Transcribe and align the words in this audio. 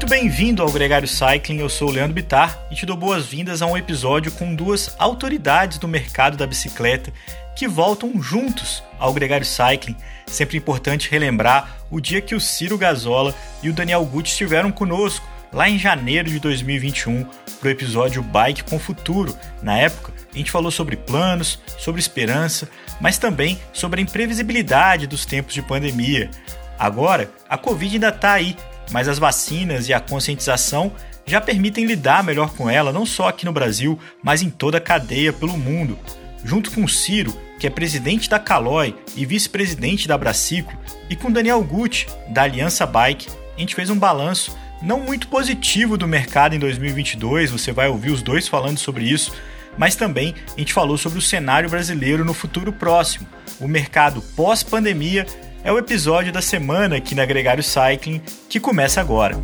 muito 0.00 0.08
bem-vindo 0.08 0.62
ao 0.62 0.72
Gregário 0.72 1.06
Cycling. 1.06 1.58
Eu 1.58 1.68
sou 1.68 1.88
o 1.88 1.92
Leandro 1.92 2.14
Bitar 2.14 2.58
e 2.70 2.74
te 2.74 2.86
dou 2.86 2.96
boas-vindas 2.96 3.60
a 3.60 3.66
um 3.66 3.76
episódio 3.76 4.32
com 4.32 4.54
duas 4.54 4.94
autoridades 4.98 5.76
do 5.76 5.86
mercado 5.86 6.38
da 6.38 6.46
bicicleta 6.46 7.12
que 7.54 7.68
voltam 7.68 8.10
juntos 8.22 8.82
ao 8.98 9.12
Gregário 9.12 9.44
Cycling. 9.44 9.94
Sempre 10.26 10.56
importante 10.56 11.10
relembrar 11.10 11.76
o 11.90 12.00
dia 12.00 12.22
que 12.22 12.34
o 12.34 12.40
Ciro 12.40 12.78
Gazola 12.78 13.34
e 13.62 13.68
o 13.68 13.74
Daniel 13.74 14.02
Gucci 14.06 14.30
estiveram 14.30 14.72
conosco 14.72 15.28
lá 15.52 15.68
em 15.68 15.78
janeiro 15.78 16.30
de 16.30 16.40
2021 16.40 17.26
para 17.60 17.68
o 17.68 17.70
episódio 17.70 18.22
Bike 18.22 18.64
com 18.64 18.78
Futuro. 18.78 19.36
Na 19.62 19.76
época, 19.76 20.14
a 20.32 20.38
gente 20.38 20.50
falou 20.50 20.70
sobre 20.70 20.96
planos, 20.96 21.60
sobre 21.76 22.00
esperança, 22.00 22.70
mas 23.02 23.18
também 23.18 23.60
sobre 23.70 24.00
a 24.00 24.02
imprevisibilidade 24.02 25.06
dos 25.06 25.26
tempos 25.26 25.52
de 25.52 25.60
pandemia. 25.60 26.30
Agora, 26.78 27.30
a 27.46 27.58
Covid 27.58 27.96
ainda 27.96 28.08
está 28.08 28.32
aí, 28.32 28.56
mas 28.90 29.08
as 29.08 29.18
vacinas 29.18 29.88
e 29.88 29.94
a 29.94 30.00
conscientização 30.00 30.92
já 31.26 31.40
permitem 31.40 31.84
lidar 31.84 32.24
melhor 32.24 32.50
com 32.54 32.68
ela, 32.68 32.92
não 32.92 33.06
só 33.06 33.28
aqui 33.28 33.44
no 33.44 33.52
Brasil, 33.52 33.98
mas 34.22 34.42
em 34.42 34.50
toda 34.50 34.78
a 34.78 34.80
cadeia 34.80 35.32
pelo 35.32 35.56
mundo. 35.56 35.98
Junto 36.44 36.70
com 36.70 36.84
o 36.84 36.88
Ciro, 36.88 37.36
que 37.58 37.66
é 37.66 37.70
presidente 37.70 38.28
da 38.28 38.38
Caloi 38.38 38.94
e 39.14 39.26
vice-presidente 39.26 40.08
da 40.08 40.16
Braciclo, 40.16 40.76
e 41.08 41.14
com 41.14 41.30
Daniel 41.30 41.62
Gucci, 41.62 42.06
da 42.28 42.42
Aliança 42.42 42.86
Bike, 42.86 43.28
a 43.56 43.60
gente 43.60 43.74
fez 43.74 43.90
um 43.90 43.98
balanço 43.98 44.56
não 44.82 45.00
muito 45.00 45.28
positivo 45.28 45.98
do 45.98 46.08
mercado 46.08 46.54
em 46.54 46.58
2022, 46.58 47.50
você 47.50 47.70
vai 47.70 47.88
ouvir 47.88 48.10
os 48.10 48.22
dois 48.22 48.48
falando 48.48 48.78
sobre 48.78 49.04
isso, 49.04 49.32
mas 49.76 49.94
também 49.94 50.34
a 50.56 50.58
gente 50.58 50.72
falou 50.72 50.96
sobre 50.96 51.18
o 51.18 51.22
cenário 51.22 51.68
brasileiro 51.68 52.24
no 52.24 52.34
futuro 52.34 52.72
próximo, 52.72 53.26
o 53.60 53.68
mercado 53.68 54.22
pós-pandemia. 54.34 55.26
É 55.62 55.70
o 55.70 55.78
episódio 55.78 56.32
da 56.32 56.40
semana 56.40 56.96
aqui 56.96 57.14
na 57.14 57.26
Gregário 57.26 57.62
Cycling 57.62 58.22
que 58.48 58.58
começa 58.58 59.00
agora. 59.00 59.36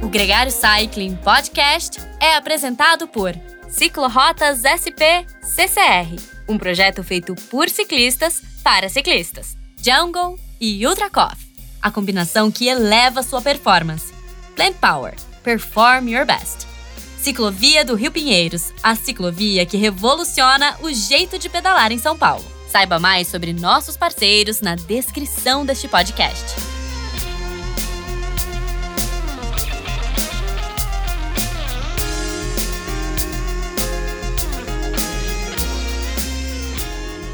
O 0.00 0.08
Gregário 0.08 0.52
Cycling 0.52 1.16
Podcast 1.16 2.00
é 2.20 2.36
apresentado 2.36 3.08
por 3.08 3.34
Ciclorotas 3.68 4.62
SP 4.62 5.26
CCR, 5.42 6.16
um 6.48 6.56
projeto 6.56 7.02
feito 7.02 7.34
por 7.50 7.68
ciclistas 7.68 8.40
para 8.62 8.88
ciclistas. 8.88 9.56
Jungle 9.82 10.38
e 10.60 10.86
Ultra 10.86 11.10
Coffee, 11.10 11.50
a 11.82 11.90
combinação 11.90 12.50
que 12.50 12.68
eleva 12.68 13.22
sua 13.22 13.40
performance. 13.42 14.12
Plant 14.54 14.76
Power, 14.76 15.14
perform 15.42 16.08
your 16.08 16.24
best. 16.24 16.69
Ciclovia 17.20 17.84
do 17.84 17.94
Rio 17.94 18.10
Pinheiros, 18.10 18.72
a 18.82 18.94
ciclovia 18.94 19.66
que 19.66 19.76
revoluciona 19.76 20.78
o 20.80 20.90
jeito 20.90 21.38
de 21.38 21.50
pedalar 21.50 21.92
em 21.92 21.98
São 21.98 22.16
Paulo. 22.16 22.42
Saiba 22.66 22.98
mais 22.98 23.28
sobre 23.28 23.52
nossos 23.52 23.94
parceiros 23.94 24.62
na 24.62 24.74
descrição 24.74 25.66
deste 25.66 25.86
podcast. 25.86 26.56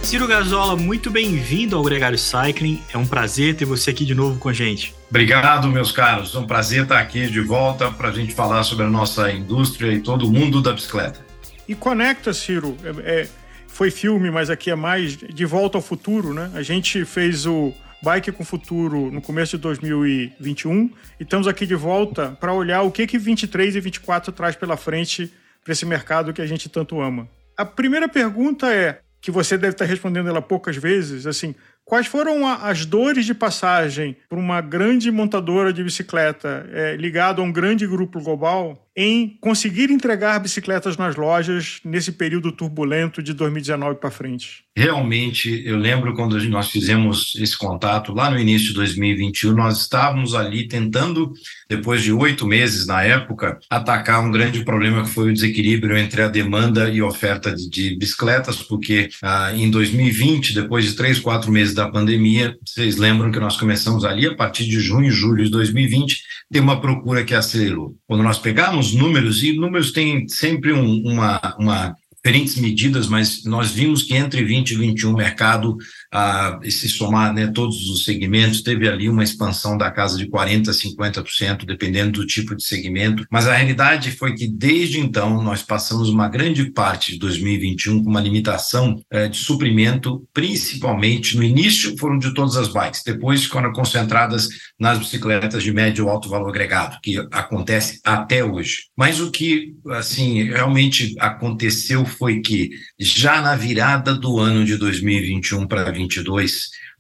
Ciro 0.03 0.27
Gazola, 0.27 0.75
muito 0.75 1.13
bem-vindo 1.13 1.77
ao 1.77 1.85
Gregário 1.85 2.19
Cycling. 2.19 2.83
É 2.93 2.99
um 2.99 3.07
prazer 3.07 3.55
ter 3.55 3.65
você 3.65 3.91
aqui 3.91 4.05
de 4.05 4.17
novo 4.17 4.37
com 4.41 4.49
a 4.49 4.53
gente. 4.53 4.96
Obrigado, 5.09 5.69
meus 5.69 5.93
caros. 5.93 6.35
É 6.35 6.39
um 6.39 6.47
prazer 6.47 6.83
estar 6.83 6.99
aqui 6.99 7.27
de 7.29 7.41
volta 7.41 7.91
para 7.91 8.09
a 8.09 8.13
gente 8.13 8.35
falar 8.35 8.65
sobre 8.65 8.85
a 8.85 8.89
nossa 8.91 9.31
indústria 9.31 9.93
e 9.93 10.01
todo 10.01 10.27
o 10.27 10.33
mundo 10.33 10.61
da 10.61 10.73
bicicleta. 10.73 11.25
E 11.69 11.75
conecta, 11.75 12.33
Ciro. 12.33 12.77
É, 12.83 13.23
é, 13.23 13.29
foi 13.69 13.91
filme, 13.91 14.31
mas 14.31 14.51
aqui 14.51 14.71
é 14.71 14.75
mais 14.75 15.17
de 15.17 15.45
volta 15.45 15.79
ao 15.79 15.83
futuro, 15.83 16.35
né? 16.35 16.51
A 16.55 16.63
gente 16.63 17.05
fez 17.05 17.47
o 17.47 17.73
Bike 18.03 18.33
com 18.33 18.45
Futuro 18.45 19.11
no 19.11 19.21
começo 19.21 19.57
de 19.57 19.63
2021 19.63 20.91
e 21.19 21.23
estamos 21.23 21.47
aqui 21.47 21.67
de 21.67 21.75
volta 21.75 22.37
para 22.41 22.53
olhar 22.53 22.83
o 22.83 22.91
que 22.91 23.07
que 23.07 23.19
23 23.19 23.77
e 23.77 23.81
24 23.81 24.33
traz 24.33 24.57
pela 24.57 24.77
frente 24.77 25.33
para 25.63 25.73
esse 25.73 25.87
mercado 25.87 26.33
que 26.33 26.43
a 26.43 26.47
gente 26.47 26.69
tanto 26.69 27.01
ama. 27.01 27.29
A 27.57 27.65
primeira 27.65 28.09
pergunta 28.09 28.73
é: 28.73 29.01
que 29.21 29.31
você 29.31 29.59
deve 29.59 29.73
estar 29.73 29.85
respondendo 29.85 30.29
ela 30.29 30.41
poucas 30.41 30.77
vezes, 30.77 31.27
assim, 31.27 31.53
quais 31.87 32.09
foram 32.09 32.47
as 32.47 32.85
dores 32.85 33.25
de 33.25 33.33
passagem 33.33 34.17
para 34.29 34.39
uma 34.39 34.61
grande 34.61 35.11
montadora 35.11 35.73
de 35.73 35.83
bicicleta 35.83 36.69
é, 36.73 36.97
ligada 36.97 37.41
a 37.41 37.45
um 37.45 37.53
grande 37.53 37.87
grupo 37.87 38.21
global 38.21 38.86
em 38.97 39.37
conseguir 39.41 39.91
entregar 39.91 40.39
bicicletas 40.39 40.97
nas 40.97 41.17
lojas 41.17 41.81
nesse 41.85 42.13
período 42.13 42.51
turbulento 42.51 43.23
de 43.23 43.35
2019 43.35 44.01
para 44.01 44.11
frente? 44.11 44.65
Realmente, 44.75 45.63
eu 45.67 45.77
lembro 45.77 46.15
quando 46.15 46.39
nós 46.49 46.71
fizemos 46.71 47.35
esse 47.39 47.57
contato 47.57 48.13
lá 48.13 48.31
no 48.31 48.39
início 48.39 48.69
de 48.69 48.75
2021, 48.75 49.53
nós 49.53 49.81
estávamos 49.81 50.35
ali 50.35 50.69
tentando, 50.69 51.33
depois 51.69 52.03
de 52.03 52.13
oito 52.13 52.47
meses 52.47 52.87
na 52.87 53.03
época, 53.03 53.59
atacar 53.71 54.23
um 54.23 54.31
grande 54.31 54.65
problema 54.65 55.03
que 55.03 55.11
foi 55.11 55.31
o 55.31 55.33
desequilíbrio 55.33 55.97
entre 55.97 56.23
a 56.23 56.29
demanda 56.29 56.91
e 56.91 57.01
oferta 57.01 57.55
de, 57.55 57.69
de 57.71 57.97
bicicletas, 57.97 58.63
porque 58.63 59.09
ah, 59.23 59.53
em 59.55 59.71
2020, 59.71 60.55
depois 60.55 60.85
de 60.85 60.95
três, 60.95 61.19
quatro 61.19 61.51
meses 61.51 61.75
da 61.75 61.89
pandemia, 61.89 62.57
vocês 62.65 62.97
lembram 62.97 63.31
que 63.31 63.41
nós 63.41 63.57
começamos 63.57 64.05
ali 64.05 64.27
a 64.27 64.35
partir 64.35 64.65
de 64.65 64.79
junho 64.81 65.09
e 65.09 65.11
julho 65.11 65.45
de 65.45 65.51
2020, 65.51 66.23
ter 66.53 66.61
uma 66.61 66.81
procura 66.81 67.25
que 67.25 67.35
acelerou. 67.35 67.97
Quando 68.07 68.23
nós 68.23 68.39
pegamos 68.39 68.86
os 68.87 68.93
números, 68.95 69.43
e 69.43 69.53
números 69.53 69.93
têm 69.93 70.29
sempre 70.29 70.73
um, 70.73 71.03
uma, 71.03 71.57
uma 71.59 71.97
diferentes 72.27 72.57
medidas, 72.57 73.07
mas 73.07 73.45
nós 73.45 73.71
vimos 73.71 74.03
que 74.03 74.15
entre 74.15 74.43
20 74.43 74.73
e 74.73 74.77
21 74.77 75.13
o 75.13 75.17
mercado, 75.17 75.77
ah, 76.13 76.59
se 76.65 76.89
somar 76.89 77.33
né, 77.33 77.49
todos 77.49 77.89
os 77.89 78.05
segmentos, 78.05 78.63
teve 78.63 78.89
ali 78.89 79.09
uma 79.09 79.25
expansão 79.25 79.77
da 79.77 79.91
casa 79.91 80.17
de 80.17 80.29
40% 80.29 80.69
a 80.69 80.73
50%, 80.73 81.65
dependendo 81.65 82.21
do 82.21 82.27
tipo 82.27 82.55
de 82.55 82.65
segmento. 82.65 83.27
Mas 83.31 83.47
a 83.47 83.55
realidade 83.55 84.11
foi 84.13 84.35
que 84.35 84.47
desde 84.47 85.01
então 85.01 85.43
nós 85.43 85.63
passamos 85.63 86.09
uma 86.09 86.29
grande 86.29 86.71
parte 86.71 87.13
de 87.13 87.19
2021 87.19 88.03
com 88.03 88.11
uma 88.11 88.21
limitação 88.21 89.01
eh, 89.11 89.29
de 89.29 89.37
suprimento, 89.37 90.27
principalmente 90.33 91.37
no 91.37 91.43
início 91.43 91.97
foram 91.99 92.19
de 92.19 92.33
todas 92.35 92.57
as 92.57 92.69
bikes, 92.69 93.03
depois 93.05 93.45
ficaram 93.45 93.73
concentradas 93.73 94.49
nas 94.79 94.99
bicicletas 94.99 95.63
de 95.63 95.73
médio 95.73 96.05
ou 96.05 96.11
alto 96.11 96.29
valor 96.29 96.49
agregado, 96.49 96.99
que 97.03 97.19
acontece 97.33 98.01
até 98.05 98.45
hoje. 98.45 98.85
Mas 98.97 99.21
o 99.21 99.31
que 99.31 99.75
assim 99.91 100.45
realmente 100.45 101.15
aconteceu 101.19 102.05
foi 102.05 102.41
que 102.41 102.71
já 102.99 103.41
na 103.41 103.57
virada 103.57 104.15
do 104.15 104.39
ano 104.39 104.65
de 104.65 104.77
2021 104.77 105.67
para 105.67 105.85
2022, 105.85 106.06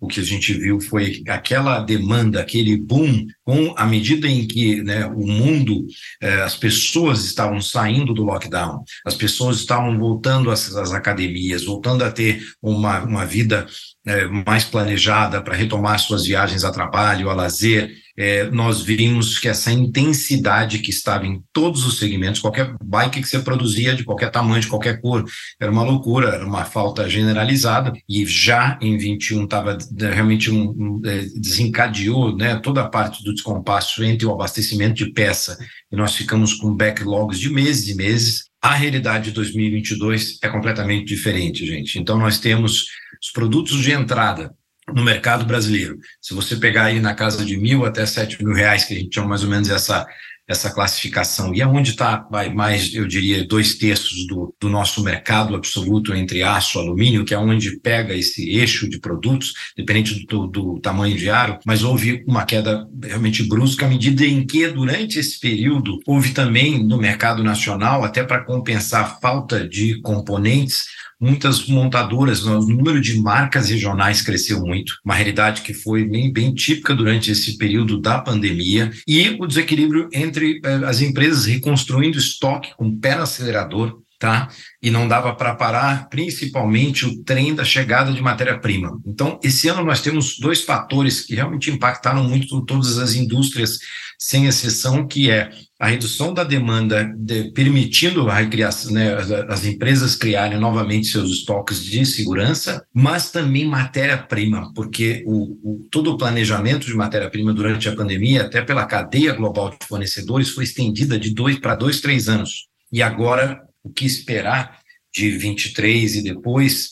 o 0.00 0.06
que 0.06 0.21
a 0.21 0.22
gente 0.22 0.53
viu 0.53 0.81
foi 0.81 1.22
aquela 1.28 1.81
demanda, 1.81 2.41
aquele 2.41 2.77
boom, 2.77 3.27
com 3.44 3.75
a 3.77 3.87
medida 3.87 4.28
em 4.28 4.47
que 4.47 4.83
né, 4.83 5.06
o 5.06 5.27
mundo, 5.27 5.87
eh, 6.21 6.43
as 6.43 6.55
pessoas 6.55 7.25
estavam 7.25 7.61
saindo 7.61 8.12
do 8.12 8.22
lockdown, 8.22 8.84
as 9.05 9.15
pessoas 9.15 9.59
estavam 9.59 9.99
voltando 9.99 10.50
às, 10.50 10.75
às 10.77 10.93
academias, 10.93 11.65
voltando 11.65 12.05
a 12.05 12.11
ter 12.11 12.43
uma, 12.61 13.00
uma 13.05 13.25
vida 13.25 13.66
eh, 14.06 14.27
mais 14.47 14.65
planejada 14.65 15.41
para 15.41 15.56
retomar 15.56 15.99
suas 15.99 16.27
viagens 16.27 16.62
a 16.62 16.71
trabalho, 16.71 17.31
a 17.31 17.34
lazer, 17.34 17.91
é, 18.16 18.50
nós 18.50 18.81
vimos 18.81 19.38
que 19.38 19.49
essa 19.49 19.71
intensidade 19.71 20.78
que 20.78 20.91
estava 20.91 21.27
em 21.27 21.43
todos 21.53 21.84
os 21.84 21.99
segmentos, 21.99 22.41
qualquer 22.41 22.75
bike 22.82 23.21
que 23.21 23.28
você 23.28 23.38
produzia, 23.38 23.94
de 23.94 24.04
qualquer 24.04 24.31
tamanho, 24.31 24.60
de 24.60 24.69
qualquer 24.69 25.00
cor, 25.00 25.25
era 25.60 25.71
uma 25.71 25.82
loucura, 25.82 26.31
era 26.31 26.47
uma 26.47 26.65
falta 26.65 27.09
generalizada, 27.09 27.93
e 28.09 28.25
já 28.25 28.78
em 28.81 28.97
21 28.97 29.44
estava 29.44 29.77
né, 29.93 30.12
realmente 30.12 30.50
um, 30.50 30.71
um, 30.71 31.03
é, 31.04 31.27
desencadeou 31.37 32.34
né, 32.37 32.56
toda 32.56 32.83
a 32.83 32.89
parte 32.89 33.22
do 33.22 33.34
descompasso 33.34 34.03
entre 34.03 34.27
o 34.27 34.33
abastecimento 34.33 34.95
de 34.95 35.13
peça, 35.13 35.59
e 35.92 35.97
nós 35.97 36.15
ficamos 36.15 36.54
com 36.54 36.74
backlogs 36.74 37.39
de 37.39 37.51
meses 37.51 37.89
e 37.89 37.95
meses. 37.95 38.47
A 38.63 38.74
realidade 38.74 39.27
de 39.27 39.33
2022 39.33 40.39
é 40.42 40.48
completamente 40.48 41.04
diferente, 41.04 41.66
gente. 41.66 41.98
Então, 41.98 42.18
nós 42.18 42.39
temos 42.39 42.86
os 43.22 43.30
produtos 43.33 43.80
de 43.83 43.92
entrada 43.92 44.53
no 44.94 45.03
mercado 45.03 45.44
brasileiro. 45.44 45.98
Se 46.21 46.34
você 46.34 46.56
pegar 46.56 46.84
aí 46.84 47.00
na 47.00 47.15
casa 47.15 47.44
de 47.44 47.56
mil 47.56 47.84
até 47.84 48.06
sete 48.06 48.42
mil 48.42 48.54
reais, 48.54 48.84
que 48.84 48.94
a 48.94 48.97
gente 48.97 49.15
chama 49.15 49.28
mais 49.28 49.42
ou 49.42 49.50
menos 49.50 49.68
essa, 49.68 50.06
essa 50.48 50.71
classificação, 50.71 51.53
e 51.53 51.60
é 51.60 51.66
onde 51.66 51.91
está 51.91 52.24
mais, 52.54 52.94
eu 52.94 53.06
diria, 53.06 53.44
dois 53.44 53.74
terços 53.74 54.27
do, 54.28 54.54
do 54.60 54.68
nosso 54.68 55.03
mercado 55.03 55.56
absoluto 55.56 56.15
entre 56.15 56.42
aço 56.44 56.78
e 56.78 56.83
alumínio, 56.83 57.24
que 57.24 57.34
é 57.34 57.38
onde 57.38 57.80
pega 57.80 58.15
esse 58.15 58.48
eixo 58.50 58.88
de 58.88 59.00
produtos, 59.00 59.53
dependente 59.77 60.24
do, 60.27 60.47
do 60.47 60.80
tamanho 60.80 61.16
de 61.16 61.28
aro, 61.28 61.59
mas 61.66 61.82
houve 61.82 62.22
uma 62.27 62.44
queda 62.44 62.86
realmente 63.03 63.42
brusca, 63.42 63.86
à 63.86 63.89
medida 63.89 64.24
em 64.24 64.47
que, 64.47 64.68
durante 64.68 65.18
esse 65.18 65.41
período, 65.41 65.98
houve 66.06 66.32
também 66.32 66.80
no 66.82 66.97
mercado 66.97 67.42
nacional, 67.42 68.04
até 68.04 68.22
para 68.22 68.44
compensar 68.44 69.03
a 69.03 69.21
falta 69.21 69.68
de 69.68 70.00
componentes, 70.00 70.84
muitas 71.21 71.66
montadoras, 71.66 72.45
o 72.45 72.60
número 72.60 73.01
de 73.01 73.18
marcas 73.21 73.71
regionais 73.71 74.22
cresceu 74.22 74.60
muito, 74.60 74.95
uma 75.04 75.15
realidade 75.15 75.63
que 75.63 75.72
foi 75.72 76.04
bem, 76.04 76.33
bem 76.33 76.54
típica 76.54 76.95
durante 76.95 77.30
esse 77.30 77.57
período 77.57 78.01
da 78.01 78.21
pandemia, 78.21 78.91
e 79.07 79.30
o 79.41 79.47
desequilíbrio 79.47 80.09
entre 80.13 80.60
eh, 80.65 80.80
as 80.84 81.01
empresas 81.01 81.47
reconstruindo 81.47 82.18
estoque 82.18 82.74
com 82.77 82.98
pé 82.98 83.16
no 83.16 83.22
acelerador, 83.22 84.01
tá? 84.18 84.48
E 84.83 84.91
não 84.91 85.07
dava 85.07 85.34
para 85.34 85.54
parar, 85.54 86.09
principalmente 86.09 87.04
o 87.07 87.22
trem 87.22 87.54
da 87.54 87.65
chegada 87.65 88.13
de 88.13 88.22
matéria-prima. 88.22 88.98
Então, 89.07 89.39
esse 89.42 89.68
ano 89.68 89.84
nós 89.84 90.01
temos 90.01 90.39
dois 90.39 90.63
fatores 90.63 91.22
que 91.22 91.34
realmente 91.34 91.71
impactaram 91.71 92.24
muito 92.24 92.65
todas 92.65 92.98
as 92.98 93.15
indústrias, 93.15 93.78
sem 94.18 94.47
exceção, 94.47 95.07
que 95.07 95.30
é 95.30 95.51
a 95.78 95.89
redução 95.89 96.33
da 96.33 96.43
demanda, 96.43 97.05
de, 97.17 97.51
permitindo 97.53 98.31
a 98.31 98.34
recriação, 98.34 98.93
né, 98.93 99.15
as, 99.15 99.31
as, 99.31 99.65
empresas 99.67 100.15
criarem 100.15 100.59
novamente 100.59 101.09
seus 101.09 101.31
estoques 101.31 101.84
de 101.84 102.07
segurança, 102.07 102.83
mas 102.95 103.31
também 103.31 103.67
matéria-prima, 103.67 104.73
porque 104.75 105.23
o, 105.27 105.59
o, 105.63 105.89
todo 105.91 106.13
o 106.13 106.17
planejamento 106.17 106.87
de 106.87 106.95
matéria-prima 106.95 107.53
durante 107.53 107.89
a 107.89 107.95
pandemia, 107.95 108.43
até 108.43 108.63
pela 108.63 108.87
cadeia 108.87 109.34
global 109.34 109.69
de 109.71 109.87
fornecedores, 109.87 110.49
foi 110.49 110.65
estendida 110.65 111.19
de 111.19 111.34
dois 111.34 111.59
para 111.59 111.75
dois, 111.75 112.01
três 112.01 112.27
anos. 112.27 112.69
E 112.91 113.03
agora 113.03 113.61
o 113.83 113.91
que 113.91 114.07
esperar 114.07 114.78
de 115.13 115.31
23 115.31 116.17
e 116.17 116.23
depois 116.23 116.91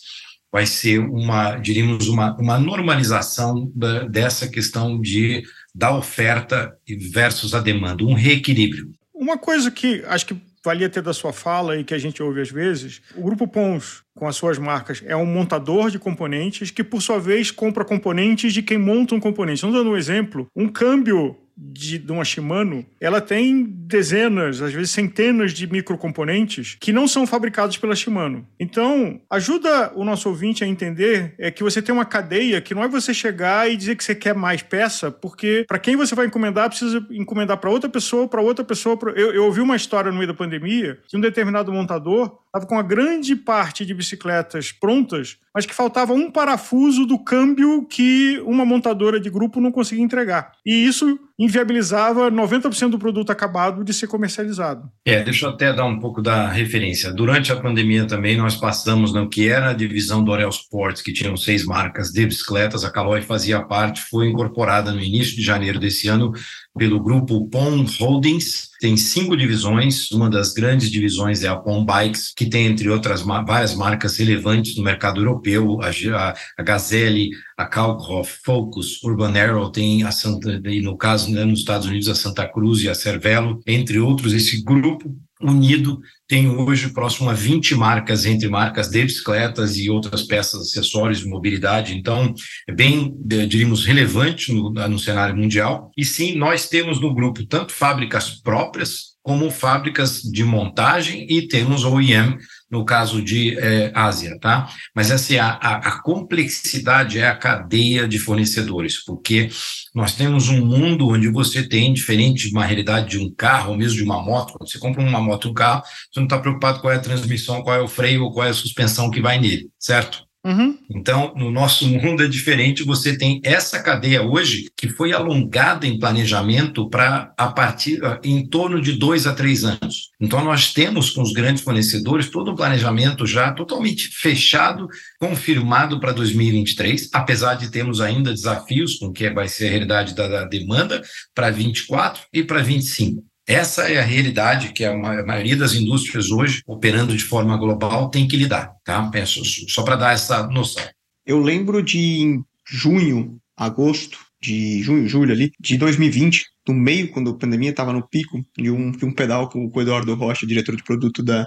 vai 0.53 0.67
ser 0.67 1.01
uma, 1.01 1.57
diríamos, 1.57 2.07
uma, 2.07 2.37
uma 2.37 2.59
normalização 2.59 3.73
da, 3.75 4.05
dessa 4.05 4.47
questão 4.47 5.01
de 5.01 5.43
da 5.75 5.97
oferta 5.97 6.77
versus 7.11 7.55
a 7.55 7.61
demanda, 7.61 8.05
um 8.05 8.15
reequilíbrio. 8.15 8.93
Uma 9.13 9.37
coisa 9.37 9.71
que 9.71 10.05
acho 10.07 10.27
que 10.27 10.37
valia 10.65 10.89
ter 10.89 11.03
da 11.03 11.13
sua 11.13 11.33
fala 11.33 11.77
e 11.77 11.85
que 11.85 11.93
a 11.93 11.99
gente 11.99 12.23
ouve 12.23 12.41
às 12.41 12.51
vezes, 12.51 13.03
o 13.15 13.23
Grupo 13.23 13.47
Pons, 13.47 14.03
com 14.15 14.27
as 14.27 14.37
suas 14.37 14.59
marcas, 14.59 15.03
é 15.05 15.15
um 15.15 15.27
montador 15.27 15.91
de 15.91 15.99
componentes 15.99 16.71
que, 16.71 16.83
por 16.83 17.03
sua 17.03 17.19
vez, 17.19 17.51
compra 17.51 17.85
componentes 17.85 18.53
de 18.55 18.63
quem 18.63 18.79
monta 18.79 19.15
um 19.15 19.21
componente. 19.21 19.59
Então, 19.59 19.73
dando 19.73 19.91
um 19.91 19.97
exemplo, 19.97 20.47
um 20.57 20.69
câmbio 20.69 21.37
de, 21.57 21.99
de 21.99 22.13
uma 22.13 22.25
Shimano, 22.25 22.85
ela 23.01 23.21
tem 23.21 23.65
dezenas, 23.65 24.61
às 24.61 24.73
vezes 24.73 24.91
centenas 24.91 25.53
de 25.53 25.67
microcomponentes 25.67 26.77
que 26.81 26.93
não 26.93 27.07
são 27.07 27.27
fabricados 27.27 27.77
pela 27.77 27.95
Shimano. 27.95 28.47
Então, 28.59 29.21
ajuda 29.31 29.93
o 29.95 30.05
nosso 30.05 30.29
ouvinte 30.29 30.65
a 30.65 30.67
entender 30.67 31.35
é 31.39 31.51
que 31.51 31.63
você 31.63 31.81
tem 31.81 31.95
uma 31.95 32.05
cadeia 32.05 32.61
que 32.61 32.75
não 32.75 32.83
é 32.83 32.89
você 32.89 33.15
chegar 33.15 33.71
e 33.71 33.77
dizer 33.77 33.97
que 33.97 34.05
você 34.05 34.15
quer 34.15 34.35
mais 34.35 34.63
peça, 34.63 35.11
porque 35.11 35.65
para 35.69 35.79
quem 35.79 35.97
você 35.97 36.15
vai 36.15 36.27
encomendar, 36.27 36.69
precisa 36.69 37.05
encomendar 37.11 37.59
para 37.59 37.71
outra 37.71 37.89
pessoa, 37.89 38.29
para 38.29 38.41
outra 38.41 38.65
pessoa. 38.65 38.97
Pra... 38.97 39.13
Eu, 39.13 39.33
eu 39.33 39.45
ouvi 39.45 39.61
uma 39.61 39.77
história 39.77 40.11
no 40.11 40.17
meio 40.17 40.29
da 40.29 40.35
pandemia 40.35 40.99
de 41.09 41.17
um 41.17 41.21
determinado 41.21 41.73
montador 41.73 42.44
estava 42.55 42.67
com 42.67 42.79
a 42.79 42.83
grande 42.83 43.35
parte 43.35 43.85
de 43.85 43.93
bicicletas 43.93 44.71
prontas, 44.71 45.37
mas 45.53 45.67
que 45.67 45.75
faltava 45.75 46.13
um 46.13 46.31
parafuso 46.31 47.05
do 47.05 47.19
câmbio 47.19 47.85
que 47.85 48.41
uma 48.47 48.65
montadora 48.65 49.19
de 49.19 49.29
grupo 49.29 49.61
não 49.61 49.73
conseguia 49.73 50.05
entregar. 50.05 50.53
E 50.65 50.87
isso 50.87 51.19
inviabilizava 51.37 52.31
90% 52.31 52.91
do 52.91 52.99
produto 52.99 53.31
acabado 53.31 53.83
de 53.83 53.93
ser 53.93 54.07
comercializado. 54.07 54.89
É, 55.05 55.21
deixa 55.25 55.47
eu 55.47 55.51
até 55.51 55.73
dar 55.73 55.85
um 55.85 55.99
pouco 55.99 56.23
da 56.23 56.49
referência. 56.49 57.13
Durante 57.13 57.51
a 57.51 57.57
pandemia 57.57 58.07
também 58.07 58.37
nós 58.37 58.55
passamos 58.55 59.13
no 59.13 59.29
que 59.29 59.49
era 59.49 59.71
a 59.71 59.75
divisão 59.75 60.23
do 60.23 60.31
Orel 60.31 60.49
Sports, 60.51 61.03
que 61.03 61.13
tinham 61.13 61.37
seis 61.37 61.65
marcas 61.65 62.11
de 62.11 62.25
bicicletas, 62.25 62.85
a 62.85 62.91
Caloi 62.91 63.21
fazia 63.21 63.61
parte, 63.63 64.01
foi 64.03 64.29
incorporada 64.29 64.93
no 64.93 65.01
início 65.01 65.35
de 65.35 65.43
janeiro 65.43 65.81
desse 65.81 66.07
ano 66.07 66.33
pelo 66.77 67.01
grupo 67.01 67.49
POM 67.49 67.85
Holdings, 68.01 68.71
tem 68.81 68.97
cinco 68.97 69.37
divisões, 69.37 70.11
uma 70.11 70.29
das 70.29 70.53
grandes 70.53 70.91
divisões 70.91 71.45
é 71.45 71.49
a 71.49 71.57
POM 71.57 71.85
Bikes, 71.85 72.33
que 72.35 72.47
tem, 72.47 72.67
entre 72.67 72.89
outras, 72.89 73.23
várias 73.23 73.75
marcas 73.75 74.19
relevantes 74.19 74.77
no 74.77 74.83
mercado 74.83 75.21
europeu, 75.21 75.79
a, 75.81 76.35
a 76.59 76.63
Gazelle, 76.63 77.31
a 77.57 77.65
Kalkhoff, 77.65 78.41
Focus, 78.45 79.03
Urban 79.05 79.39
Arrow, 79.39 79.71
tem 79.71 80.03
a 80.03 80.11
Santa, 80.11 80.61
no 80.83 80.97
caso, 80.97 81.31
né, 81.31 81.45
nos 81.45 81.61
Estados 81.61 81.87
Unidos, 81.87 82.09
a 82.09 82.15
Santa 82.15 82.47
Cruz 82.47 82.83
e 82.83 82.89
a 82.89 82.95
Cervelo, 82.95 83.61
entre 83.67 84.01
outros, 84.01 84.33
esse 84.33 84.63
grupo 84.63 85.17
unido 85.45 86.01
tem 86.27 86.49
hoje 86.49 86.89
próximo 86.89 87.29
a 87.29 87.35
20 87.35 87.75
marcas, 87.75 88.25
entre 88.25 88.49
marcas 88.49 88.89
de 88.89 89.03
bicicletas 89.03 89.77
e 89.77 89.91
outras 89.91 90.23
peças, 90.23 90.63
acessórios 90.63 91.21
de 91.21 91.29
mobilidade. 91.29 91.95
Então, 91.95 92.35
é 92.69 92.73
bem, 92.73 93.15
diríamos, 93.25 93.85
relevante 93.85 94.53
no, 94.53 94.71
no 94.71 94.99
cenário 94.99 95.37
mundial. 95.37 95.91
E 95.97 96.05
sim, 96.05 96.35
nós 96.37 96.69
temos 96.69 97.01
no 97.01 97.15
grupo 97.15 97.47
tanto 97.47 97.73
fábricas 97.73 98.31
próprias, 98.31 99.15
como 99.23 99.51
fábricas 99.51 100.21
de 100.21 100.45
montagem 100.45 101.27
e 101.31 101.49
temos 101.49 101.85
OEM 101.85 102.37
no 102.71 102.85
caso 102.85 103.23
de 103.23 103.59
é, 103.59 103.93
Ásia, 103.95 104.39
tá? 104.41 104.69
Mas 104.95 105.11
assim, 105.11 105.37
a, 105.37 105.49
a, 105.49 105.77
a, 105.77 106.03
complexidade 106.03 107.19
é 107.19 107.29
a 107.29 107.37
cadeia 107.37 108.09
de 108.09 108.19
fornecedores, 108.19 109.05
porque 109.05 109.49
nós 109.95 110.15
temos 110.15 110.49
um 110.49 110.65
mundo 110.65 111.09
onde 111.09 111.29
você 111.29 111.63
tem, 111.67 111.93
diferente 111.93 112.49
de 112.49 112.55
uma 112.55 112.65
realidade 112.65 113.11
de 113.11 113.19
um 113.19 113.33
carro, 113.33 113.73
ou 113.73 113.77
mesmo 113.77 113.97
de 113.97 114.03
uma 114.03 114.23
moto, 114.23 114.55
quando 114.55 114.71
você 114.71 114.79
compra 114.79 115.03
uma 115.03 115.21
moto, 115.21 115.49
um 115.49 115.55
carro, 115.55 115.83
você 115.83 116.19
não 116.19 116.25
está 116.25 116.39
preocupado 116.39 116.81
qual 116.81 116.93
é 116.93 116.97
a 116.97 117.01
transmissão, 117.01 117.63
qual 117.63 117.77
é 117.77 117.81
o 117.81 117.89
freio 117.89 118.25
ou 118.25 118.33
qual 118.33 118.47
é 118.47 118.51
a 118.51 118.55
suspensão 118.55 119.11
que 119.11 119.21
vai 119.21 119.39
nele, 119.39 119.69
certo? 119.79 120.24
Uhum. 120.45 120.77
Então, 120.91 121.33
no 121.35 121.51
nosso 121.51 121.89
mundo 121.89 122.23
é 122.23 122.29
diferente, 122.29 122.83
você 122.83 123.17
tem 123.17 123.41
essa 123.43 123.83
cadeia 123.83 124.23
hoje 124.23 124.69
que 124.77 124.89
foi 124.89 125.13
alongada 125.13 125.87
em 125.87 125.99
planejamento 125.99 126.89
para 126.91 127.33
a 127.37 127.49
partir 127.49 128.01
em 128.23 128.47
torno 128.47 128.81
de 128.81 128.93
dois 128.93 129.27
a 129.27 129.33
três 129.33 129.65
anos. 129.65 130.11
Então, 130.21 130.45
nós 130.45 130.73
temos 130.73 131.11
com 131.11 131.23
os 131.23 131.33
grandes 131.33 131.63
fornecedores 131.63 132.29
todo 132.29 132.51
o 132.53 132.57
planejamento 132.57 133.27
já 133.27 133.53
totalmente 133.53 134.09
fechado, 134.09 134.87
confirmado 135.19 135.99
para 135.99 136.13
2023, 136.13 137.09
apesar 137.13 137.55
de 137.55 137.71
termos 137.71 138.01
ainda 138.01 138.33
desafios 138.33 138.97
com 138.97 139.13
que 139.13 139.31
vai 139.31 139.49
ser 139.49 139.69
a 139.69 139.71
realidade 139.71 140.15
da, 140.15 140.29
da 140.29 140.45
demanda 140.45 141.03
para 141.35 141.51
24 141.51 142.23
e 142.33 142.43
para 142.43 142.63
25. 142.63 143.25
Essa 143.47 143.83
é 143.91 143.99
a 143.99 144.05
realidade 144.05 144.73
que 144.73 144.85
a 144.85 144.97
maioria 144.97 145.57
das 145.57 145.75
indústrias 145.75 146.31
hoje, 146.31 146.63
operando 146.67 147.15
de 147.15 147.25
forma 147.25 147.57
global, 147.57 148.09
tem 148.09 148.27
que 148.27 148.37
lidar, 148.37 148.73
tá? 148.85 149.07
Penso, 149.11 149.43
só 149.69 149.83
para 149.83 149.97
dar 149.97 150.15
essa 150.15 150.47
noção. 150.47 150.83
Eu 151.27 151.41
lembro 151.41 151.83
de 151.83 152.41
junho, 152.67 153.39
agosto, 153.57 154.19
de 154.41 154.83
junho, 154.83 155.09
julho 155.09 155.33
ali, 155.33 155.51
de 155.59 155.77
2020, 155.77 156.45
no 156.69 156.75
meio, 156.75 157.11
quando 157.11 157.31
a 157.31 157.39
pandemia 157.39 157.71
estava 157.71 157.93
no 157.93 158.07
pico, 158.07 158.41
de 158.57 158.71
um, 158.71 158.91
de 158.91 159.05
um 159.05 159.13
pedal 159.13 159.49
com 159.49 159.71
o 159.73 159.81
Eduardo 159.81 160.15
Rocha, 160.15 160.47
diretor 160.47 160.77
de 160.77 160.83
produto 160.83 161.23
da, 161.23 161.47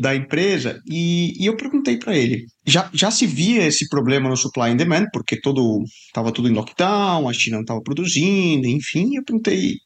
da 0.00 0.14
empresa, 0.14 0.80
e, 0.86 1.42
e 1.42 1.46
eu 1.46 1.56
perguntei 1.56 1.98
para 1.98 2.16
ele, 2.16 2.44
já, 2.66 2.90
já 2.92 3.10
se 3.10 3.26
via 3.26 3.66
esse 3.66 3.88
problema 3.88 4.28
no 4.28 4.36
supply 4.36 4.70
and 4.70 4.76
demand, 4.76 5.06
porque 5.12 5.40
todo 5.40 5.82
estava 6.06 6.32
tudo 6.32 6.48
em 6.48 6.54
lockdown, 6.54 7.28
a 7.28 7.32
China 7.32 7.56
não 7.56 7.62
estava 7.62 7.82
produzindo, 7.82 8.66
enfim, 8.66 9.16
eu 9.16 9.24
perguntei, 9.24 9.76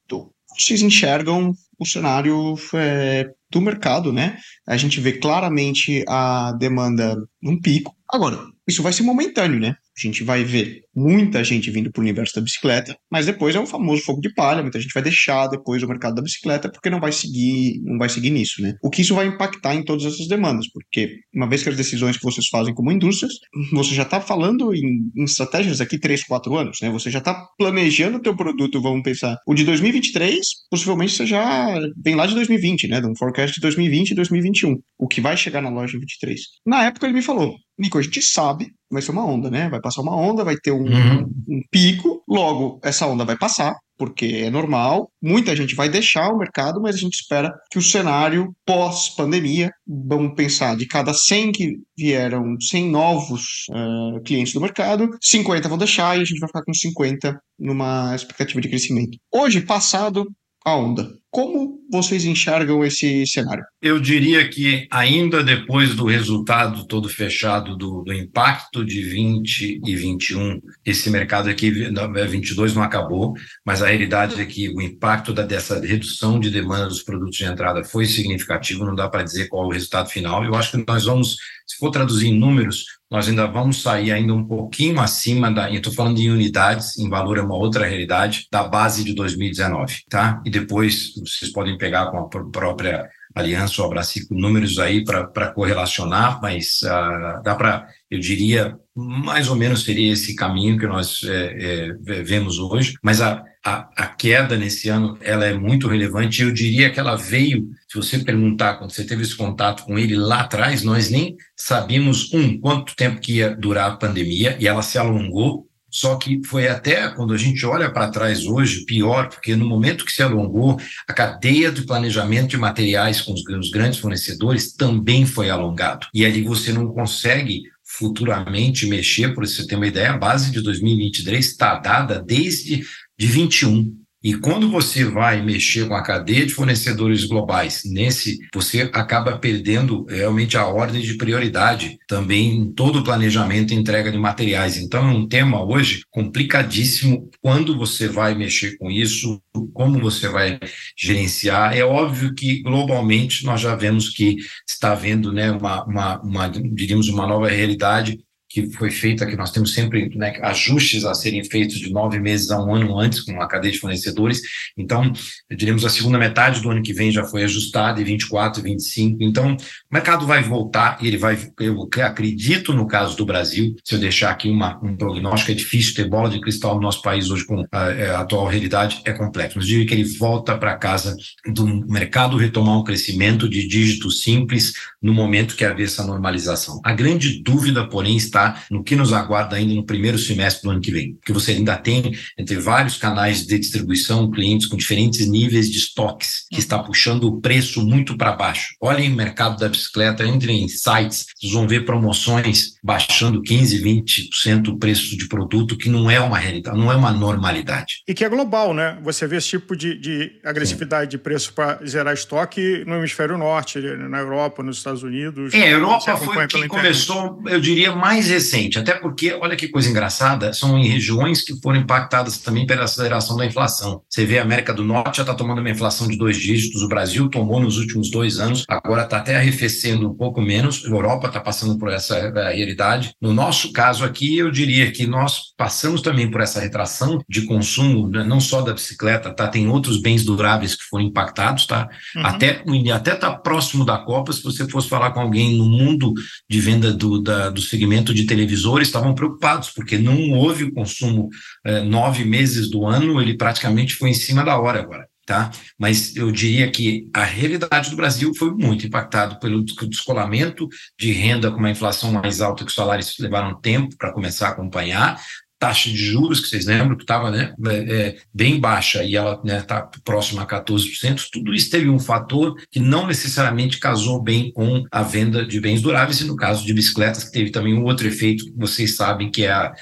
vocês 0.56 0.82
enxergam 0.82 1.52
o 1.78 1.87
cenário 1.87 2.54
é, 2.75 3.30
do 3.50 3.61
mercado, 3.61 4.12
né? 4.12 4.38
A 4.66 4.76
gente 4.76 5.00
vê 5.00 5.12
claramente 5.12 6.04
a 6.09 6.52
demanda 6.52 7.16
num 7.42 7.61
pico. 7.61 7.94
Agora, 8.11 8.38
isso 8.66 8.82
vai 8.82 8.92
ser 8.92 9.02
momentâneo, 9.02 9.59
né? 9.59 9.75
A 9.97 10.00
gente 10.00 10.23
vai 10.23 10.44
ver 10.44 10.82
muita 10.95 11.43
gente 11.43 11.71
vindo 11.71 11.91
para 11.91 12.01
o 12.01 12.03
universo 12.03 12.35
da 12.35 12.41
bicicleta, 12.41 12.97
mas 13.11 13.27
depois 13.27 13.55
é 13.55 13.61
o 13.61 13.67
famoso 13.67 14.03
fogo 14.03 14.21
de 14.21 14.33
palha, 14.35 14.63
muita 14.63 14.81
gente 14.81 14.93
vai 14.93 15.03
deixar 15.03 15.47
depois 15.47 15.83
o 15.83 15.89
mercado 15.89 16.15
da 16.15 16.23
bicicleta 16.23 16.71
porque 16.71 16.91
não 16.91 17.01
vai 17.01 17.13
seguir, 17.13 17.81
não 17.85 17.99
vai 17.99 18.09
seguir 18.09 18.31
nisso, 18.31 18.61
né? 18.63 18.75
O 18.83 18.91
que 18.91 19.03
isso 19.03 19.15
vai 19.15 19.27
impactar 19.27 19.75
em 19.75 19.85
todas 19.85 20.05
essas 20.05 20.27
demandas, 20.27 20.67
porque 20.73 21.17
uma 21.35 21.49
vez 21.49 21.63
que 21.63 21.69
as 21.69 21.77
decisões 21.77 22.17
que 22.17 22.23
vocês 22.23 22.47
fazem 22.49 22.75
como 22.75 22.93
indústrias, 22.93 23.33
você 23.73 23.95
já 23.95 24.03
está 24.03 24.21
falando 24.21 24.75
em, 24.75 25.11
em, 25.17 25.25
estratégias 25.25 25.81
aqui 25.81 25.99
3, 25.99 26.25
4 26.25 26.57
anos, 26.57 26.79
né? 26.83 26.91
Você 26.91 27.11
já 27.11 27.19
está 27.19 27.47
planejando 27.59 28.19
o 28.19 28.23
teu 28.23 28.37
produto, 28.37 28.81
vamos 28.81 29.03
pensar, 29.03 29.37
o 29.47 29.55
de 29.55 29.65
2023, 29.65 30.47
possivelmente 30.71 31.13
você 31.13 31.27
já 31.27 31.79
vem 32.03 32.15
lá 32.15 32.27
de 32.27 32.35
2020, 32.35 32.89
né? 32.89 33.01
De 33.01 33.07
um 33.07 33.17
forecast 33.17 33.55
de 33.55 33.61
2020 33.61 34.11
e 34.11 34.15
2021, 34.15 34.77
o 34.99 35.09
que 35.09 35.21
vai 35.21 35.37
chegar 35.37 35.63
na 35.63 35.71
loja 35.71 35.97
em 35.97 36.01
23. 36.01 36.41
Na 36.67 36.85
época 36.85 37.07
ele 37.07 37.15
me 37.15 37.23
falou, 37.23 37.55
Nico, 37.79 37.99
a 37.99 38.03
gente 38.03 38.21
sabe, 38.23 38.69
vai 38.91 39.01
ser 39.01 39.13
uma 39.13 39.25
onda, 39.25 39.51
né? 39.51 39.69
Vai 39.69 39.81
passar 39.81 40.03
uma 40.03 40.15
onda, 40.15 40.45
vai 40.45 40.57
ter 40.57 40.71
uhum. 40.83 41.31
um 41.49 41.61
pico, 41.71 42.23
logo 42.29 42.81
essa 42.83 43.07
onda 43.07 43.25
vai 43.25 43.37
passar, 43.37 43.77
porque 43.97 44.27
é 44.27 44.51
normal. 44.51 45.11
Muita 45.23 45.55
gente 45.55 45.75
vai 45.75 45.89
deixar 45.89 46.29
o 46.31 46.39
mercado, 46.39 46.81
mas 46.81 46.97
a 46.97 46.99
gente 46.99 47.15
espera 47.15 47.53
que 47.71 47.79
o 47.79 47.83
cenário 47.83 48.53
pós-pandemia, 48.67 49.71
vamos 49.87 50.35
pensar, 50.35 50.77
de 50.77 50.87
cada 50.87 51.15
100 51.15 51.53
que 51.53 51.77
vieram, 51.97 52.57
100 52.61 52.91
novos 52.91 53.67
uh, 53.71 54.21
clientes 54.23 54.53
do 54.53 54.61
mercado, 54.61 55.11
50 55.21 55.69
vão 55.69 55.79
deixar 55.79 56.19
e 56.19 56.23
a 56.23 56.25
gente 56.25 56.41
vai 56.41 56.49
ficar 56.49 56.65
com 56.65 56.75
50 56.75 57.41
numa 57.59 58.15
expectativa 58.15 58.61
de 58.61 58.69
crescimento. 58.69 59.19
Hoje, 59.33 59.61
passado 59.61 60.27
a 60.64 60.76
onda. 60.76 61.09
Como 61.31 61.81
vocês 61.90 62.26
enxergam 62.26 62.85
esse 62.85 63.26
cenário? 63.26 63.64
Eu 63.81 63.99
diria 63.99 64.47
que, 64.50 64.87
ainda 64.90 65.42
depois 65.42 65.95
do 65.95 66.04
resultado 66.04 66.87
todo 66.87 67.09
fechado 67.09 67.75
do, 67.75 68.02
do 68.02 68.12
impacto 68.12 68.85
de 68.85 69.02
20 69.02 69.81
e 69.83 69.97
21, 69.97 70.61
esse 70.85 71.09
mercado 71.09 71.49
aqui, 71.49 71.71
22 71.71 72.75
não 72.75 72.83
acabou, 72.83 73.33
mas 73.64 73.83
a 73.83 73.87
realidade 73.87 74.38
é 74.40 74.45
que 74.45 74.69
o 74.69 74.83
impacto 74.83 75.33
da, 75.33 75.42
dessa 75.42 75.81
redução 75.81 76.38
de 76.38 76.50
demanda 76.50 76.87
dos 76.87 77.02
produtos 77.02 77.38
de 77.38 77.45
entrada 77.45 77.83
foi 77.83 78.04
significativo, 78.04 78.85
não 78.85 78.95
dá 78.95 79.09
para 79.09 79.23
dizer 79.23 79.49
qual 79.49 79.64
é 79.64 79.66
o 79.69 79.73
resultado 79.73 80.11
final. 80.11 80.45
Eu 80.45 80.54
acho 80.54 80.73
que 80.73 80.85
nós 80.87 81.07
vamos, 81.07 81.37
se 81.66 81.78
for 81.78 81.90
traduzir 81.90 82.28
em 82.28 82.38
números, 82.38 82.85
nós 83.12 83.28
ainda 83.28 83.47
vamos 83.47 83.83
sair 83.83 84.11
ainda 84.11 84.33
um 84.33 84.42
pouquinho 84.42 84.99
acima 84.99 85.52
da, 85.52 85.71
eu 85.71 85.76
estou 85.76 85.92
falando 85.92 86.16
de 86.16 86.31
unidades, 86.31 86.99
em 86.99 87.11
valor 87.11 87.37
é 87.37 87.42
uma 87.42 87.54
outra 87.54 87.85
realidade, 87.87 88.49
da 88.50 88.64
base 88.64 89.04
de 89.04 89.14
2019, 89.14 90.04
tá? 90.09 90.40
E 90.47 90.50
depois 90.50 91.12
vocês 91.16 91.52
podem 91.52 91.76
pegar 91.76 92.07
com 92.07 92.16
a 92.16 92.28
própria 92.28 93.07
Aliança 93.35 93.83
ou 93.83 93.87
Abracico 93.87 94.35
números 94.35 94.78
aí 94.78 95.04
para 95.04 95.52
correlacionar, 95.52 96.40
mas 96.40 96.81
uh, 96.85 97.42
dá 97.42 97.54
para, 97.54 97.87
eu 98.11 98.19
diria, 98.19 98.78
mais 98.97 99.50
ou 99.50 99.57
menos 99.57 99.85
seria 99.85 100.14
esse 100.14 100.35
caminho 100.35 100.78
que 100.78 100.87
nós 100.87 101.21
é, 101.25 101.90
é, 102.09 102.23
vemos 102.23 102.59
hoje, 102.59 102.95
mas 103.02 103.21
a, 103.21 103.45
a, 103.64 103.88
a, 103.97 104.07
queda 104.07 104.57
nesse 104.57 104.88
ano 104.88 105.16
ela 105.21 105.47
é 105.47 105.54
muito 105.54 105.87
relevante. 105.88 106.42
Eu 106.42 106.52
diria 106.52 106.90
que 106.90 106.99
ela 106.99 107.16
veio, 107.16 107.69
se 107.88 107.97
você 107.97 108.19
perguntar 108.19 108.75
quando 108.75 108.92
você 108.92 109.04
teve 109.04 109.23
esse 109.23 109.37
contato 109.37 109.85
com 109.85 109.99
ele 109.99 110.16
lá 110.16 110.40
atrás, 110.40 110.83
nós 110.83 111.11
nem 111.11 111.37
sabíamos 111.57 112.33
um 112.33 112.59
quanto 112.59 112.97
tempo 112.97 113.21
que 113.21 113.37
ia 113.37 113.54
durar 113.54 113.90
a 113.90 113.97
pandemia 113.97 114.57
e 114.59 114.66
ela 114.66 114.83
se 114.83 114.99
alongou 114.99 115.66
só 115.92 116.16
que 116.16 116.40
foi 116.47 116.69
até 116.69 117.07
quando 117.11 117.35
a 117.35 117.37
gente 117.37 117.66
olha 117.66 117.92
para 117.92 118.09
trás 118.09 118.47
hoje 118.47 118.87
pior, 118.87 119.28
porque 119.28 119.54
no 119.54 119.69
momento 119.69 120.07
que 120.07 120.12
se 120.12 120.23
alongou, 120.23 120.81
a 121.07 121.12
cadeia 121.12 121.71
de 121.71 121.83
planejamento 121.83 122.49
de 122.49 122.57
materiais 122.57 123.21
com 123.21 123.35
os, 123.35 123.42
os 123.47 123.71
grandes 123.71 124.00
fornecedores 124.00 124.73
também 124.73 125.26
foi 125.26 125.50
alongado. 125.50 126.07
E 126.14 126.25
ali 126.25 126.42
você 126.42 126.73
não 126.73 126.88
consegue 126.88 127.64
futuramente 127.85 128.87
mexer, 128.87 129.35
por 129.35 129.47
você 129.47 129.66
ter 129.66 129.76
uma 129.76 129.87
ideia, 129.87 130.12
a 130.12 130.16
base 130.16 130.50
de 130.50 130.62
2023 130.62 131.45
está 131.45 131.78
dada 131.78 132.23
desde 132.23 132.83
de 133.19 133.26
21. 133.26 134.02
E 134.25 134.35
quando 134.35 134.71
você 134.71 135.04
vai 135.04 135.42
mexer 135.42 135.88
com 135.88 135.95
a 135.95 136.02
cadeia 136.02 136.47
de 136.47 136.54
fornecedores 136.54 137.25
globais, 137.25 137.83
nesse 137.85 138.38
você 138.54 138.83
acaba 138.92 139.37
perdendo 139.37 140.04
realmente 140.04 140.57
a 140.57 140.64
ordem 140.64 141.02
de 141.02 141.14
prioridade 141.14 141.99
também 142.07 142.57
em 142.57 142.73
todo 142.73 143.00
o 143.00 143.04
planejamento 143.04 143.75
e 143.75 143.76
entrega 143.76 144.12
de 144.12 144.19
materiais. 144.19 144.76
Então 144.76 145.09
é 145.09 145.12
um 145.12 145.26
tema 145.26 145.64
hoje 145.64 146.04
complicadíssimo 146.09 147.28
quando 147.40 147.76
você 147.76 148.07
vai 148.07 148.37
mexer 148.37 148.76
com 148.78 148.88
isso, 148.88 149.42
como 149.75 149.99
você 149.99 150.28
vai 150.28 150.61
gerenciar. 150.97 151.76
É 151.76 151.85
óbvio 151.85 152.33
que 152.33 152.62
globalmente 152.62 153.45
nós 153.45 153.61
já 153.61 153.75
vemos 153.75 154.09
que 154.09 154.37
está 154.69 154.92
havendo 154.92 155.33
né, 155.33 155.50
uma, 155.50 155.85
uma, 155.85 156.23
uma 156.23 156.49
diríamos, 156.49 157.09
uma 157.09 157.26
nova 157.26 157.49
realidade 157.49 158.21
que 158.52 158.71
foi 158.73 158.90
feita, 158.90 159.26
que 159.26 159.37
nós 159.37 159.50
temos 159.50 159.73
sempre 159.73 160.14
né, 160.14 160.38
ajustes 160.42 161.04
a 161.04 161.14
serem 161.14 161.42
feitos 161.42 161.76
de 161.76 161.90
nove 161.90 162.21
meses 162.21 162.50
a 162.50 162.62
um 162.62 162.75
ano 162.75 162.99
antes 162.99 163.21
com 163.21 163.40
a 163.40 163.49
cadeia 163.49 163.73
de 163.73 163.78
fornecedores. 163.78 164.42
Então, 164.76 165.11
diríamos, 165.50 165.85
a 165.85 165.88
segunda 165.88 166.18
metade 166.18 166.61
do 166.61 166.71
ano 166.71 166.82
que 166.82 166.92
vem 166.92 167.11
já 167.11 167.25
foi 167.25 167.44
ajustada, 167.44 168.00
e 168.00 168.04
24, 168.04 168.62
25. 168.62 169.18
Então, 169.21 169.54
o 169.54 169.56
mercado 169.94 170.26
vai 170.26 170.42
voltar 170.42 170.99
e 171.00 171.06
ele 171.06 171.16
vai, 171.16 171.38
eu 171.61 171.88
acredito 172.04 172.73
no 172.75 172.87
caso 172.87 173.16
do 173.16 173.25
Brasil, 173.25 173.75
se 173.82 173.94
eu 173.94 173.99
deixar 173.99 174.30
aqui 174.30 174.50
uma, 174.50 174.78
um 174.85 174.97
prognóstico, 174.97 175.52
é 175.52 175.54
difícil 175.54 175.94
ter 175.94 176.09
bola 176.09 176.28
de 176.28 176.40
cristal 176.40 176.75
no 176.75 176.82
nosso 176.82 177.00
país 177.00 177.30
hoje 177.30 177.47
com 177.47 177.64
a, 177.73 177.90
é, 177.90 178.11
a 178.11 178.21
atual 178.21 178.47
realidade, 178.47 179.00
é 179.04 179.12
complexo. 179.12 179.59
Mas 179.59 179.66
diria 179.66 179.87
que 179.87 179.94
ele 179.94 180.04
volta 180.04 180.56
para 180.59 180.76
casa 180.76 181.16
do 181.47 181.66
mercado 181.87 182.37
retomar 182.37 182.78
um 182.78 182.85
crescimento 182.85 183.49
de 183.49 183.66
dígitos 183.66 184.23
simples 184.23 184.75
no 185.00 185.14
momento 185.14 185.56
que 185.56 185.64
haver 185.64 185.87
essa 185.87 186.04
normalização. 186.04 186.80
A 186.85 186.92
grande 186.92 187.42
dúvida, 187.42 187.88
porém, 187.88 188.16
está 188.16 188.42
no 188.71 188.83
que 188.83 188.97
nos 188.97 189.13
aguarda 189.13 189.57
ainda 189.57 189.75
no 189.75 189.85
primeiro 189.85 190.19
semestre 190.19 190.63
do 190.63 190.71
ano 190.71 190.81
que 190.81 190.91
vem, 190.91 191.15
porque 191.15 191.33
você 191.33 191.53
ainda 191.53 191.77
tem 191.77 192.13
entre 192.39 192.57
vários 192.57 192.97
canais 192.97 193.47
de 193.47 193.59
distribuição 193.59 194.31
clientes 194.31 194.67
com 194.67 194.77
diferentes 194.77 195.29
níveis 195.29 195.71
de 195.71 195.79
estoques 195.79 196.47
que 196.51 196.59
está 196.59 196.79
puxando 196.79 197.25
o 197.25 197.41
preço 197.41 197.85
muito 197.85 198.17
para 198.17 198.33
baixo. 198.33 198.75
Olhem 198.81 199.13
o 199.13 199.17
mercado 199.17 199.59
da 199.59 199.69
bicicleta, 199.69 200.27
entrem 200.27 200.65
em 200.65 200.69
sites, 200.69 201.27
vocês 201.39 201.53
vão 201.53 201.67
ver 201.67 201.85
promoções 201.85 202.73
baixando 202.83 203.43
15, 203.43 203.83
20% 203.83 204.69
o 204.69 204.79
preço 204.79 205.17
de 205.17 205.29
produto, 205.29 205.77
que 205.77 205.89
não 205.89 206.11
é 206.11 206.21
uma 206.21 206.39
realidade, 206.39 206.79
não 206.79 206.91
é 206.91 206.97
uma 206.97 207.13
normalidade. 207.13 208.03
E 208.07 208.15
que 208.15 208.25
é 208.25 208.29
global, 208.29 208.75
né? 208.75 208.99
Você 209.03 209.27
vê 209.27 209.37
esse 209.37 209.49
tipo 209.49 209.77
de, 209.77 209.99
de 209.99 210.41
agressividade 210.45 211.05
Sim. 211.05 211.11
de 211.11 211.19
preço 211.19 211.53
para 211.53 211.79
zerar 211.87 212.15
estoque 212.15 212.85
no 212.87 212.97
hemisfério 212.97 213.37
norte, 213.39 213.81
na 213.81 214.19
Europa, 214.19 214.63
nos 214.63 214.79
Estados 214.79 215.03
Unidos. 215.03 215.55
É, 215.55 215.65
a 215.65 215.71
Europa 215.71 216.17
foi 216.17 216.47
que 216.47 216.69
começou, 216.69 217.43
eu 217.47 217.61
diria, 217.61 217.95
mais 217.95 218.31
recente, 218.33 218.79
até 218.79 218.95
porque, 218.95 219.33
olha 219.33 219.57
que 219.57 219.69
coisa 219.69 219.89
engraçada, 219.89 220.53
são 220.53 220.79
em 220.79 220.87
regiões 220.87 221.43
que 221.43 221.55
foram 221.61 221.81
impactadas 221.81 222.39
também 222.39 222.67
pela 222.67 222.85
aceleração 222.85 223.37
da 223.37 223.47
inflação. 223.47 224.03
Você 224.09 224.25
vê 224.25 224.39
a 224.39 224.43
América 224.43 224.73
do 224.73 224.85
Norte 224.85 225.19
já 225.19 225.23
está 225.23 225.35
tomando 225.35 225.61
uma 225.61 225.71
inflação 225.71 226.09
de 226.09 226.17
dois 226.17 226.37
dígitos, 226.37 226.83
o 226.83 226.89
Brasil 226.89 227.29
tomou 227.29 227.61
nos 227.61 227.79
últimos 227.79 228.11
dois 228.11 228.39
anos, 228.39 228.65
agora 228.69 229.03
está 229.03 229.19
até 229.19 229.37
arrefecendo 229.37 230.11
um 230.11 230.15
pouco 230.15 230.41
menos, 230.41 230.85
a 230.85 230.89
Europa 230.89 231.29
está 231.29 231.41
passando 231.41 231.79
por 231.79 231.91
essa 231.91 232.17
eh, 232.17 232.55
realidade. 232.55 233.15
No 233.21 233.33
nosso 233.33 233.73
caso 233.73 234.05
aqui, 234.05 234.39
eu 234.39 234.51
diria 234.51 234.91
que 234.91 235.07
nós 235.07 235.53
passamos 235.57 236.01
também 236.01 236.31
por 236.31 236.41
essa 236.41 236.61
retração 236.61 237.21
de 237.29 237.43
consumo, 237.43 238.09
né, 238.09 238.25
não 238.25 238.41
só 238.41 238.62
da 238.62 238.73
bicicleta, 238.73 239.33
tá? 239.33 239.49
Tem 239.49 239.69
outros 239.69 240.01
bens 240.01 240.25
duráveis 240.25 240.75
que 240.75 240.85
foram 240.85 241.05
impactados, 241.05 241.67
tá? 241.67 241.89
Uhum. 242.17 242.27
Até 242.27 242.62
até 242.93 243.15
tá 243.15 243.33
próximo 243.33 243.85
da 243.85 243.99
Copa, 243.99 244.33
se 244.33 244.43
você 244.43 244.69
fosse 244.69 244.89
falar 244.89 245.11
com 245.11 245.21
alguém 245.21 245.57
no 245.57 245.65
mundo 245.65 246.12
de 246.49 246.61
venda 246.61 246.93
do, 246.93 247.21
da, 247.21 247.51
do 247.51 247.61
segmento 247.61 248.15
de 248.15 248.22
de 248.23 248.26
televisores 248.26 248.88
estavam 248.88 249.14
preocupados, 249.14 249.71
porque 249.71 249.99
não 249.99 250.31
houve 250.31 250.64
o 250.64 250.73
consumo 250.73 251.29
eh, 251.64 251.83
nove 251.83 252.25
meses 252.25 252.71
do 252.71 252.87
ano, 252.87 253.21
ele 253.21 253.37
praticamente 253.37 253.95
foi 253.95 254.11
em 254.11 254.14
cima 254.14 254.45
da 254.45 254.59
hora 254.59 254.81
agora. 254.81 255.07
Tá? 255.25 255.52
Mas 255.79 256.17
eu 256.17 256.33
diria 256.33 256.69
que 256.69 257.09
a 257.14 257.23
realidade 257.23 257.91
do 257.91 257.97
Brasil 257.97 258.35
foi 258.35 258.50
muito 258.52 258.85
impactado 258.87 259.38
pelo 259.38 259.62
descolamento 259.62 260.69
de 260.99 261.12
renda 261.12 261.49
com 261.50 261.59
uma 261.59 261.71
inflação 261.71 262.11
mais 262.11 262.41
alta 262.41 262.64
que 262.64 262.71
os 262.71 262.75
salários 262.75 263.17
levaram 263.21 263.61
tempo 263.61 263.97
para 263.97 264.12
começar 264.12 264.49
a 264.49 264.50
acompanhar, 264.50 265.21
taxa 265.62 265.88
de 265.88 265.97
juros, 265.97 266.40
que 266.40 266.49
vocês 266.49 266.66
lembram 266.66 266.97
que 266.97 267.04
estava 267.04 267.31
né, 267.31 267.54
é, 267.69 267.76
é, 267.76 268.16
bem 268.35 268.59
baixa 268.59 269.04
e 269.04 269.14
ela 269.14 269.35
está 269.35 269.45
né, 269.45 269.61
tá 269.61 269.88
próxima 270.04 270.42
a 270.42 270.47
14%, 270.47 271.28
tudo 271.31 271.54
isso 271.54 271.71
teve 271.71 271.88
um 271.88 272.00
fator 272.00 272.57
que 272.69 272.81
não 272.81 273.07
necessariamente 273.07 273.78
casou 273.78 274.21
bem 274.21 274.50
com 274.50 274.85
a 274.90 275.04
venda 275.04 275.47
de 275.47 275.61
bens 275.61 275.81
duráveis, 275.81 276.21
e 276.21 276.25
no 276.25 276.35
caso 276.35 276.66
de 276.66 276.75
bicicletas, 276.75 277.31
teve 277.31 277.50
também 277.52 277.75
um 277.75 277.85
outro 277.85 278.09
efeito 278.09 278.45
que 278.45 278.52
vocês 278.57 278.97
sabem, 278.97 279.31
que 279.31 279.45
é 279.45 279.52
a, 279.52 279.73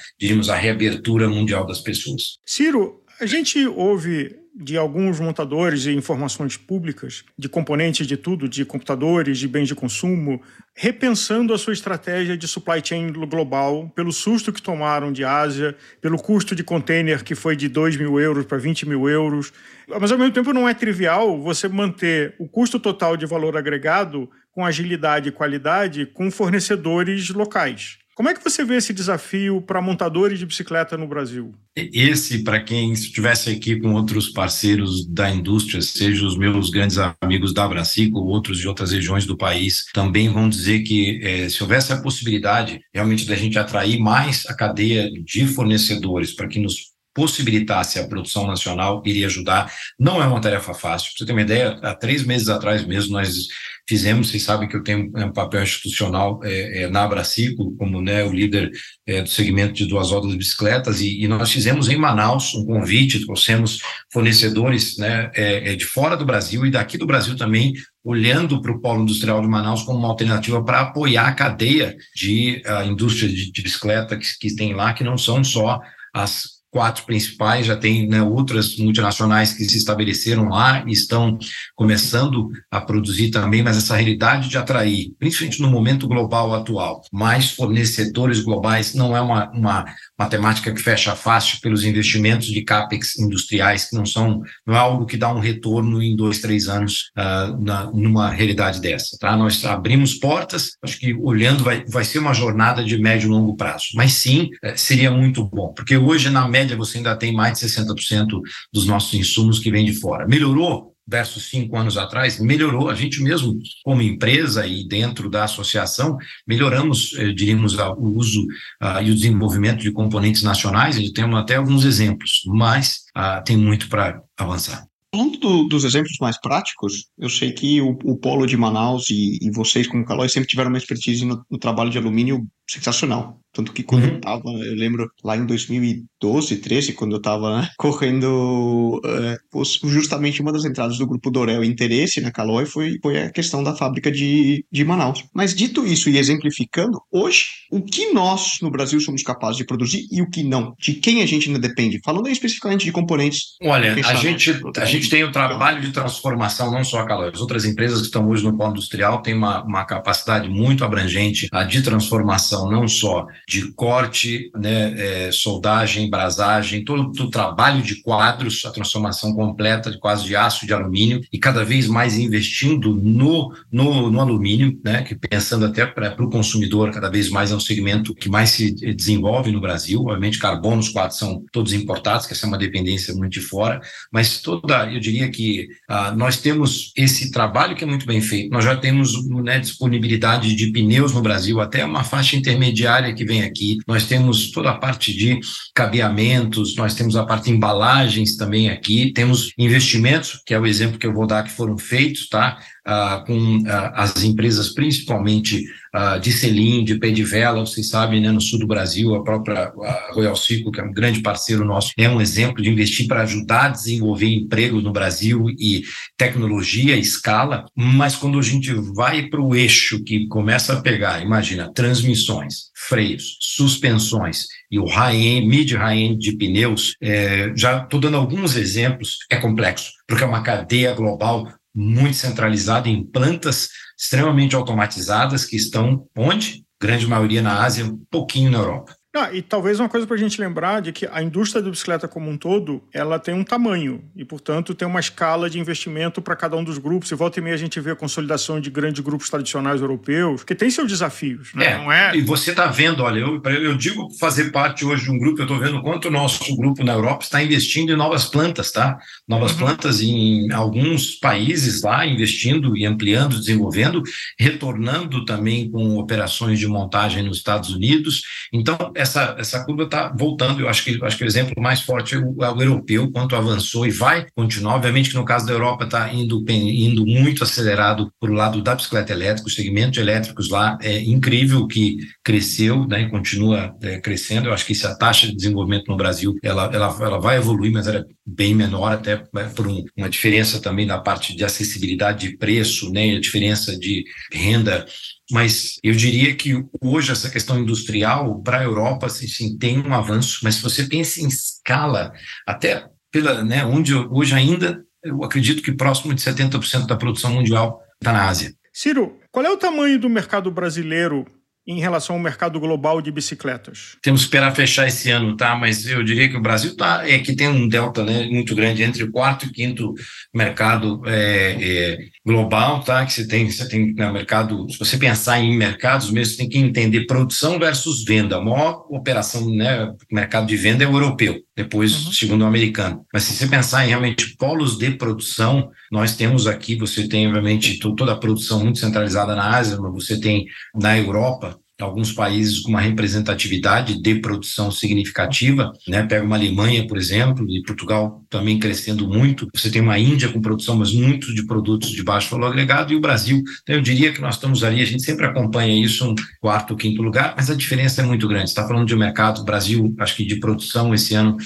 a 0.50 0.54
reabertura 0.54 1.26
mundial 1.26 1.66
das 1.66 1.80
pessoas. 1.80 2.38
Ciro, 2.44 3.00
a 3.18 3.24
gente 3.24 3.66
ouve 3.66 4.36
de 4.54 4.76
alguns 4.76 5.20
montadores 5.20 5.82
de 5.82 5.94
informações 5.94 6.56
públicas, 6.56 7.24
de 7.38 7.48
componentes 7.48 8.06
de 8.06 8.16
tudo, 8.16 8.48
de 8.48 8.64
computadores, 8.64 9.38
de 9.38 9.46
bens 9.46 9.68
de 9.68 9.74
consumo, 9.74 10.42
repensando 10.74 11.54
a 11.54 11.58
sua 11.58 11.72
estratégia 11.72 12.36
de 12.36 12.48
supply 12.48 12.80
chain 12.84 13.12
global 13.12 13.90
pelo 13.94 14.12
susto 14.12 14.52
que 14.52 14.60
tomaram 14.60 15.12
de 15.12 15.24
Ásia, 15.24 15.76
pelo 16.00 16.18
custo 16.18 16.54
de 16.54 16.64
container 16.64 17.22
que 17.22 17.34
foi 17.34 17.54
de 17.54 17.68
2 17.68 17.96
mil 17.96 18.18
euros 18.18 18.44
para 18.44 18.58
20 18.58 18.88
mil 18.88 19.08
euros. 19.08 19.52
Mas, 19.88 20.10
ao 20.10 20.18
mesmo 20.18 20.32
tempo, 20.32 20.52
não 20.52 20.68
é 20.68 20.74
trivial 20.74 21.40
você 21.40 21.68
manter 21.68 22.34
o 22.38 22.48
custo 22.48 22.78
total 22.78 23.16
de 23.16 23.26
valor 23.26 23.56
agregado 23.56 24.28
com 24.52 24.64
agilidade 24.64 25.28
e 25.28 25.32
qualidade 25.32 26.06
com 26.06 26.30
fornecedores 26.30 27.30
locais. 27.30 27.98
Como 28.20 28.28
é 28.28 28.34
que 28.34 28.44
você 28.44 28.62
vê 28.62 28.76
esse 28.76 28.92
desafio 28.92 29.62
para 29.62 29.80
montadores 29.80 30.38
de 30.38 30.44
bicicleta 30.44 30.94
no 30.94 31.08
Brasil? 31.08 31.54
Esse, 31.74 32.44
para 32.44 32.60
quem 32.60 32.92
estivesse 32.92 33.48
aqui 33.48 33.80
com 33.80 33.94
outros 33.94 34.28
parceiros 34.28 35.06
da 35.06 35.30
indústria, 35.30 35.80
seja 35.80 36.26
os 36.26 36.36
meus 36.36 36.68
grandes 36.68 36.98
amigos 37.22 37.54
da 37.54 37.64
Abracico 37.64 38.18
ou 38.18 38.26
outros 38.26 38.58
de 38.58 38.68
outras 38.68 38.92
regiões 38.92 39.24
do 39.24 39.38
país, 39.38 39.86
também 39.94 40.28
vão 40.28 40.50
dizer 40.50 40.80
que 40.80 41.18
é, 41.22 41.48
se 41.48 41.62
houvesse 41.62 41.94
a 41.94 42.02
possibilidade 42.02 42.82
realmente 42.92 43.24
da 43.24 43.34
gente 43.34 43.58
atrair 43.58 43.98
mais 43.98 44.44
a 44.48 44.54
cadeia 44.54 45.10
de 45.10 45.46
fornecedores 45.46 46.34
para 46.34 46.46
que 46.46 46.58
nos 46.58 46.90
possibilitasse 47.14 47.98
a 47.98 48.06
produção 48.06 48.46
nacional, 48.46 49.02
iria 49.06 49.26
ajudar. 49.26 49.72
Não 49.98 50.22
é 50.22 50.26
uma 50.26 50.40
tarefa 50.40 50.74
fácil. 50.74 51.10
Para 51.10 51.18
você 51.18 51.26
ter 51.26 51.32
uma 51.32 51.42
ideia, 51.42 51.78
há 51.82 51.94
três 51.94 52.22
meses 52.24 52.48
atrás 52.48 52.84
mesmo, 52.86 53.14
nós 53.14 53.48
fizemos, 53.90 54.28
vocês 54.28 54.44
sabem 54.44 54.68
que 54.68 54.76
eu 54.76 54.84
tenho 54.84 55.10
um 55.16 55.32
papel 55.32 55.64
institucional 55.64 56.38
é, 56.44 56.82
é, 56.82 56.88
na 56.88 57.02
Abraciclo, 57.02 57.74
como 57.76 58.00
né, 58.00 58.22
o 58.22 58.32
líder 58.32 58.70
é, 59.04 59.20
do 59.20 59.28
segmento 59.28 59.72
de 59.72 59.84
duas 59.84 60.12
rodas 60.12 60.30
de 60.30 60.36
bicicletas, 60.36 61.00
e, 61.00 61.24
e, 61.24 61.26
nós 61.26 61.50
fizemos 61.50 61.88
em 61.88 61.96
Manaus 61.96 62.54
um 62.54 62.64
convite, 62.64 63.26
trouxemos 63.26 63.80
fornecedores 64.12 64.96
né, 64.96 65.28
é, 65.34 65.72
é, 65.72 65.74
de 65.74 65.84
fora 65.84 66.16
do 66.16 66.24
Brasil 66.24 66.64
e 66.64 66.70
daqui 66.70 66.96
do 66.96 67.04
Brasil 67.04 67.36
também, 67.36 67.72
olhando 68.04 68.62
para 68.62 68.70
o 68.70 68.80
polo 68.80 69.02
industrial 69.02 69.42
de 69.42 69.48
Manaus 69.48 69.82
como 69.82 69.98
uma 69.98 70.08
alternativa 70.08 70.64
para 70.64 70.82
apoiar 70.82 71.26
a 71.26 71.34
cadeia 71.34 71.96
de 72.14 72.62
a 72.64 72.84
indústria 72.84 73.28
de, 73.28 73.50
de 73.50 73.62
bicicleta 73.62 74.16
que, 74.16 74.38
que 74.38 74.54
tem 74.54 74.72
lá, 74.72 74.92
que 74.92 75.02
não 75.02 75.18
são 75.18 75.42
só 75.42 75.80
as 76.14 76.59
quatro 76.70 77.04
principais, 77.04 77.66
já 77.66 77.76
tem 77.76 78.08
né, 78.08 78.22
outras 78.22 78.76
multinacionais 78.76 79.52
que 79.52 79.64
se 79.64 79.76
estabeleceram 79.76 80.48
lá 80.48 80.84
e 80.86 80.92
estão 80.92 81.38
começando 81.74 82.50
a 82.70 82.80
produzir 82.80 83.30
também, 83.30 83.62
mas 83.62 83.76
essa 83.76 83.96
realidade 83.96 84.48
de 84.48 84.56
atrair, 84.56 85.12
principalmente 85.18 85.60
no 85.60 85.70
momento 85.70 86.06
global 86.06 86.54
atual, 86.54 87.02
mais 87.12 87.50
fornecedores 87.50 88.40
globais 88.40 88.94
não 88.94 89.16
é 89.16 89.20
uma, 89.20 89.50
uma 89.50 89.84
matemática 90.18 90.72
que 90.72 90.80
fecha 90.80 91.16
fácil 91.16 91.60
pelos 91.60 91.84
investimentos 91.84 92.46
de 92.46 92.62
capex 92.62 93.18
industriais, 93.18 93.86
que 93.86 93.96
não 93.96 94.06
são, 94.06 94.42
não 94.66 94.74
é 94.74 94.78
algo 94.78 95.06
que 95.06 95.16
dá 95.16 95.32
um 95.32 95.40
retorno 95.40 96.02
em 96.02 96.14
dois, 96.14 96.40
três 96.40 96.68
anos 96.68 97.10
uh, 97.18 97.60
na, 97.60 97.90
numa 97.92 98.30
realidade 98.30 98.80
dessa. 98.80 99.16
Tá? 99.18 99.36
Nós 99.36 99.64
abrimos 99.64 100.14
portas, 100.14 100.76
acho 100.82 100.98
que 100.98 101.14
olhando 101.14 101.64
vai, 101.64 101.84
vai 101.86 102.04
ser 102.04 102.18
uma 102.18 102.34
jornada 102.34 102.84
de 102.84 102.96
médio 102.98 103.26
e 103.26 103.30
longo 103.30 103.56
prazo, 103.56 103.86
mas 103.94 104.12
sim, 104.12 104.50
eh, 104.62 104.76
seria 104.76 105.10
muito 105.10 105.44
bom, 105.44 105.72
porque 105.74 105.96
hoje, 105.96 106.30
na 106.30 106.46
média, 106.46 106.59
você 106.76 106.98
ainda 106.98 107.16
tem 107.16 107.32
mais 107.32 107.58
de 107.58 107.66
60% 107.66 108.40
dos 108.72 108.86
nossos 108.86 109.14
insumos 109.14 109.58
que 109.58 109.70
vêm 109.70 109.84
de 109.84 109.94
fora. 109.94 110.26
Melhorou? 110.26 110.90
versus 111.10 111.50
cinco 111.50 111.76
anos 111.76 111.96
atrás, 111.96 112.38
melhorou. 112.38 112.88
A 112.88 112.94
gente 112.94 113.20
mesmo, 113.20 113.58
como 113.82 114.00
empresa 114.00 114.64
e 114.64 114.86
dentro 114.86 115.28
da 115.28 115.42
associação, 115.42 116.16
melhoramos, 116.46 117.12
eh, 117.18 117.32
diríamos, 117.32 117.76
o 117.76 118.16
uso 118.16 118.42
uh, 118.80 119.02
e 119.02 119.10
o 119.10 119.14
desenvolvimento 119.14 119.80
de 119.80 119.90
componentes 119.90 120.44
nacionais. 120.44 120.96
A 120.96 121.00
gente 121.00 121.12
tem 121.12 121.24
até 121.34 121.56
alguns 121.56 121.84
exemplos, 121.84 122.42
mas 122.46 123.00
uh, 123.16 123.42
tem 123.44 123.56
muito 123.56 123.88
para 123.88 124.22
avançar. 124.38 124.86
Falando 125.12 125.38
do, 125.38 125.64
dos 125.64 125.82
exemplos 125.82 126.16
mais 126.20 126.40
práticos, 126.40 127.06
eu 127.18 127.28
sei 127.28 127.50
que 127.50 127.80
o, 127.80 127.98
o 128.04 128.16
Polo 128.16 128.46
de 128.46 128.56
Manaus 128.56 129.10
e, 129.10 129.38
e 129.42 129.50
vocês, 129.50 129.88
como 129.88 130.04
Calói, 130.04 130.28
sempre 130.28 130.48
tiveram 130.48 130.70
uma 130.70 130.78
expertise 130.78 131.24
no, 131.24 131.44
no 131.50 131.58
trabalho 131.58 131.90
de 131.90 131.98
alumínio 131.98 132.46
sensacional. 132.70 133.40
Tanto 133.52 133.72
que 133.72 133.82
quando 133.82 134.04
uhum. 134.04 134.10
eu 134.10 134.20
tava, 134.20 134.48
eu 134.48 134.74
lembro 134.76 135.10
lá 135.24 135.36
em 135.36 135.44
2012, 135.44 136.56
13, 136.56 136.92
quando 136.92 137.16
eu 137.16 137.20
tava 137.20 137.60
né, 137.60 137.68
correndo, 137.76 139.00
é, 139.04 139.36
justamente 139.84 140.40
uma 140.40 140.52
das 140.52 140.64
entradas 140.64 140.98
do 140.98 141.06
grupo 141.06 141.30
Dorel 141.30 141.64
Interesse 141.64 142.20
na 142.20 142.30
Caloi 142.30 142.64
foi, 142.64 142.98
foi 143.02 143.24
a 143.24 143.30
questão 143.30 143.62
da 143.64 143.74
fábrica 143.74 144.10
de, 144.10 144.64
de 144.70 144.84
Manaus. 144.84 145.24
Mas 145.34 145.52
dito 145.52 145.84
isso 145.84 146.08
e 146.08 146.16
exemplificando, 146.16 147.00
hoje, 147.10 147.44
o 147.72 147.82
que 147.82 148.12
nós 148.12 148.58
no 148.62 148.70
Brasil 148.70 149.00
somos 149.00 149.22
capazes 149.22 149.56
de 149.56 149.64
produzir 149.64 150.06
e 150.12 150.22
o 150.22 150.30
que 150.30 150.44
não? 150.44 150.74
De 150.78 150.94
quem 150.94 151.20
a 151.20 151.26
gente 151.26 151.48
ainda 151.48 151.58
depende? 151.58 152.00
Falando 152.04 152.26
aí 152.26 152.32
especificamente 152.32 152.84
de 152.84 152.92
componentes. 152.92 153.56
Olha, 153.64 153.94
a 153.94 154.14
gente, 154.14 154.60
a 154.76 154.84
gente 154.84 155.10
tem 155.10 155.24
o 155.24 155.32
trabalho 155.32 155.80
de 155.80 155.90
transformação, 155.90 156.70
não 156.70 156.84
só 156.84 157.00
a 157.00 157.06
Caloi, 157.06 157.30
as 157.34 157.40
outras 157.40 157.64
empresas 157.64 157.98
que 157.98 158.06
estão 158.06 158.28
hoje 158.28 158.44
no 158.44 158.56
polo 158.56 158.70
industrial 158.70 159.22
têm 159.22 159.34
uma, 159.34 159.64
uma 159.64 159.84
capacidade 159.84 160.48
muito 160.48 160.84
abrangente 160.84 161.48
de 161.68 161.82
transformação, 161.82 162.59
não 162.68 162.88
só 162.88 163.26
de 163.48 163.72
corte, 163.72 164.50
né, 164.56 164.94
é, 165.28 165.32
soldagem, 165.32 166.10
brasagem, 166.10 166.84
todo 166.84 167.12
o 167.22 167.30
trabalho 167.30 167.82
de 167.82 168.02
quadros, 168.02 168.64
a 168.64 168.70
transformação 168.70 169.32
completa 169.34 169.90
de 169.90 169.98
quase 169.98 170.24
de 170.24 170.34
aço 170.34 170.66
de 170.66 170.72
alumínio 170.72 171.20
e 171.32 171.38
cada 171.38 171.64
vez 171.64 171.86
mais 171.86 172.18
investindo 172.18 172.94
no, 172.94 173.54
no, 173.70 174.10
no 174.10 174.20
alumínio, 174.20 174.78
né, 174.84 175.02
que 175.02 175.14
pensando 175.14 175.66
até 175.66 175.86
para 175.86 176.22
o 176.22 176.30
consumidor, 176.30 176.90
cada 176.90 177.08
vez 177.08 177.28
mais 177.30 177.52
é 177.52 177.54
um 177.54 177.60
segmento 177.60 178.14
que 178.14 178.28
mais 178.28 178.50
se 178.50 178.72
desenvolve 178.94 179.52
no 179.52 179.60
Brasil. 179.60 180.00
Obviamente, 180.00 180.38
carbono, 180.38 180.80
os 180.80 180.88
quadros 180.88 181.18
são 181.18 181.44
todos 181.52 181.72
importados, 181.72 182.26
que 182.26 182.32
essa 182.32 182.46
é 182.46 182.48
uma 182.48 182.58
dependência 182.58 183.14
muito 183.14 183.32
de 183.32 183.40
fora, 183.40 183.80
mas 184.12 184.40
toda, 184.40 184.90
eu 184.92 185.00
diria 185.00 185.30
que 185.30 185.68
ah, 185.88 186.12
nós 186.12 186.38
temos 186.38 186.92
esse 186.96 187.30
trabalho 187.30 187.76
que 187.76 187.84
é 187.84 187.86
muito 187.86 188.06
bem 188.06 188.20
feito. 188.20 188.50
Nós 188.50 188.64
já 188.64 188.76
temos 188.76 189.28
né, 189.28 189.58
disponibilidade 189.58 190.54
de 190.54 190.72
pneus 190.72 191.12
no 191.12 191.22
Brasil, 191.22 191.60
até 191.60 191.84
uma 191.84 192.04
faixa 192.04 192.36
intermediária 192.50 193.14
que 193.14 193.24
vem 193.24 193.42
aqui 193.42 193.78
nós 193.86 194.06
temos 194.06 194.50
toda 194.50 194.70
a 194.70 194.78
parte 194.78 195.12
de 195.12 195.40
cabeamentos, 195.74 196.76
nós 196.76 196.94
temos 196.94 197.16
a 197.16 197.24
parte 197.24 197.44
de 197.44 197.52
embalagens 197.52 198.36
também 198.36 198.68
aqui, 198.68 199.12
temos 199.12 199.52
investimentos, 199.56 200.40
que 200.44 200.54
é 200.54 200.58
o 200.58 200.66
exemplo 200.66 200.98
que 200.98 201.06
eu 201.06 201.12
vou 201.12 201.26
dar 201.26 201.44
que 201.44 201.50
foram 201.50 201.78
feitos, 201.78 202.28
tá? 202.28 202.58
Ah, 202.84 203.22
com 203.26 203.62
ah, 203.66 204.02
as 204.02 204.22
empresas, 204.22 204.70
principalmente 204.70 205.64
ah, 205.92 206.18
de 206.18 206.32
selim, 206.32 206.84
de 206.84 206.98
pé 206.98 207.10
de 207.10 207.24
vela, 207.24 207.60
vocês 207.60 207.88
sabem, 207.88 208.20
né, 208.20 208.30
no 208.30 208.40
sul 208.40 208.58
do 208.58 208.66
Brasil, 208.66 209.14
a 209.14 209.22
própria 209.22 209.72
a 209.82 210.12
Royal 210.12 210.36
Ciclo, 210.36 210.70
que 210.70 210.80
é 210.80 210.84
um 210.84 210.92
grande 210.92 211.20
parceiro 211.20 211.64
nosso, 211.64 211.92
é 211.98 212.08
um 212.08 212.20
exemplo 212.20 212.62
de 212.62 212.70
investir 212.70 213.06
para 213.06 213.22
ajudar 213.22 213.66
a 213.66 213.68
desenvolver 213.68 214.26
emprego 214.26 214.80
no 214.80 214.92
Brasil 214.92 215.46
e 215.58 215.82
tecnologia, 216.16 216.96
escala, 216.96 217.66
mas 217.74 218.16
quando 218.16 218.38
a 218.38 218.42
gente 218.42 218.72
vai 218.94 219.28
para 219.28 219.40
o 219.40 219.54
eixo 219.54 220.02
que 220.04 220.26
começa 220.28 220.74
a 220.74 220.80
pegar, 220.80 221.22
imagina, 221.22 221.72
transmissões, 221.72 222.70
freios, 222.74 223.36
suspensões, 223.40 224.46
e 224.70 224.78
o 224.78 224.86
high-end, 224.86 225.46
mid-high-end 225.46 226.18
de 226.18 226.36
pneus, 226.36 226.94
é, 227.02 227.52
já 227.56 227.82
estou 227.82 227.98
dando 227.98 228.16
alguns 228.16 228.56
exemplos, 228.56 229.18
é 229.28 229.36
complexo, 229.36 229.90
porque 230.06 230.22
é 230.22 230.26
uma 230.26 230.42
cadeia 230.42 230.94
global 230.94 231.48
muito 231.74 232.16
centralizada 232.16 232.88
em 232.88 233.04
plantas 233.04 233.68
extremamente 233.98 234.54
automatizadas 234.56 235.44
que 235.44 235.56
estão 235.56 236.06
onde? 236.16 236.64
Grande 236.80 237.06
maioria 237.06 237.42
na 237.42 237.62
Ásia, 237.62 237.84
um 237.84 237.98
pouquinho 238.10 238.50
na 238.50 238.58
Europa. 238.58 238.94
Ah, 239.14 239.32
e 239.32 239.42
talvez 239.42 239.80
uma 239.80 239.88
coisa 239.88 240.06
para 240.06 240.14
a 240.14 240.18
gente 240.18 240.40
lembrar 240.40 240.80
de 240.80 240.92
que 240.92 241.04
a 241.10 241.20
indústria 241.20 241.60
da 241.60 241.68
bicicleta 241.68 242.06
como 242.06 242.30
um 242.30 242.36
todo, 242.36 242.80
ela 242.92 243.18
tem 243.18 243.34
um 243.34 243.42
tamanho 243.42 244.04
e, 244.14 244.24
portanto, 244.24 244.72
tem 244.72 244.86
uma 244.86 245.00
escala 245.00 245.50
de 245.50 245.58
investimento 245.58 246.22
para 246.22 246.36
cada 246.36 246.56
um 246.56 246.62
dos 246.62 246.78
grupos. 246.78 247.10
E 247.10 247.16
volta 247.16 247.40
e 247.40 247.42
meia 247.42 247.54
a 247.54 247.58
gente 247.58 247.80
vê 247.80 247.90
a 247.90 247.96
consolidação 247.96 248.60
de 248.60 248.70
grandes 248.70 249.02
grupos 249.02 249.28
tradicionais 249.28 249.80
europeus, 249.80 250.44
que 250.44 250.54
tem 250.54 250.70
seus 250.70 250.86
desafios, 250.86 251.52
né? 251.54 251.72
É, 251.72 251.78
Não 251.78 251.90
é... 251.90 252.16
E 252.16 252.20
você 252.20 252.50
está 252.50 252.66
vendo, 252.66 253.02
olha, 253.02 253.18
eu, 253.18 253.42
eu 253.42 253.76
digo 253.76 254.08
fazer 254.20 254.52
parte 254.52 254.84
hoje 254.84 255.04
de 255.04 255.10
um 255.10 255.18
grupo, 255.18 255.40
eu 255.40 255.44
estou 255.44 255.58
vendo 255.58 255.82
quanto 255.82 256.06
o 256.06 256.10
nosso 256.10 256.56
grupo 256.56 256.84
na 256.84 256.92
Europa 256.92 257.24
está 257.24 257.42
investindo 257.42 257.92
em 257.92 257.96
novas 257.96 258.26
plantas, 258.26 258.70
tá? 258.70 258.96
Novas 259.26 259.52
uhum. 259.52 259.58
plantas 259.58 260.00
em 260.00 260.52
alguns 260.52 261.16
países 261.16 261.82
lá, 261.82 262.06
investindo 262.06 262.76
e 262.76 262.86
ampliando, 262.86 263.40
desenvolvendo, 263.40 264.04
retornando 264.38 265.24
também 265.24 265.68
com 265.68 265.98
operações 265.98 266.60
de 266.60 266.68
montagem 266.68 267.24
nos 267.24 267.38
Estados 267.38 267.70
Unidos. 267.70 268.22
Então, 268.52 268.92
essa, 269.00 269.34
essa 269.38 269.64
curva 269.64 269.84
está 269.84 270.08
voltando. 270.08 270.60
Eu 270.60 270.68
acho 270.68 270.84
que, 270.84 270.98
acho 271.02 271.16
que 271.16 271.24
o 271.24 271.26
exemplo 271.26 271.60
mais 271.60 271.80
forte 271.80 272.14
é 272.14 272.18
o, 272.18 272.44
é 272.44 272.50
o, 272.50 272.62
europeu, 272.62 273.10
quanto 273.10 273.34
avançou 273.34 273.86
e 273.86 273.90
vai 273.90 274.26
continuar. 274.34 274.76
Obviamente 274.76 275.10
que 275.10 275.16
no 275.16 275.24
caso 275.24 275.46
da 275.46 275.52
Europa 275.52 275.84
está 275.84 276.12
indo, 276.12 276.44
indo 276.48 277.06
muito 277.06 277.42
acelerado 277.42 278.12
para 278.20 278.30
o 278.30 278.34
lado 278.34 278.62
da 278.62 278.74
bicicleta 278.74 279.12
elétrica, 279.12 279.48
o 279.48 279.50
segmento 279.50 279.92
de 279.92 280.00
elétricos 280.00 280.48
lá 280.48 280.78
é 280.82 281.00
incrível 281.00 281.66
que 281.66 281.98
cresceu 282.22 282.86
né, 282.86 283.02
e 283.02 283.10
continua 283.10 283.74
é, 283.82 283.98
crescendo. 284.00 284.48
Eu 284.48 284.52
acho 284.52 284.66
que 284.66 284.72
essa 284.72 284.96
taxa 284.96 285.26
de 285.26 285.34
desenvolvimento 285.34 285.88
no 285.88 285.96
Brasil 285.96 286.36
ela, 286.42 286.70
ela, 286.72 286.96
ela 287.00 287.18
vai 287.18 287.36
evoluir, 287.36 287.72
mas 287.72 287.86
era 287.86 288.06
bem 288.26 288.54
menor, 288.54 288.92
até 288.92 289.24
né, 289.34 289.50
por 289.54 289.66
um, 289.66 289.84
uma 289.96 290.08
diferença 290.08 290.60
também 290.60 290.86
da 290.86 290.98
parte 290.98 291.34
de 291.34 291.44
acessibilidade 291.44 292.28
de 292.28 292.36
preço, 292.36 292.90
né, 292.90 293.16
a 293.16 293.20
diferença 293.20 293.76
de 293.78 294.04
renda 294.32 294.86
mas 295.30 295.76
eu 295.82 295.94
diria 295.94 296.34
que 296.34 296.64
hoje 296.80 297.12
essa 297.12 297.30
questão 297.30 297.58
industrial 297.58 298.42
para 298.42 298.60
a 298.60 298.64
Europa 298.64 299.06
assim, 299.06 299.26
sim, 299.26 299.56
tem 299.58 299.78
um 299.78 299.94
avanço, 299.94 300.40
mas 300.42 300.56
se 300.56 300.62
você 300.62 300.84
pensa 300.84 301.20
em 301.20 301.28
escala, 301.28 302.12
até 302.46 302.86
pela, 303.10 303.42
né, 303.42 303.64
onde 303.64 303.94
hoje 303.94 304.34
ainda 304.34 304.84
eu 305.02 305.24
acredito 305.24 305.62
que 305.62 305.72
próximo 305.72 306.14
de 306.14 306.20
70% 306.20 306.86
da 306.86 306.96
produção 306.96 307.32
mundial 307.32 307.80
está 308.00 308.12
na 308.12 308.28
Ásia. 308.28 308.52
Ciro, 308.72 309.18
qual 309.30 309.44
é 309.44 309.50
o 309.50 309.56
tamanho 309.56 309.98
do 309.98 310.08
mercado 310.08 310.50
brasileiro 310.50 311.26
em 311.66 311.78
relação 311.78 312.16
ao 312.16 312.22
mercado 312.22 312.58
global 312.58 313.00
de 313.00 313.10
bicicletas? 313.10 313.96
Temos 314.02 314.22
que 314.22 314.26
esperar 314.26 314.54
fechar 314.54 314.88
esse 314.88 315.10
ano, 315.10 315.36
tá? 315.36 315.54
Mas 315.54 315.86
eu 315.86 316.02
diria 316.02 316.28
que 316.28 316.36
o 316.36 316.42
Brasil 316.42 316.76
tá, 316.76 317.08
é 317.08 317.18
que 317.18 317.34
tem 317.34 317.48
um 317.48 317.68
delta 317.68 318.04
né, 318.04 318.26
muito 318.26 318.54
grande 318.54 318.82
entre 318.82 319.04
o 319.04 319.10
quarto 319.10 319.46
e 319.46 319.52
quinto 319.52 319.94
mercado 320.34 321.02
é, 321.06 321.56
é, 321.60 321.98
global, 322.24 322.82
tá? 322.82 323.04
Que 323.06 323.12
você 323.12 323.26
tem, 323.26 323.50
você 323.50 323.66
tem 323.68 323.92
no 323.92 323.94
né, 323.94 324.12
mercado, 324.12 324.70
se 324.70 324.78
você 324.78 324.98
pensar 324.98 325.40
em 325.40 325.56
mercados 325.56 326.10
mesmo, 326.10 326.32
você 326.32 326.38
tem 326.38 326.48
que 326.48 326.58
entender 326.58 327.06
produção 327.06 327.58
versus 327.58 328.04
venda. 328.04 328.36
A 328.36 328.40
maior 328.40 328.84
operação, 328.90 329.48
né, 329.50 329.92
mercado 330.10 330.46
de 330.46 330.56
venda 330.56 330.84
é 330.84 330.86
o 330.86 330.92
europeu, 330.92 331.40
depois 331.56 332.06
uhum. 332.06 332.12
segundo 332.12 332.42
o 332.42 332.46
americano. 332.46 333.04
Mas 333.12 333.24
se 333.24 333.34
você 333.34 333.46
pensar 333.46 333.84
em 333.84 333.88
realmente 333.88 334.36
polos 334.36 334.76
de 334.76 334.90
produção, 334.90 335.70
nós 335.90 336.14
temos 336.14 336.46
aqui, 336.46 336.76
você 336.76 337.08
tem 337.08 337.26
obviamente 337.26 337.78
toda 337.78 338.12
a 338.12 338.18
produção 338.18 338.60
muito 338.62 338.78
centralizada 338.78 339.34
na 339.34 339.56
Ásia, 339.56 339.78
mas 339.78 339.92
você 339.92 340.20
tem 340.20 340.46
na 340.74 340.98
Europa 340.98 341.58
alguns 341.84 342.12
países 342.12 342.60
com 342.60 342.70
uma 342.70 342.80
representatividade 342.80 344.00
de 344.00 344.14
produção 344.16 344.70
significativa, 344.70 345.72
né? 345.86 346.02
Pega 346.02 346.24
uma 346.24 346.36
Alemanha, 346.36 346.86
por 346.86 346.96
exemplo, 346.96 347.46
e 347.48 347.62
Portugal 347.62 348.24
também 348.28 348.58
crescendo 348.58 349.08
muito. 349.08 349.48
Você 349.54 349.70
tem 349.70 349.82
uma 349.82 349.98
Índia 349.98 350.28
com 350.28 350.40
produção, 350.40 350.76
mas 350.76 350.92
muito 350.92 351.34
de 351.34 351.46
produtos 351.46 351.90
de 351.90 352.02
baixo 352.02 352.30
valor 352.30 352.46
agregado, 352.46 352.92
e 352.92 352.96
o 352.96 353.00
Brasil. 353.00 353.42
Então, 353.62 353.74
eu 353.76 353.82
diria 353.82 354.12
que 354.12 354.20
nós 354.20 354.36
estamos 354.36 354.64
ali, 354.64 354.80
a 354.80 354.86
gente 354.86 355.02
sempre 355.02 355.26
acompanha 355.26 355.84
isso, 355.84 356.10
um 356.10 356.14
quarto, 356.40 356.76
quinto 356.76 357.02
lugar, 357.02 357.34
mas 357.36 357.50
a 357.50 357.54
diferença 357.54 358.00
é 358.00 358.04
muito 358.04 358.26
grande. 358.28 358.48
Você 358.48 358.52
está 358.52 358.66
falando 358.66 358.86
de 358.86 358.94
um 358.94 358.98
mercado, 358.98 359.44
Brasil, 359.44 359.94
acho 359.98 360.16
que 360.16 360.24
de 360.24 360.36
produção 360.36 360.94
esse 360.94 361.14
ano 361.14 361.36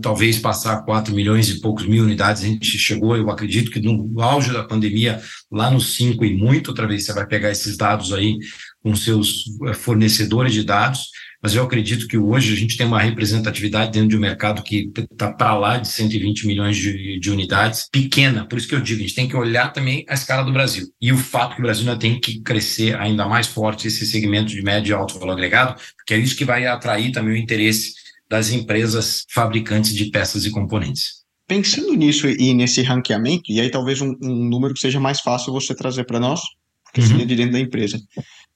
talvez 0.00 0.38
passar 0.38 0.82
4 0.82 1.14
milhões 1.14 1.50
e 1.50 1.60
poucos 1.60 1.86
mil 1.86 2.04
unidades, 2.04 2.42
a 2.42 2.46
gente 2.46 2.78
chegou, 2.78 3.16
eu 3.16 3.30
acredito 3.30 3.70
que 3.70 3.80
no 3.80 4.20
auge 4.20 4.50
da 4.50 4.64
pandemia, 4.64 5.20
lá 5.50 5.70
nos 5.70 5.94
5 5.94 6.24
e 6.24 6.34
muito, 6.34 6.68
outra 6.68 6.86
vez 6.86 7.04
você 7.04 7.12
vai 7.12 7.26
pegar 7.26 7.50
esses 7.50 7.76
dados 7.76 8.12
aí 8.12 8.38
com 8.82 8.94
seus 8.96 9.44
fornecedores 9.74 10.52
de 10.52 10.64
dados, 10.64 11.08
mas 11.42 11.56
eu 11.56 11.64
acredito 11.64 12.06
que 12.06 12.16
hoje 12.16 12.52
a 12.52 12.56
gente 12.56 12.76
tem 12.76 12.86
uma 12.86 13.00
representatividade 13.00 13.90
dentro 13.90 14.10
de 14.10 14.16
um 14.16 14.20
mercado 14.20 14.62
que 14.62 14.92
está 14.96 15.32
para 15.32 15.58
lá 15.58 15.76
de 15.76 15.88
120 15.88 16.46
milhões 16.46 16.76
de, 16.76 17.18
de, 17.18 17.30
unidades, 17.30 17.88
pequena, 17.90 18.46
por 18.46 18.56
isso 18.56 18.68
que 18.68 18.76
eu 18.76 18.80
digo, 18.80 19.00
a 19.00 19.02
gente 19.02 19.14
tem 19.14 19.28
que 19.28 19.36
olhar 19.36 19.72
também 19.72 20.04
a 20.08 20.14
escala 20.14 20.44
do 20.44 20.52
Brasil. 20.52 20.86
E 21.00 21.12
o 21.12 21.18
fato 21.18 21.56
que 21.56 21.60
o 21.60 21.64
Brasil 21.64 21.82
ainda 21.88 21.98
tem 21.98 22.20
que 22.20 22.40
crescer 22.42 22.94
ainda 22.96 23.26
mais 23.26 23.48
forte 23.48 23.88
esse 23.88 24.06
segmento 24.06 24.50
de 24.50 24.62
médio 24.62 24.92
e 24.92 24.94
alto 24.94 25.18
valor 25.18 25.32
agregado, 25.32 25.80
porque 25.96 26.14
é 26.14 26.18
isso 26.18 26.36
que 26.36 26.44
vai 26.44 26.64
atrair 26.64 27.10
também 27.10 27.34
o 27.34 27.36
interesse 27.36 27.94
das 28.30 28.50
empresas 28.50 29.24
fabricantes 29.28 29.94
de 29.94 30.06
peças 30.10 30.46
e 30.46 30.50
componentes. 30.50 31.22
Pensando 31.48 31.92
nisso 31.94 32.28
e 32.28 32.54
nesse 32.54 32.82
ranqueamento, 32.82 33.50
e 33.50 33.60
aí 33.60 33.68
talvez 33.68 34.00
um, 34.00 34.16
um 34.22 34.48
número 34.48 34.72
que 34.74 34.80
seja 34.80 35.00
mais 35.00 35.20
fácil 35.20 35.52
você 35.52 35.74
trazer 35.74 36.04
para 36.04 36.20
nós, 36.20 36.40
porque 36.84 37.00
uhum. 37.00 37.08
seria 37.08 37.26
de 37.26 37.34
dentro 37.34 37.52
da 37.52 37.60
empresa 37.60 37.98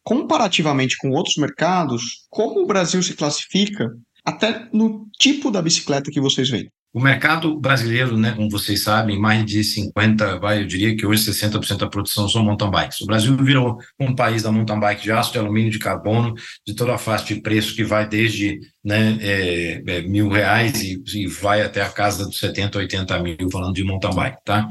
comparativamente 0.06 0.96
com 0.98 1.10
outros 1.10 1.36
mercados, 1.36 2.26
como 2.30 2.62
o 2.62 2.66
Brasil 2.66 3.02
se 3.02 3.14
classifica 3.14 3.90
até 4.24 4.68
no 4.72 5.08
tipo 5.18 5.50
da 5.50 5.60
bicicleta 5.60 6.12
que 6.12 6.20
vocês 6.20 6.48
vendem? 6.48 6.70
o 6.96 7.00
mercado 7.00 7.60
brasileiro, 7.60 8.16
né, 8.16 8.32
como 8.32 8.48
vocês 8.48 8.82
sabem, 8.82 9.20
mais 9.20 9.44
de 9.44 9.62
50, 9.62 10.38
vai, 10.38 10.62
eu 10.62 10.66
diria 10.66 10.96
que 10.96 11.04
hoje 11.04 11.30
60% 11.30 11.76
da 11.76 11.90
produção 11.90 12.26
são 12.26 12.42
mountain 12.42 12.70
bikes. 12.70 13.02
O 13.02 13.06
Brasil 13.06 13.36
virou 13.36 13.76
um 14.00 14.14
país 14.14 14.44
da 14.44 14.50
mountain 14.50 14.80
bike 14.80 15.02
de 15.02 15.12
aço, 15.12 15.30
de 15.30 15.38
alumínio, 15.38 15.70
de 15.70 15.78
carbono, 15.78 16.32
de 16.66 16.74
toda 16.74 16.94
a 16.94 16.98
faixa 16.98 17.26
de 17.26 17.42
preço 17.42 17.76
que 17.76 17.84
vai 17.84 18.08
desde 18.08 18.60
né, 18.82 19.18
é, 19.20 19.82
é, 19.86 20.02
mil 20.08 20.30
reais 20.30 20.82
e, 20.82 21.02
e, 21.14 21.26
vai 21.26 21.60
até 21.60 21.82
a 21.82 21.90
casa 21.90 22.24
dos 22.24 22.38
70, 22.38 22.78
80 22.78 23.18
mil, 23.18 23.50
falando 23.52 23.74
de 23.74 23.84
mountain 23.84 24.14
bike, 24.14 24.38
tá? 24.42 24.66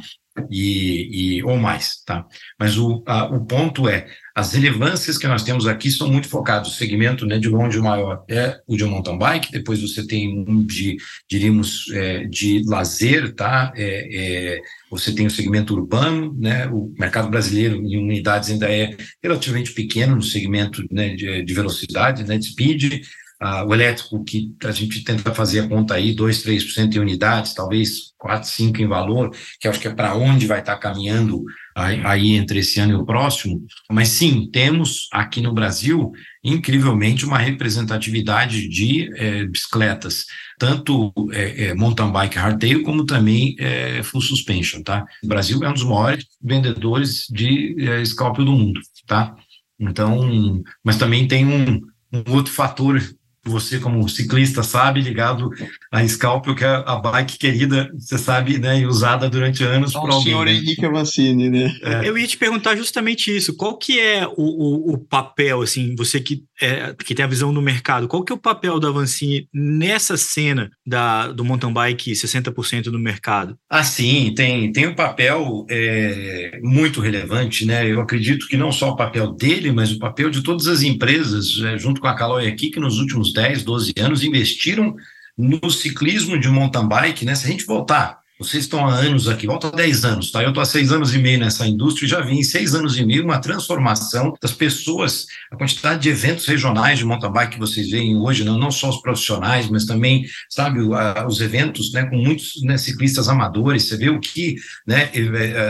E, 0.49 1.37
e 1.37 1.43
ou 1.43 1.57
mais, 1.57 2.01
tá? 2.03 2.25
Mas 2.59 2.75
o, 2.75 3.03
a, 3.05 3.25
o 3.25 3.45
ponto 3.45 3.87
é, 3.87 4.07
as 4.35 4.51
relevâncias 4.51 5.17
que 5.17 5.27
nós 5.27 5.43
temos 5.43 5.65
aqui 5.65 5.89
são 5.89 6.11
muito 6.11 6.27
focadas. 6.27 6.67
O 6.67 6.75
segmento 6.75 7.25
né, 7.25 7.39
de 7.39 7.47
longe 7.47 7.79
maior 7.79 8.25
é 8.29 8.59
o 8.67 8.75
de 8.75 8.83
mountain 8.83 9.17
bike, 9.17 9.49
depois 9.49 9.81
você 9.81 10.05
tem 10.05 10.43
um 10.45 10.61
de, 10.61 10.97
diríamos, 11.29 11.85
é, 11.93 12.25
de 12.25 12.61
lazer, 12.65 13.33
tá? 13.33 13.71
É, 13.77 14.57
é, 14.57 14.61
você 14.91 15.15
tem 15.15 15.25
o 15.25 15.31
segmento 15.31 15.73
urbano, 15.73 16.35
né? 16.37 16.67
O 16.67 16.93
mercado 16.99 17.29
brasileiro 17.29 17.77
em 17.77 17.97
unidades 17.97 18.49
ainda 18.49 18.69
é 18.69 18.97
relativamente 19.23 19.71
pequeno 19.71 20.17
no 20.17 20.21
segmento 20.21 20.83
né, 20.91 21.15
de, 21.15 21.41
de 21.41 21.53
velocidade, 21.53 22.25
né, 22.25 22.37
de 22.37 22.47
speed. 22.47 23.05
Ah, 23.39 23.65
o 23.65 23.73
elétrico, 23.73 24.23
que 24.23 24.53
a 24.63 24.71
gente 24.71 25.03
tenta 25.03 25.33
fazer 25.33 25.61
a 25.61 25.67
conta 25.67 25.93
aí, 25.93 26.13
2, 26.13 26.43
3% 26.43 26.95
em 26.95 26.99
unidades, 26.99 27.53
talvez 27.53 28.13
4, 28.17 28.49
5 28.49 28.81
em 28.81 28.87
valor, 28.87 29.31
que 29.59 29.67
acho 29.67 29.79
que 29.79 29.87
é 29.87 29.93
para 29.93 30.15
onde 30.15 30.47
vai 30.47 30.59
estar 30.59 30.75
tá 30.75 30.79
caminhando 30.79 31.43
aí 31.75 32.31
entre 32.35 32.59
esse 32.59 32.79
ano 32.79 32.93
e 32.93 32.95
o 32.95 33.05
próximo. 33.05 33.61
Mas 33.91 34.07
sim, 34.09 34.49
temos 34.51 35.09
aqui 35.11 35.41
no 35.41 35.53
Brasil, 35.53 36.11
incrivelmente, 36.41 37.25
uma 37.25 37.37
representatividade 37.37 38.69
de 38.69 39.11
é, 39.15 39.45
bicicletas, 39.45 40.25
tanto 40.57 41.11
é, 41.33 41.65
é, 41.65 41.73
mountain 41.73 42.11
bike 42.11 42.37
hardtail, 42.37 42.83
como 42.83 43.05
também 43.05 43.55
é, 43.59 44.01
full 44.03 44.21
suspension, 44.21 44.81
tá? 44.81 45.05
O 45.21 45.27
Brasil 45.27 45.61
é 45.63 45.69
um 45.69 45.73
dos 45.73 45.83
maiores 45.83 46.25
vendedores 46.41 47.25
de 47.29 47.75
é, 47.79 48.01
do 48.01 48.51
mundo, 48.53 48.79
tá? 49.05 49.35
Então, 49.77 50.63
mas 50.81 50.97
também 50.97 51.27
tem 51.27 51.45
um, 51.45 51.81
um 52.13 52.31
outro 52.31 52.53
fator 52.53 53.01
você 53.45 53.79
como 53.79 54.07
ciclista 54.09 54.63
sabe, 54.63 55.01
ligado 55.01 55.49
a 55.91 56.05
Scalpel, 56.07 56.55
que 56.55 56.63
é 56.63 56.83
a 56.85 56.95
bike 56.95 57.37
querida, 57.37 57.89
você 57.97 58.17
sabe, 58.17 58.57
né, 58.57 58.79
e 58.79 58.85
usada 58.85 59.29
durante 59.29 59.63
anos 59.63 59.93
por 59.93 60.09
alguém. 60.09 60.17
O 60.17 60.21
senhor 60.23 60.47
Henrique 60.47 60.85
Avancini, 60.85 61.49
né? 61.49 61.77
É. 61.81 62.07
Eu 62.07 62.17
ia 62.17 62.27
te 62.27 62.37
perguntar 62.37 62.75
justamente 62.75 63.35
isso, 63.35 63.55
qual 63.55 63.77
que 63.77 63.99
é 63.99 64.27
o, 64.27 64.33
o, 64.37 64.93
o 64.93 64.97
papel, 64.97 65.61
assim, 65.61 65.95
você 65.95 66.19
que, 66.19 66.43
é, 66.59 66.95
que 67.05 67.13
tem 67.13 67.23
a 67.23 67.27
visão 67.27 67.53
do 67.53 67.61
mercado, 67.61 68.07
qual 68.07 68.23
que 68.23 68.31
é 68.31 68.35
o 68.35 68.39
papel 68.39 68.79
da 68.79 68.87
Avancini 68.87 69.47
nessa 69.53 70.17
cena 70.17 70.71
da, 70.85 71.27
do 71.31 71.45
mountain 71.45 71.71
bike 71.71 72.13
60% 72.13 72.83
do 72.83 72.99
mercado? 72.99 73.57
Ah, 73.69 73.83
sim, 73.83 74.33
tem, 74.35 74.71
tem 74.71 74.87
um 74.87 74.95
papel 74.95 75.65
é, 75.69 76.59
muito 76.63 76.99
relevante, 76.99 77.65
né, 77.65 77.91
eu 77.91 78.01
acredito 78.01 78.47
que 78.47 78.57
não 78.57 78.71
só 78.71 78.89
o 78.89 78.95
papel 78.95 79.33
dele, 79.33 79.71
mas 79.71 79.91
o 79.91 79.99
papel 79.99 80.31
de 80.31 80.41
todas 80.41 80.65
as 80.67 80.81
empresas, 80.81 81.61
é, 81.63 81.77
junto 81.77 82.01
com 82.01 82.07
a 82.07 82.15
Caloi 82.15 82.47
aqui, 82.47 82.71
que 82.71 82.79
nos 82.79 82.97
últimos 82.99 83.34
10, 83.35 83.63
12 83.63 83.93
anos 83.99 84.23
investiram 84.23 84.95
no 85.37 85.69
ciclismo 85.69 86.39
de 86.39 86.47
mountain 86.47 86.87
bike, 86.87 87.25
né? 87.25 87.35
Se 87.35 87.45
a 87.45 87.49
gente 87.49 87.65
voltar, 87.65 88.19
vocês 88.37 88.63
estão 88.63 88.85
há 88.85 88.93
anos 88.93 89.29
aqui, 89.29 89.47
volta 89.47 89.67
há 89.67 89.71
10 89.71 90.03
anos, 90.03 90.31
tá? 90.31 90.41
Eu 90.43 90.49
estou 90.49 90.61
há 90.61 90.65
seis 90.65 90.91
anos 90.91 91.13
e 91.13 91.17
meio 91.17 91.39
nessa 91.39 91.65
indústria 91.65 92.05
e 92.05 92.09
já 92.09 92.19
vi 92.19 92.37
em 92.37 92.43
seis 92.43 92.75
anos 92.75 92.97
e 92.97 93.05
meio 93.05 93.23
uma 93.23 93.39
transformação 93.39 94.33
das 94.41 94.51
pessoas, 94.51 95.25
a 95.51 95.55
quantidade 95.55 96.01
de 96.01 96.09
eventos 96.09 96.45
regionais 96.45 96.99
de 96.99 97.05
mountain 97.05 97.31
bike 97.31 97.53
que 97.53 97.59
vocês 97.59 97.89
veem 97.89 98.17
hoje, 98.17 98.43
não, 98.43 98.57
não 98.57 98.71
só 98.71 98.89
os 98.89 99.01
profissionais, 99.01 99.69
mas 99.69 99.85
também, 99.85 100.25
sabe, 100.49 100.79
os 101.25 101.39
eventos, 101.39 101.93
né, 101.93 102.05
com 102.05 102.17
muitos 102.17 102.61
né, 102.63 102.77
ciclistas 102.77 103.29
amadores, 103.29 103.87
você 103.87 103.95
vê 103.95 104.09
o 104.09 104.19
que, 104.19 104.55
né, 104.85 105.09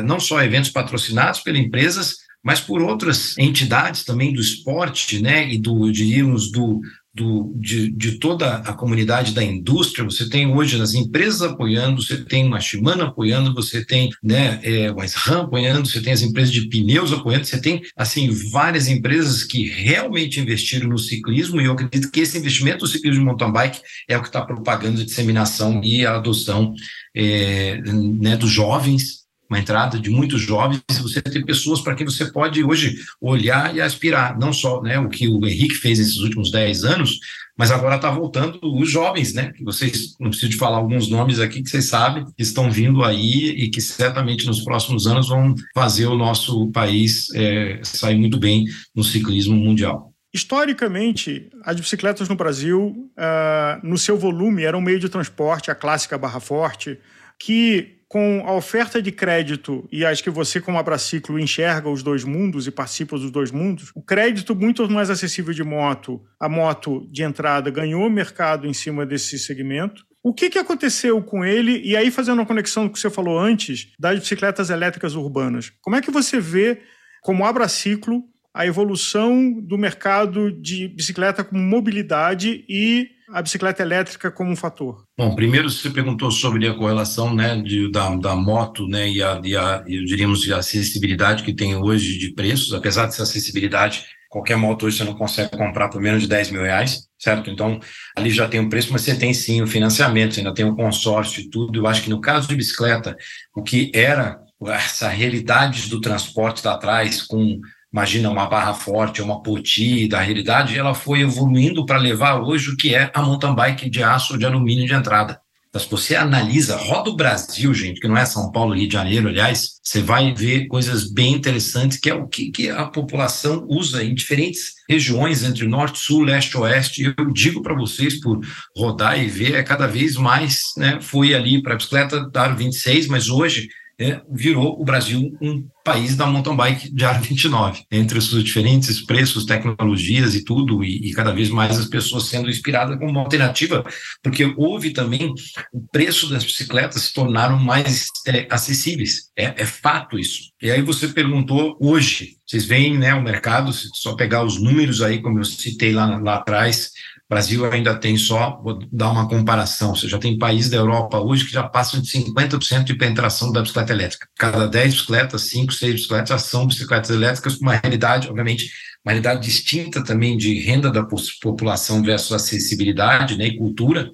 não 0.04 0.20
só 0.20 0.42
eventos 0.42 0.72
patrocinados 0.72 1.42
pelas 1.42 1.60
empresas, 1.60 2.16
mas 2.44 2.60
por 2.60 2.82
outras 2.82 3.38
entidades 3.38 4.04
também 4.04 4.34
do 4.34 4.42
esporte, 4.42 5.20
né, 5.22 5.52
e 5.52 5.58
do, 5.60 5.92
diríamos, 5.92 6.52
do, 6.52 6.82
do, 7.16 7.54
de, 7.56 7.90
de, 7.92 8.20
toda 8.20 8.58
a 8.58 8.74
comunidade 8.74 9.34
da 9.34 9.42
indústria, 9.42 10.04
você 10.04 10.28
tem 10.28 10.54
hoje 10.54 10.82
as 10.82 10.94
empresas 10.94 11.42
apoiando, 11.42 12.02
você 12.02 12.18
tem 12.26 12.46
uma 12.46 12.60
Shimano 12.60 13.04
apoiando, 13.04 13.54
você 13.54 13.86
tem 13.86 14.10
né, 14.22 14.60
é, 14.62 14.92
o 14.92 15.02
SRAM 15.02 15.44
apoiando, 15.44 15.88
você 15.88 16.02
tem 16.02 16.12
as 16.12 16.22
empresas 16.22 16.54
de 16.54 16.68
pneus 16.68 17.14
apoiando, 17.14 17.46
você 17.46 17.62
tem 17.62 17.82
assim 17.96 18.30
várias 18.52 18.90
empresas 18.90 19.44
que 19.44 19.66
realmente 19.70 20.42
investiram 20.42 20.90
no 20.90 21.00
ciclismo 21.00 21.62
e 21.62 21.66
eu 21.66 21.72
acredito 21.72 22.12
que 22.12 22.20
esse 22.20 22.38
investimento 22.38 22.82
no 22.82 22.88
ciclismo 22.88 23.22
de 23.22 23.26
mountain 23.26 23.52
bike 23.52 23.80
é 24.10 24.18
o 24.18 24.22
que 24.22 24.28
está 24.28 24.42
propagando 24.42 25.00
a 25.00 25.06
disseminação 25.06 25.82
e 25.84 26.06
a 26.06 26.16
adoção 26.16 26.74
é, 27.16 27.82
né, 27.82 28.36
dos 28.36 28.50
jovens 28.50 29.25
uma 29.50 29.60
entrada 29.60 30.00
de 30.00 30.10
muitos 30.10 30.42
jovens, 30.42 30.82
você 31.02 31.22
tem 31.22 31.46
pessoas 31.46 31.82
para 31.82 31.96
quem 31.96 32.06
você 32.06 32.32
pode 32.32 32.64
hoje 32.64 32.96
olhar 33.22 33.76
e 33.76 33.82
aspirar, 33.82 34.38
não 34.40 34.52
só 34.52 34.82
né, 34.82 35.00
o 35.00 35.10
que 35.10 35.28
o 35.28 35.46
Henrique 35.46 35.76
fez 35.76 36.00
esses 36.00 36.18
últimos 36.18 36.52
10 36.52 36.84
anos, 36.84 37.20
mas 37.58 37.72
agora 37.72 37.96
está 37.96 38.10
voltando 38.12 38.60
os 38.62 38.90
jovens, 38.90 39.34
né? 39.34 39.54
Que 39.54 39.64
vocês, 39.64 40.16
não 40.20 40.30
preciso 40.30 40.52
de 40.52 40.58
falar 40.58 40.78
alguns 40.78 41.10
nomes 41.10 41.40
aqui 41.40 41.64
que 41.64 41.70
vocês 41.70 41.86
sabem, 41.86 42.26
que 42.26 42.44
estão 42.44 42.70
vindo 42.70 43.04
aí 43.04 43.50
e 43.50 43.70
que 43.70 43.80
certamente 43.80 44.46
nos 44.46 44.62
próximos 44.62 45.08
anos 45.08 45.30
vão 45.30 45.56
fazer 45.74 46.08
o 46.08 46.18
nosso 46.18 46.70
país 46.72 47.34
é, 47.34 47.80
sair 47.82 48.18
muito 48.18 48.38
bem 48.38 48.66
no 48.94 49.04
ciclismo 49.04 49.56
mundial. 49.56 50.12
Historicamente, 50.34 51.50
as 51.64 51.80
bicicletas 51.80 52.28
no 52.28 52.36
Brasil, 52.36 53.10
uh, 53.18 53.88
no 53.88 53.98
seu 53.98 54.18
volume, 54.18 54.64
eram 54.64 54.80
um 54.80 54.82
meio 54.82 55.00
de 55.00 55.08
transporte, 55.08 55.72
a 55.72 55.76
clássica 55.76 56.18
barra 56.18 56.42
forte, 56.42 57.00
que 57.40 57.95
com 58.16 58.44
a 58.46 58.54
oferta 58.54 59.02
de 59.02 59.12
crédito, 59.12 59.86
e 59.92 60.06
acho 60.06 60.24
que 60.24 60.30
você, 60.30 60.62
como 60.62 60.78
abraciclo, 60.78 61.38
enxerga 61.38 61.90
os 61.90 62.02
dois 62.02 62.24
mundos 62.24 62.66
e 62.66 62.72
participa 62.72 63.20
dos 63.20 63.30
dois 63.30 63.52
mundos, 63.52 63.92
o 63.94 64.02
crédito 64.02 64.56
muito 64.56 64.90
mais 64.90 65.10
acessível 65.10 65.54
de 65.54 65.66
moto, 65.66 66.24
a 66.40 66.48
moto 66.48 67.06
de 67.12 67.24
entrada 67.24 67.70
ganhou 67.70 68.10
mercado 68.10 68.68
em 68.68 68.74
cima 68.74 69.06
desse 69.06 69.38
segmento. 69.38 70.06
O 70.24 70.34
que, 70.34 70.50
que 70.50 70.58
aconteceu 70.58 71.22
com 71.22 71.44
ele? 71.44 71.82
E 71.84 71.98
aí, 71.98 72.10
fazendo 72.10 72.40
uma 72.40 72.46
conexão 72.46 72.84
com 72.84 72.92
o 72.92 72.94
que 72.94 73.00
você 73.02 73.10
falou 73.10 73.38
antes, 73.38 73.92
das 74.00 74.18
bicicletas 74.18 74.70
elétricas 74.70 75.14
urbanas. 75.14 75.74
Como 75.82 75.98
é 75.98 76.02
que 76.02 76.10
você 76.10 76.40
vê, 76.40 76.84
como 77.22 77.46
abraciclo, 77.46 78.24
a 78.56 78.66
evolução 78.66 79.52
do 79.62 79.78
mercado 79.78 80.50
de 80.50 80.88
bicicleta 80.88 81.44
como 81.44 81.62
mobilidade 81.62 82.64
e 82.70 83.10
a 83.30 83.42
bicicleta 83.42 83.84
elétrica 83.84 84.32
como 84.32 84.50
um 84.50 84.56
fator? 84.56 85.04
Bom, 85.18 85.36
primeiro 85.36 85.70
você 85.70 85.90
perguntou 85.90 86.32
sobre 86.32 86.66
a 86.66 86.74
correlação 86.74 87.36
né, 87.36 87.62
de, 87.62 87.92
da, 87.92 88.16
da 88.16 88.34
moto 88.34 88.88
né, 88.88 89.10
e, 89.10 89.22
a, 89.22 89.42
e 89.44 89.58
a, 89.58 89.80
diríamos, 89.80 90.50
a 90.50 90.60
acessibilidade 90.60 91.44
que 91.44 91.54
tem 91.54 91.76
hoje 91.76 92.18
de 92.18 92.34
preços, 92.34 92.74
apesar 92.74 93.08
dessa 93.08 93.24
acessibilidade, 93.24 94.06
qualquer 94.30 94.56
moto 94.56 94.86
hoje 94.86 95.00
você 95.00 95.04
não 95.04 95.16
consegue 95.16 95.58
comprar 95.58 95.90
por 95.90 96.00
menos 96.00 96.22
de 96.22 96.30
10 96.30 96.52
mil 96.52 96.62
reais, 96.62 97.10
certo? 97.20 97.50
Então, 97.50 97.78
ali 98.16 98.30
já 98.30 98.48
tem 98.48 98.62
um 98.62 98.70
preço, 98.70 98.94
mas 98.94 99.02
você 99.02 99.18
tem 99.18 99.34
sim 99.34 99.62
o 99.62 99.68
financiamento, 99.68 100.34
você 100.34 100.40
ainda 100.40 100.54
tem 100.54 100.66
o 100.66 100.78
consórcio 100.78 101.42
e 101.42 101.50
tudo. 101.50 101.78
Eu 101.78 101.88
acho 101.88 102.04
que 102.04 102.10
no 102.10 102.22
caso 102.22 102.48
de 102.48 102.56
bicicleta, 102.56 103.18
o 103.54 103.62
que 103.62 103.92
era 103.94 104.40
essa 104.68 105.10
realidade 105.10 105.90
do 105.90 106.00
transporte 106.00 106.66
lá 106.66 106.76
atrás, 106.76 107.22
com 107.22 107.60
imagina 107.96 108.30
uma 108.30 108.46
barra 108.46 108.74
forte, 108.74 109.22
uma 109.22 109.42
poti 109.42 110.06
da 110.06 110.20
realidade, 110.20 110.78
ela 110.78 110.94
foi 110.94 111.22
evoluindo 111.22 111.86
para 111.86 111.98
levar 111.98 112.42
hoje 112.42 112.72
o 112.72 112.76
que 112.76 112.94
é 112.94 113.10
a 113.14 113.22
mountain 113.22 113.56
bike 113.56 113.90
de 113.90 114.04
aço 114.04 114.38
de 114.38 114.46
alumínio 114.46 114.86
de 114.86 114.94
entrada. 114.94 115.40
Então, 115.70 115.82
se 115.82 115.90
você 115.90 116.14
analisa, 116.14 116.76
roda 116.76 117.10
o 117.10 117.16
Brasil, 117.16 117.74
gente, 117.74 118.02
que 118.02 118.08
não 118.08 118.18
é 118.18 118.26
São 118.26 118.52
Paulo, 118.52 118.76
Rio 118.76 118.88
de 118.88 118.94
Janeiro, 118.94 119.30
aliás, 119.30 119.80
você 119.82 120.02
vai 120.02 120.34
ver 120.34 120.68
coisas 120.68 121.10
bem 121.10 121.34
interessantes, 121.36 121.98
que 121.98 122.10
é 122.10 122.14
o 122.14 122.28
que, 122.28 122.52
que 122.52 122.70
a 122.70 122.86
população 122.86 123.66
usa 123.70 124.04
em 124.04 124.14
diferentes 124.14 124.74
regiões, 124.90 125.44
entre 125.44 125.66
norte, 125.66 126.00
sul, 126.00 126.24
leste, 126.24 126.58
oeste. 126.58 127.14
Eu 127.18 127.32
digo 127.32 127.62
para 127.62 127.76
vocês, 127.76 128.20
por 128.20 128.42
rodar 128.76 129.18
e 129.18 129.28
ver, 129.28 129.56
é 129.56 129.64
cada 129.64 129.88
vez 129.88 130.18
mais, 130.18 130.64
né? 130.76 131.00
Fui 131.02 131.34
ali 131.34 131.62
para 131.64 131.74
a 131.74 131.78
bicicleta 131.78 132.30
da 132.30 132.50
26, 132.50 133.08
mas 133.08 133.30
hoje 133.30 133.70
é, 134.00 134.22
virou 134.30 134.80
o 134.80 134.84
Brasil 134.84 135.38
um 135.42 135.68
país 135.84 136.16
da 136.16 136.26
mountain 136.26 136.56
bike 136.56 136.94
de 136.94 137.06
aro 137.06 137.22
29, 137.22 137.84
entre 137.92 138.18
os 138.18 138.44
diferentes 138.44 139.02
preços, 139.02 139.46
tecnologias 139.46 140.34
e 140.36 140.44
tudo, 140.44 140.84
e, 140.84 141.10
e, 141.10 141.14
cada 141.14 141.32
vez 141.32 141.50
mais 141.50 141.78
as 141.78 141.86
pessoas 141.86 142.26
sendo 142.26 142.50
inspiradas 142.50 142.98
como 142.98 143.12
uma 143.12 143.22
alternativa, 143.22 143.86
porque 144.24 144.54
houve 144.58 144.92
também 144.92 145.34
o 145.72 145.82
preço 145.92 146.28
das 146.30 146.44
bicicletas 146.44 147.04
se 147.04 147.14
tornaram 147.14 147.60
mais 147.60 148.08
é, 148.28 148.48
acessíveis. 148.50 149.30
É, 149.38 149.62
é, 149.62 149.66
fato 149.66 150.18
isso. 150.18 150.52
E 150.62 150.72
aí 150.72 150.82
você 150.82 151.08
perguntou 151.08 151.78
hoje, 151.80 152.38
vocês 152.46 152.66
veem 152.66 152.98
né, 152.98 153.14
o 153.14 153.22
mercado, 153.22 153.72
se 153.72 153.88
só 153.94 154.16
pegar 154.16 154.44
os 154.44 154.60
números 154.62 155.02
aí, 155.02 155.22
como 155.22 155.40
eu 155.40 155.46
citei 155.46 155.94
lá, 155.94 156.18
lá 156.18 156.36
atrás, 156.36 156.92
Brasil 157.28 157.66
ainda 157.66 157.96
tem 157.96 158.16
só, 158.18 158.62
vou 158.64 158.80
dar 158.92 159.10
uma 159.10 159.28
comparação, 159.28 159.96
você 159.96 160.08
já 160.08 160.20
tem 160.20 160.38
países 160.38 160.70
da 160.70 160.78
Europa 160.78 161.20
hoje 161.20 161.46
que 161.46 161.52
já 161.52 161.64
passam 161.64 162.00
de 162.00 162.08
50% 162.08 162.84
de 162.84 162.96
penetração 162.96 163.52
da 163.52 163.62
bicicleta 163.62 163.94
elétrica. 163.94 164.28
Cada 164.38 164.68
10 164.68 164.94
bicicletas, 164.94 165.42
5, 165.44 165.74
6 165.74 165.94
bicicletas 165.94 166.30
já 166.30 166.38
são 166.38 166.68
bicicletas 166.68 167.10
elétricas, 167.10 167.56
com 167.56 167.64
uma 167.64 167.76
realidade, 167.76 168.28
obviamente, 168.28 168.70
uma 169.04 169.12
realidade 169.12 169.42
distinta 169.42 170.04
também 170.04 170.38
de 170.38 170.60
renda 170.60 170.92
da 170.92 171.04
população 171.42 172.04
versus 172.04 172.32
acessibilidade 172.32 173.38
né, 173.38 173.48
e 173.48 173.58
cultura, 173.58 174.12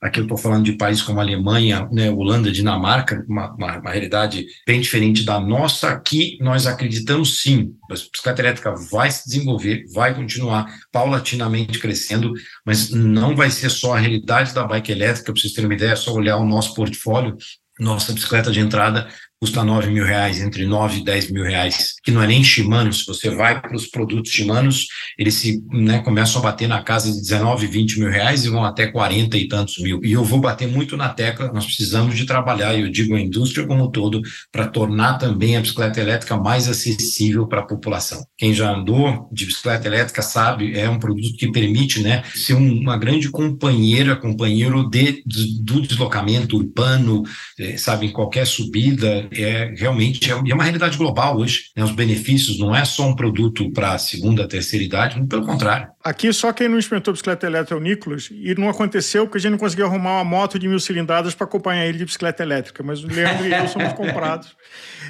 Aqui 0.00 0.18
eu 0.18 0.22
estou 0.22 0.38
falando 0.38 0.64
de 0.64 0.72
países 0.72 1.02
como 1.02 1.20
Alemanha, 1.20 1.86
né, 1.92 2.10
Holanda, 2.10 2.50
Dinamarca, 2.50 3.22
uma, 3.28 3.52
uma, 3.54 3.78
uma, 3.78 3.90
realidade 3.90 4.46
bem 4.66 4.80
diferente 4.80 5.24
da 5.24 5.38
nossa. 5.38 5.90
Aqui 5.90 6.38
nós 6.40 6.66
acreditamos 6.66 7.42
sim, 7.42 7.74
a 7.90 7.92
bicicleta 7.92 8.40
elétrica 8.40 8.74
vai 8.90 9.10
se 9.10 9.26
desenvolver, 9.26 9.84
vai 9.92 10.14
continuar 10.14 10.74
paulatinamente 10.90 11.78
crescendo, 11.78 12.32
mas 12.64 12.90
não 12.90 13.36
vai 13.36 13.50
ser 13.50 13.68
só 13.68 13.94
a 13.94 13.98
realidade 13.98 14.54
da 14.54 14.64
bike 14.64 14.90
elétrica. 14.90 15.32
Para 15.32 15.40
vocês 15.40 15.52
terem 15.52 15.68
uma 15.68 15.74
ideia, 15.74 15.92
é 15.92 15.96
só 15.96 16.14
olhar 16.14 16.38
o 16.38 16.46
nosso 16.46 16.74
portfólio. 16.74 17.36
Nossa 17.78 18.12
bicicleta 18.12 18.50
de 18.50 18.60
entrada 18.60 19.08
custa 19.40 19.64
9 19.64 19.90
mil 19.90 20.04
reais, 20.04 20.38
entre 20.38 20.66
9 20.66 20.98
e 20.98 21.04
10 21.04 21.30
mil 21.30 21.42
reais, 21.42 21.94
que 22.04 22.10
não 22.10 22.22
é 22.22 22.26
nem 22.26 22.44
Shimano, 22.44 22.92
se 22.92 23.06
você 23.06 23.30
vai 23.30 23.58
para 23.58 23.74
os 23.74 23.86
produtos 23.86 24.30
Shimanos, 24.30 24.86
eles 25.18 25.32
se, 25.32 25.64
né, 25.70 26.00
começam 26.00 26.42
a 26.42 26.44
bater 26.44 26.68
na 26.68 26.82
casa 26.82 27.10
de 27.10 27.18
19, 27.20 27.66
20 27.66 28.00
mil 28.00 28.10
reais 28.10 28.44
e 28.44 28.50
vão 28.50 28.62
até 28.62 28.86
40 28.88 29.38
e 29.38 29.48
tantos 29.48 29.78
mil. 29.78 29.98
E 30.04 30.12
eu 30.12 30.22
vou 30.22 30.40
bater 30.40 30.68
muito 30.68 30.94
na 30.94 31.08
tecla, 31.08 31.50
nós 31.54 31.64
precisamos 31.64 32.14
de 32.14 32.26
trabalhar, 32.26 32.74
e 32.74 32.82
eu 32.82 32.90
digo 32.90 33.14
a 33.14 33.20
indústria 33.20 33.66
como 33.66 33.84
um 33.84 33.90
todo, 33.90 34.20
para 34.52 34.68
tornar 34.68 35.14
também 35.14 35.56
a 35.56 35.60
bicicleta 35.62 35.98
elétrica 35.98 36.36
mais 36.36 36.68
acessível 36.68 37.46
para 37.46 37.60
a 37.60 37.66
população. 37.66 38.22
Quem 38.36 38.52
já 38.52 38.70
andou 38.70 39.26
de 39.32 39.46
bicicleta 39.46 39.88
elétrica 39.88 40.20
sabe, 40.20 40.78
é 40.78 40.86
um 40.86 40.98
produto 40.98 41.34
que 41.38 41.50
permite 41.50 42.02
né, 42.02 42.22
ser 42.34 42.52
uma 42.52 42.98
grande 42.98 43.30
companheira, 43.30 44.16
companheiro 44.16 44.86
de, 44.90 45.22
do 45.62 45.80
deslocamento 45.80 46.58
urbano, 46.58 47.22
eh, 47.58 47.78
sabe, 47.78 48.06
em 48.06 48.12
qualquer 48.12 48.46
subida, 48.46 49.29
é 49.32 49.74
realmente 49.76 50.30
é, 50.30 50.34
é 50.34 50.54
uma 50.54 50.62
realidade 50.62 50.96
global 50.96 51.38
hoje. 51.38 51.70
Né? 51.76 51.84
Os 51.84 51.92
benefícios 51.92 52.58
não 52.58 52.74
é 52.74 52.84
só 52.84 53.08
um 53.08 53.14
produto 53.14 53.70
para 53.72 53.92
a 53.92 53.98
segunda, 53.98 54.48
terceira 54.48 54.84
idade, 54.84 55.16
muito 55.16 55.28
pelo 55.28 55.46
contrário. 55.46 55.88
Aqui 56.02 56.32
só 56.32 56.52
quem 56.52 56.68
não 56.68 56.78
experimentou 56.78 57.12
bicicleta 57.12 57.46
elétrica 57.46 57.74
é 57.74 57.76
o 57.76 57.80
Nicolas, 57.80 58.28
e 58.30 58.54
não 58.54 58.68
aconteceu 58.68 59.26
porque 59.26 59.38
a 59.38 59.40
gente 59.40 59.52
não 59.52 59.58
conseguiu 59.58 59.86
arrumar 59.86 60.12
uma 60.12 60.24
moto 60.24 60.58
de 60.58 60.68
mil 60.68 60.80
cilindradas 60.80 61.34
para 61.34 61.46
acompanhar 61.46 61.86
ele 61.86 61.98
de 61.98 62.04
bicicleta 62.04 62.42
elétrica, 62.42 62.82
mas 62.82 63.04
o 63.04 63.06
Leandro 63.06 63.46
e 63.46 63.52
eu 63.52 63.68
somos 63.68 63.92
comprados. 63.92 64.56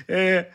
É, 0.08 0.48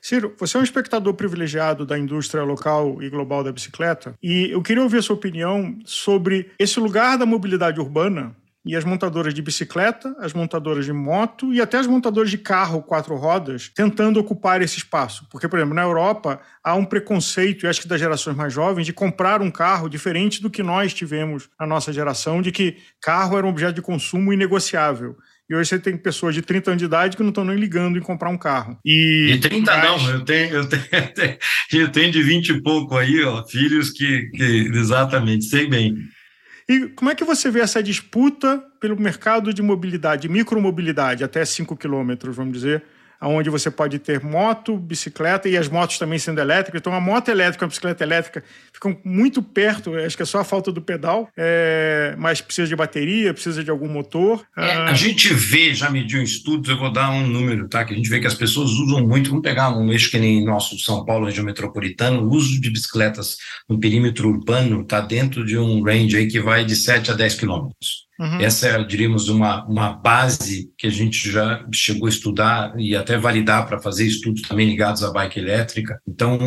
Ciro, 0.00 0.34
você 0.38 0.56
é 0.56 0.60
um 0.60 0.62
espectador 0.62 1.14
privilegiado 1.14 1.84
da 1.84 1.98
indústria 1.98 2.42
local 2.42 3.02
e 3.02 3.08
global 3.08 3.42
da 3.42 3.52
bicicleta, 3.52 4.14
e 4.22 4.50
eu 4.50 4.62
queria 4.62 4.82
ouvir 4.82 4.98
a 4.98 5.02
sua 5.02 5.16
opinião 5.16 5.78
sobre 5.84 6.50
esse 6.58 6.78
lugar 6.78 7.16
da 7.16 7.26
mobilidade 7.26 7.80
urbana 7.80 8.34
e 8.68 8.76
as 8.76 8.84
montadoras 8.84 9.32
de 9.32 9.40
bicicleta, 9.40 10.14
as 10.20 10.34
montadoras 10.34 10.84
de 10.84 10.92
moto 10.92 11.54
e 11.54 11.60
até 11.60 11.78
as 11.78 11.86
montadoras 11.86 12.30
de 12.30 12.36
carro 12.36 12.82
quatro 12.82 13.16
rodas 13.16 13.72
tentando 13.74 14.20
ocupar 14.20 14.60
esse 14.60 14.76
espaço. 14.76 15.26
Porque, 15.30 15.48
por 15.48 15.58
exemplo, 15.58 15.74
na 15.74 15.84
Europa 15.84 16.38
há 16.62 16.74
um 16.74 16.84
preconceito, 16.84 17.64
e 17.64 17.66
acho 17.66 17.80
que 17.80 17.88
das 17.88 17.98
gerações 17.98 18.36
mais 18.36 18.52
jovens, 18.52 18.84
de 18.84 18.92
comprar 18.92 19.40
um 19.40 19.50
carro 19.50 19.88
diferente 19.88 20.42
do 20.42 20.50
que 20.50 20.62
nós 20.62 20.92
tivemos 20.92 21.48
na 21.58 21.66
nossa 21.66 21.94
geração, 21.94 22.42
de 22.42 22.52
que 22.52 22.76
carro 23.00 23.38
era 23.38 23.46
um 23.46 23.50
objeto 23.50 23.72
de 23.72 23.80
consumo 23.80 24.34
inegociável. 24.34 25.16
E 25.48 25.54
hoje 25.54 25.70
você 25.70 25.78
tem 25.78 25.96
pessoas 25.96 26.34
de 26.34 26.42
30 26.42 26.72
anos 26.72 26.78
de 26.78 26.84
idade 26.84 27.16
que 27.16 27.22
não 27.22 27.30
estão 27.30 27.46
nem 27.46 27.56
ligando 27.56 27.96
em 27.96 28.02
comprar 28.02 28.28
um 28.28 28.36
carro. 28.36 28.78
E 28.84 29.28
de 29.32 29.48
30 29.48 29.76
mas... 29.76 29.82
não, 29.82 30.10
eu 30.10 30.24
tenho, 30.26 30.54
eu, 30.56 30.68
tenho, 30.68 31.38
eu 31.72 31.88
tenho 31.90 32.12
de 32.12 32.22
20 32.22 32.48
e 32.50 32.62
pouco 32.62 32.98
aí, 32.98 33.24
ó, 33.24 33.42
filhos 33.46 33.88
que, 33.88 34.28
que 34.28 34.70
exatamente, 34.74 35.46
sei 35.46 35.66
bem. 35.66 35.96
E 36.68 36.88
como 36.88 37.10
é 37.10 37.14
que 37.14 37.24
você 37.24 37.50
vê 37.50 37.60
essa 37.60 37.82
disputa 37.82 38.62
pelo 38.78 39.00
mercado 39.00 39.54
de 39.54 39.62
mobilidade, 39.62 40.28
micromobilidade, 40.28 41.24
até 41.24 41.42
5 41.42 41.74
quilômetros, 41.76 42.36
vamos 42.36 42.52
dizer, 42.52 42.84
onde 43.20 43.50
você 43.50 43.70
pode 43.70 43.98
ter 43.98 44.22
moto, 44.22 44.76
bicicleta 44.76 45.48
e 45.48 45.56
as 45.56 45.68
motos 45.68 45.98
também 45.98 46.18
sendo 46.18 46.40
elétricas. 46.40 46.80
Então, 46.80 46.92
a 46.92 47.00
moto 47.00 47.28
elétrica 47.28 47.64
e 47.64 47.66
a 47.66 47.68
bicicleta 47.68 48.04
elétrica 48.04 48.44
ficam 48.72 48.96
muito 49.04 49.42
perto, 49.42 49.94
acho 49.96 50.16
que 50.16 50.22
é 50.22 50.26
só 50.26 50.38
a 50.40 50.44
falta 50.44 50.70
do 50.70 50.80
pedal, 50.80 51.28
é, 51.36 52.14
mas 52.16 52.40
precisa 52.40 52.68
de 52.68 52.76
bateria, 52.76 53.34
precisa 53.34 53.64
de 53.64 53.70
algum 53.70 53.88
motor. 53.88 54.44
É, 54.56 54.72
ah... 54.72 54.84
A 54.90 54.94
gente 54.94 55.32
vê, 55.34 55.74
já 55.74 55.90
mediu 55.90 56.20
em 56.20 56.24
estudos, 56.24 56.70
eu 56.70 56.78
vou 56.78 56.92
dar 56.92 57.10
um 57.10 57.26
número, 57.26 57.68
tá? 57.68 57.84
Que 57.84 57.92
a 57.92 57.96
gente 57.96 58.08
vê 58.08 58.20
que 58.20 58.26
as 58.26 58.34
pessoas 58.34 58.70
usam 58.70 59.06
muito, 59.06 59.30
vamos 59.30 59.42
pegar 59.42 59.76
um 59.76 59.90
eixo 59.92 60.10
que 60.10 60.18
nem 60.18 60.44
nosso 60.44 60.78
São 60.78 61.04
Paulo, 61.04 61.26
região 61.26 61.44
metropolitana, 61.44 62.20
o 62.20 62.30
uso 62.30 62.60
de 62.60 62.70
bicicletas 62.70 63.36
no 63.68 63.80
perímetro 63.80 64.28
urbano 64.28 64.82
está 64.82 65.00
dentro 65.00 65.44
de 65.44 65.58
um 65.58 65.82
range 65.82 66.16
aí 66.16 66.28
que 66.28 66.40
vai 66.40 66.64
de 66.64 66.76
7 66.76 67.10
a 67.10 67.14
10 67.14 67.34
quilômetros. 67.34 68.07
Uhum. 68.18 68.40
Essa 68.40 68.68
é, 68.68 68.84
diríamos, 68.84 69.28
uma, 69.28 69.64
uma 69.66 69.92
base 69.92 70.72
que 70.76 70.88
a 70.88 70.90
gente 70.90 71.30
já 71.30 71.64
chegou 71.72 72.06
a 72.06 72.10
estudar 72.10 72.74
e 72.76 72.96
até 72.96 73.16
validar 73.16 73.66
para 73.66 73.78
fazer 73.78 74.06
estudos 74.06 74.42
também 74.42 74.68
ligados 74.68 75.04
à 75.04 75.12
bike 75.12 75.38
elétrica. 75.38 76.00
Então, 76.06 76.38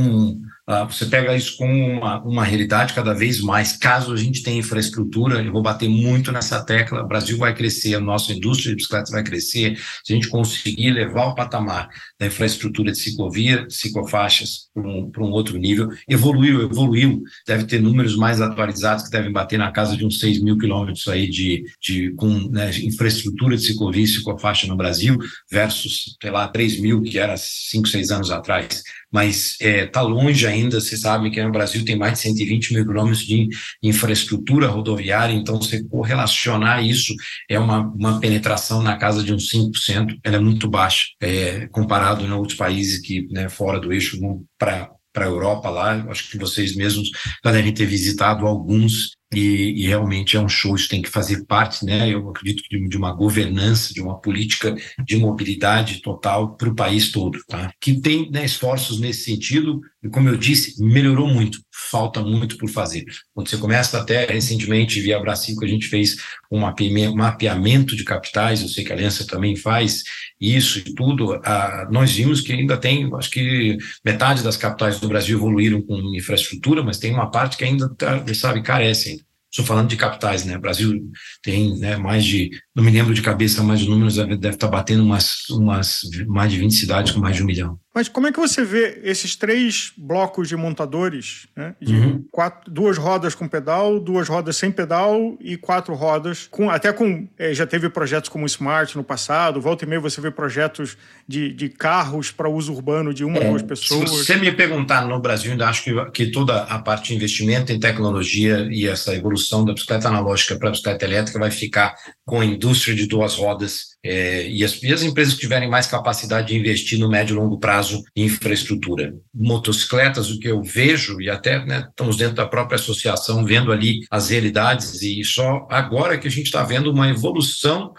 você 0.88 1.06
pega 1.06 1.36
isso 1.36 1.58
com 1.58 1.66
uma, 1.66 2.22
uma 2.24 2.44
realidade 2.44 2.94
cada 2.94 3.14
vez 3.14 3.42
mais. 3.42 3.76
Caso 3.78 4.14
a 4.14 4.18
gente 4.18 4.44
tenha 4.44 4.60
infraestrutura, 4.60 5.44
eu 5.44 5.52
vou 5.52 5.62
bater 5.62 5.90
muito 5.90 6.32
nessa 6.32 6.64
tecla, 6.64 7.04
o 7.04 7.08
Brasil 7.08 7.38
vai 7.38 7.54
crescer, 7.54 7.96
a 7.96 8.00
nossa 8.00 8.32
indústria 8.32 8.70
de 8.70 8.76
bicicletas 8.78 9.12
vai 9.12 9.24
crescer, 9.24 9.78
se 10.04 10.14
a 10.14 10.16
gente 10.16 10.30
conseguir 10.30 10.92
levar 10.92 11.28
o 11.28 11.36
patamar 11.36 11.90
da 12.20 12.28
infraestrutura 12.28 12.92
de 12.92 12.98
ciclovia, 12.98 13.66
ciclofaixas 13.70 14.70
para 14.74 14.88
um, 14.88 15.10
para 15.10 15.24
um 15.24 15.32
outro 15.32 15.58
nível, 15.58 15.90
evoluiu, 16.08 16.62
evoluiu, 16.62 17.22
deve 17.46 17.66
ter 17.66 17.82
números 17.82 18.16
mais 18.16 18.42
atualizados 18.42 19.06
que 19.06 19.12
devem 19.12 19.32
bater 19.32 19.58
na 19.58 19.72
casa 19.72 19.98
de 19.98 20.06
uns 20.06 20.20
6 20.20 20.42
mil 20.42 20.58
quilômetros 20.58 21.08
aí 21.08 21.30
de 21.30 21.62
de, 21.82 22.12
com 22.12 22.50
né, 22.50 22.70
infraestrutura 22.84 23.56
de 23.56 23.64
ciclovia 23.64 24.04
e 24.04 24.08
ciclofaixa 24.08 24.68
no 24.68 24.76
Brasil, 24.76 25.18
versus, 25.50 26.18
sei 26.22 26.32
lá, 26.32 26.48
3 26.48 26.80
mil, 26.80 27.02
que 27.02 27.18
era 27.18 27.36
5, 27.38 27.88
6 27.88 28.12
anos 28.12 28.32
atrás. 28.32 28.84
Mas 29.12 29.52
está 29.60 29.66
é, 29.68 29.86
tá 29.86 30.02
longe 30.02 30.48
ainda, 30.48 30.80
você 30.80 30.96
sabe 30.96 31.30
que 31.30 31.44
no 31.44 31.52
Brasil 31.52 31.84
tem 31.84 31.98
mais 31.98 32.14
de 32.14 32.20
120 32.20 32.74
mil 32.74 32.86
quilômetros 32.86 33.26
de 33.26 33.50
infraestrutura 33.84 34.68
rodoviária, 34.68 35.34
então 35.34 35.58
você 35.58 35.84
correlacionar 35.84 36.84
isso 36.86 37.14
é 37.50 37.60
uma, 37.60 37.82
uma 37.94 38.20
penetração 38.20 38.82
na 38.82 38.96
casa 38.98 39.24
de 39.24 39.34
uns 39.34 39.52
5%, 39.52 40.18
ela 40.24 40.38
é 40.38 40.40
muito 40.40 40.70
baixa, 40.70 41.08
é, 41.22 41.68
comparado 41.68 42.26
em 42.26 42.32
outros 42.32 42.58
países 42.58 43.02
que, 43.02 43.28
né, 43.32 43.50
fora 43.50 43.80
do 43.80 43.92
eixo, 43.92 44.18
para 44.58 44.90
para 45.14 45.26
a 45.26 45.28
Europa 45.28 45.70
lá, 45.70 46.06
acho 46.10 46.30
que 46.30 46.38
vocês 46.38 46.74
mesmos 46.74 47.10
já 47.44 47.52
devem 47.52 47.74
ter 47.74 47.86
visitado 47.86 48.48
alguns 48.48 49.12
e, 49.34 49.84
e, 49.84 49.88
realmente 49.88 50.36
é 50.36 50.40
um 50.40 50.50
show, 50.50 50.76
isso 50.76 50.90
tem 50.90 51.02
que 51.02 51.10
fazer 51.10 51.46
parte, 51.46 51.86
né? 51.86 52.10
Eu 52.10 52.30
acredito 52.30 52.64
de, 52.70 52.88
de 52.88 52.98
uma 52.98 53.14
governança, 53.14 53.94
de 53.94 54.02
uma 54.02 54.20
política 54.20 54.76
de 55.06 55.16
mobilidade 55.18 56.02
total 56.02 56.56
para 56.56 56.70
o 56.70 56.76
país 56.76 57.12
todo, 57.12 57.40
tá? 57.48 57.74
Que 57.80 58.00
tem 58.00 58.30
né, 58.30 58.44
esforços 58.44 59.00
nesse 59.00 59.24
sentido, 59.24 59.82
e 60.04 60.10
como 60.10 60.30
eu 60.30 60.38
disse, 60.38 60.84
melhorou 60.84 61.28
muito, 61.28 61.60
falta 61.90 62.22
muito 62.22 62.58
por 62.58 62.70
fazer. 62.70 63.06
Quando 63.34 63.50
você 63.50 63.58
começa 63.58 64.00
até 64.00 64.26
recentemente, 64.26 65.00
via 65.00 65.20
Bracinco, 65.20 65.64
a 65.64 65.68
gente 65.68 65.88
fez 65.88 66.18
um 66.52 66.60
mapeamento 66.60 67.96
de 67.96 68.04
capitais, 68.04 68.62
eu 68.62 68.68
sei 68.68 68.84
que 68.84 68.92
a 68.92 68.96
Aliança 68.96 69.28
também 69.28 69.56
faz 69.56 70.04
isso 70.40 70.80
e 70.80 70.96
tudo, 70.96 71.40
ah, 71.44 71.88
nós 71.92 72.12
vimos 72.12 72.42
que 72.42 72.52
ainda 72.52 72.78
tem, 72.78 73.10
acho 73.16 73.30
que 73.30 73.78
metade 74.04 74.44
das 74.44 74.58
capitais 74.58 75.00
do 75.00 75.08
Brasil 75.08 75.38
evoluíram 75.38 75.82
com 75.82 75.98
infraestrutura, 76.16 76.84
mas 76.84 76.98
tem 76.98 77.14
uma 77.14 77.30
parte 77.30 77.58
que 77.58 77.64
ainda, 77.64 77.88
tá, 77.96 78.24
sabe, 78.34 78.64
carece 78.64 79.24
Estou 79.52 79.66
falando 79.66 79.90
de 79.90 79.98
capitais, 79.98 80.46
né? 80.46 80.56
O 80.56 80.62
Brasil 80.62 81.12
tem 81.44 81.78
né, 81.78 81.98
mais 81.98 82.24
de, 82.24 82.50
não 82.74 82.82
me 82.82 82.90
lembro 82.90 83.14
de 83.14 83.22
cabeça, 83.22 83.62
mas 83.62 83.82
os 83.82 83.88
números 83.88 84.16
deve 84.16 84.48
estar 84.48 84.70
batendo 84.70 85.04
umas, 85.04 85.50
umas 85.50 86.00
mais 86.26 86.50
de 86.54 86.58
20 86.58 86.74
cidades 86.74 87.12
com 87.12 87.20
mais 87.20 87.36
de 87.36 87.44
um 87.44 87.46
milhão. 87.46 87.78
Mas 87.94 88.08
como 88.08 88.28
é 88.28 88.32
que 88.32 88.40
você 88.40 88.64
vê 88.64 89.02
esses 89.04 89.36
três 89.36 89.92
blocos 89.98 90.48
de 90.48 90.56
montadores, 90.56 91.48
né? 91.56 91.76
De 91.82 91.94
uhum. 91.94 92.26
quatro, 92.32 92.72
duas 92.72 92.98
rodas 92.98 93.36
com 93.36 93.50
pedal, 93.50 94.00
duas 94.00 94.30
rodas 94.30 94.56
sem 94.56 94.72
pedal 94.72 95.38
e 95.42 95.58
quatro 95.58 95.94
rodas, 95.94 96.48
com, 96.50 96.70
até 96.70 96.94
com. 96.94 97.28
É, 97.38 97.54
já 97.54 97.68
teve 97.68 97.90
projetos 97.90 98.30
como 98.30 98.46
o 98.46 98.48
Smart 98.48 98.96
no 98.96 99.04
passado, 99.04 99.60
volta 99.60 99.84
e 99.84 99.88
meia 99.88 100.00
você 100.00 100.22
vê 100.22 100.32
projetos 100.32 100.98
de, 101.28 101.52
de 101.52 101.68
carros 101.68 102.32
para 102.32 102.48
uso 102.48 102.74
urbano 102.74 103.14
de 103.14 103.26
uma 103.26 103.40
ou 103.40 103.44
é, 103.44 103.50
duas 103.50 103.62
pessoas. 103.62 104.10
Se 104.10 104.18
você 104.18 104.36
me 104.38 104.52
perguntar 104.54 105.06
no 105.06 105.20
Brasil, 105.20 105.52
ainda 105.52 105.68
acho 105.68 105.84
que, 105.84 106.12
que 106.12 106.32
toda 106.32 106.64
a 106.64 106.80
parte 106.80 107.10
de 107.10 107.16
investimento 107.16 107.74
em 107.74 107.80
tecnologia 107.80 108.70
e 108.72 108.88
essa 108.88 109.14
evolução 109.14 109.66
da 109.66 109.74
bicicleta 109.74 110.08
analógica 110.08 110.56
para 110.56 110.70
a 110.70 110.72
bicicleta 110.72 111.04
elétrica 111.04 111.38
vai 111.38 111.52
ficar 111.52 111.94
com 112.32 112.40
a 112.40 112.46
indústria 112.46 112.96
de 112.96 113.08
duas 113.08 113.36
rodas 113.36 113.88
é, 114.02 114.48
e, 114.48 114.64
as, 114.64 114.82
e, 114.82 114.94
as, 114.94 115.04
empresas 115.04 115.34
que 115.34 115.42
tiverem 115.42 115.70
mais 115.70 115.86
capacidade 115.86 116.48
de 116.48 116.58
investir 116.58 116.98
no 116.98 117.10
médio 117.10 117.34
e 117.34 117.38
longo 117.38 117.60
prazo 117.60 118.02
em 118.16 118.24
infraestrutura. 118.24 119.14
Motocicletas, 119.36 120.32
o 120.32 120.40
que 120.40 120.48
eu 120.48 120.64
vejo, 120.64 121.20
e 121.22 121.30
até 121.30 121.66
né, 121.66 121.86
estamos 121.90 122.16
dentro 122.16 122.36
da 122.36 122.46
própria 122.46 122.78
associação 122.78 123.44
vendo 123.44 123.70
ali 123.70 124.00
as 124.10 124.30
realidades, 124.30 125.02
e 125.02 125.22
só 125.26 125.68
agora 125.70 126.18
que 126.18 126.26
a 126.26 126.32
gente 126.32 126.46
está 126.46 126.64
vendo 126.64 126.90
uma 126.90 127.10
evolução 127.10 127.94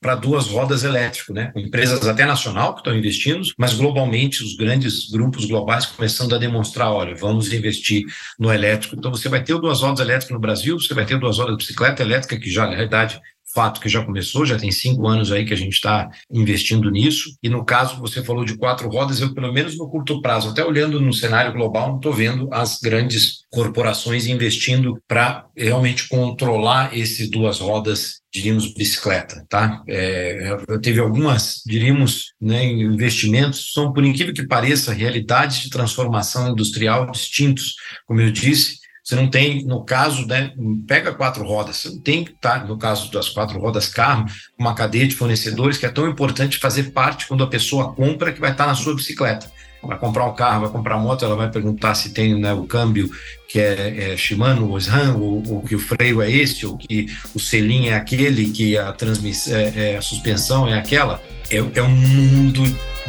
para 0.00 0.14
duas 0.14 0.48
rodas 0.48 0.82
elétricas, 0.82 1.34
né? 1.34 1.52
empresas 1.54 2.06
até 2.06 2.24
nacional 2.24 2.74
que 2.74 2.80
estão 2.80 2.96
investindo, 2.96 3.42
mas 3.58 3.74
globalmente 3.74 4.42
os 4.42 4.56
grandes 4.56 5.10
grupos 5.10 5.44
globais 5.44 5.86
começando 5.86 6.34
a 6.34 6.38
demonstrar, 6.38 6.90
olha, 6.90 7.14
vamos 7.14 7.52
investir 7.52 8.04
no 8.38 8.52
elétrico. 8.52 8.96
Então 8.96 9.10
você 9.10 9.28
vai 9.28 9.42
ter 9.42 9.58
duas 9.58 9.82
rodas 9.82 10.00
elétricas 10.00 10.34
no 10.34 10.40
Brasil, 10.40 10.80
você 10.80 10.94
vai 10.94 11.04
ter 11.04 11.18
duas 11.18 11.38
rodas 11.38 11.56
de 11.56 11.64
bicicleta 11.64 12.02
elétrica, 12.02 12.38
que 12.38 12.50
já 12.50 12.66
na 12.66 12.74
realidade 12.74 13.20
fato 13.56 13.80
que 13.80 13.88
já 13.88 14.04
começou, 14.04 14.44
já 14.44 14.58
tem 14.58 14.70
cinco 14.70 15.08
anos 15.08 15.32
aí 15.32 15.46
que 15.46 15.54
a 15.54 15.56
gente 15.56 15.72
está 15.72 16.10
investindo 16.30 16.90
nisso. 16.90 17.34
E 17.42 17.48
no 17.48 17.64
caso, 17.64 17.98
você 17.98 18.22
falou 18.22 18.44
de 18.44 18.54
quatro 18.54 18.86
rodas, 18.90 19.18
eu, 19.18 19.32
pelo 19.32 19.50
menos 19.50 19.78
no 19.78 19.88
curto 19.88 20.20
prazo, 20.20 20.50
até 20.50 20.62
olhando 20.62 21.00
no 21.00 21.10
cenário 21.10 21.54
global, 21.54 21.88
não 21.88 21.96
estou 21.96 22.12
vendo 22.12 22.50
as 22.52 22.78
grandes 22.78 23.46
corporações 23.50 24.26
investindo 24.26 24.98
para 25.08 25.46
realmente 25.56 26.06
controlar 26.06 26.94
esses 26.94 27.30
duas 27.30 27.60
rodas 27.60 28.20
diríamos 28.30 28.74
bicicleta, 28.74 29.46
tá? 29.48 29.82
É, 29.88 30.56
teve 30.82 31.00
algumas, 31.00 31.62
diríamos, 31.64 32.34
né, 32.38 32.62
investimentos, 32.66 33.72
são 33.72 33.94
por 33.94 34.04
incrível 34.04 34.34
que 34.34 34.46
pareça, 34.46 34.92
realidades 34.92 35.60
de 35.62 35.70
transformação 35.70 36.52
industrial 36.52 37.10
distintos, 37.10 37.76
como 38.04 38.20
eu 38.20 38.30
disse, 38.30 38.80
você 39.06 39.14
não 39.14 39.28
tem, 39.28 39.64
no 39.64 39.84
caso, 39.84 40.26
né, 40.26 40.52
pega 40.84 41.14
quatro 41.14 41.44
rodas, 41.44 41.76
você 41.76 41.90
não 41.90 42.00
tem 42.00 42.24
que 42.24 42.32
estar, 42.32 42.66
no 42.66 42.76
caso 42.76 43.08
das 43.12 43.28
quatro 43.28 43.56
rodas 43.56 43.86
carro, 43.86 44.26
uma 44.58 44.74
cadeia 44.74 45.06
de 45.06 45.14
fornecedores 45.14 45.78
que 45.78 45.86
é 45.86 45.88
tão 45.88 46.08
importante 46.08 46.58
fazer 46.58 46.90
parte 46.90 47.28
quando 47.28 47.44
a 47.44 47.46
pessoa 47.46 47.92
compra 47.92 48.32
que 48.32 48.40
vai 48.40 48.50
estar 48.50 48.66
na 48.66 48.74
sua 48.74 48.96
bicicleta. 48.96 49.48
Vai 49.80 49.96
comprar 49.96 50.26
um 50.26 50.34
carro, 50.34 50.62
vai 50.62 50.70
comprar 50.70 50.98
moto, 50.98 51.24
ela 51.24 51.36
vai 51.36 51.48
perguntar 51.48 51.94
se 51.94 52.12
tem 52.12 52.34
né, 52.34 52.52
o 52.52 52.64
câmbio 52.64 53.08
que 53.48 53.60
é, 53.60 54.10
é 54.10 54.16
Shimano, 54.16 54.68
ou 54.68 54.76
SRAM, 54.76 55.14
ou, 55.14 55.40
ou, 55.52 55.62
que 55.62 55.76
o 55.76 55.78
freio 55.78 56.20
é 56.20 56.28
esse, 56.28 56.66
ou 56.66 56.76
que 56.76 57.06
o 57.32 57.38
selim 57.38 57.86
é 57.86 57.94
aquele, 57.94 58.50
que 58.50 58.76
a 58.76 58.92
transmissão, 58.92 59.54
é, 59.54 59.92
é, 59.92 59.96
a 59.96 60.02
suspensão 60.02 60.66
é 60.66 60.76
aquela. 60.76 61.22
É, 61.48 61.58
é 61.58 61.82
um 61.82 61.94
mundo 61.94 62.62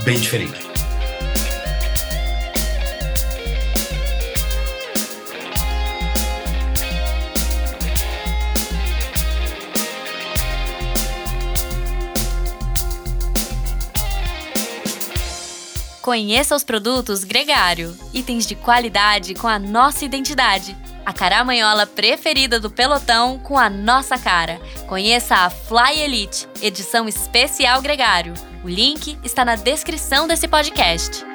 bem 0.03 0.19
diferente. 0.19 0.86
Conheça 16.07 16.55
os 16.55 16.63
produtos 16.63 17.25
Gregário, 17.25 17.93
itens 18.13 18.47
de 18.47 18.55
qualidade 18.55 19.35
com 19.35 19.45
a 19.45 19.59
nossa 19.59 20.05
identidade. 20.05 20.73
A 21.05 21.11
caramanhola 21.11 21.85
preferida 21.85 22.61
do 22.61 22.69
pelotão 22.71 23.37
com 23.37 23.57
a 23.57 23.69
nossa 23.69 24.17
cara. 24.17 24.57
Conheça 24.87 25.35
a 25.35 25.49
Fly 25.49 25.99
Elite, 25.99 26.47
edição 26.61 27.09
especial 27.09 27.81
Gregário. 27.81 28.33
O 28.63 28.69
link 28.69 29.19
está 29.21 29.43
na 29.43 29.57
descrição 29.57 30.29
desse 30.29 30.47
podcast. 30.47 31.25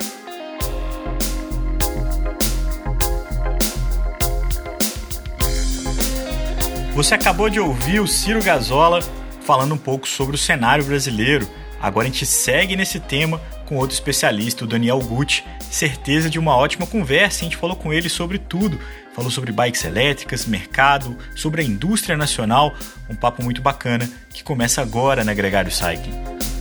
Você 6.94 7.14
acabou 7.14 7.50
de 7.50 7.60
ouvir 7.60 8.00
o 8.00 8.08
Ciro 8.08 8.42
Gazola 8.42 9.00
falando 9.42 9.74
um 9.74 9.78
pouco 9.78 10.08
sobre 10.08 10.34
o 10.34 10.38
cenário 10.38 10.82
brasileiro. 10.82 11.46
Agora 11.78 12.08
a 12.08 12.10
gente 12.10 12.24
segue 12.24 12.74
nesse 12.74 12.98
tema 12.98 13.38
com 13.72 13.78
outro 13.78 13.94
especialista, 13.94 14.64
o 14.64 14.66
Daniel 14.66 14.98
Gucci. 14.98 15.42
Certeza 15.70 16.28
de 16.28 16.38
uma 16.38 16.54
ótima 16.54 16.86
conversa, 16.86 17.40
a 17.40 17.44
gente 17.44 17.56
falou 17.56 17.74
com 17.74 17.90
ele 17.90 18.10
sobre 18.10 18.38
tudo. 18.38 18.78
Falou 19.14 19.30
sobre 19.30 19.50
bikes 19.50 19.84
elétricas, 19.84 20.44
mercado, 20.44 21.16
sobre 21.34 21.62
a 21.62 21.64
indústria 21.64 22.14
nacional. 22.14 22.74
Um 23.08 23.14
papo 23.14 23.42
muito 23.42 23.62
bacana 23.62 24.08
que 24.28 24.44
começa 24.44 24.82
agora 24.82 25.24
na 25.24 25.32
Gregário 25.32 25.70
Cycling. 25.70 26.51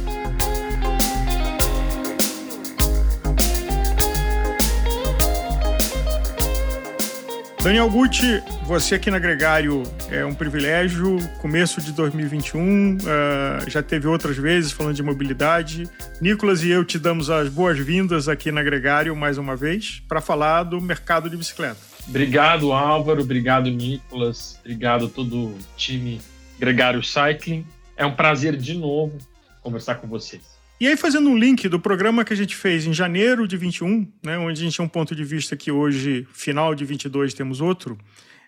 Daniel 7.63 7.91
Gucci, 7.91 8.41
você 8.63 8.95
aqui 8.95 9.11
na 9.11 9.19
Gregário 9.19 9.83
é 10.09 10.25
um 10.25 10.33
privilégio. 10.33 11.17
Começo 11.39 11.79
de 11.79 11.91
2021, 11.91 12.59
uh, 12.59 12.97
eh, 13.05 13.69
já 13.69 13.83
teve 13.83 14.07
outras 14.07 14.35
vezes 14.35 14.71
falando 14.71 14.95
de 14.95 15.03
mobilidade. 15.03 15.87
Nicolas 16.19 16.63
e 16.63 16.71
eu 16.71 16.83
te 16.83 16.97
damos 16.97 17.29
as 17.29 17.49
boas-vindas 17.49 18.27
aqui 18.27 18.51
na 18.51 18.63
Gregário 18.63 19.15
mais 19.15 19.37
uma 19.37 19.55
vez 19.55 20.01
para 20.07 20.19
falar 20.19 20.63
do 20.63 20.81
mercado 20.81 21.29
de 21.29 21.37
bicicleta. 21.37 21.77
Obrigado, 22.07 22.71
Álvaro. 22.71 23.21
Obrigado, 23.21 23.69
Nicolas. 23.69 24.57
Obrigado 24.61 25.05
a 25.05 25.09
todo 25.09 25.49
o 25.49 25.57
time 25.77 26.19
Gregário 26.57 27.03
Cycling. 27.03 27.63
É 27.95 28.03
um 28.03 28.15
prazer 28.15 28.57
de 28.57 28.73
novo 28.73 29.19
conversar 29.61 29.95
com 29.95 30.07
vocês. 30.07 30.50
E 30.81 30.87
aí, 30.87 30.97
fazendo 30.97 31.29
um 31.29 31.37
link 31.37 31.69
do 31.69 31.79
programa 31.79 32.25
que 32.25 32.33
a 32.33 32.35
gente 32.35 32.55
fez 32.55 32.87
em 32.87 32.91
janeiro 32.91 33.47
de 33.47 33.55
21, 33.55 34.11
né, 34.25 34.39
onde 34.39 34.59
a 34.59 34.63
gente 34.63 34.73
tinha 34.73 34.83
um 34.83 34.89
ponto 34.89 35.15
de 35.15 35.23
vista 35.23 35.55
que 35.55 35.71
hoje, 35.71 36.27
final 36.33 36.73
de 36.73 36.83
22, 36.83 37.35
temos 37.35 37.61
outro. 37.61 37.99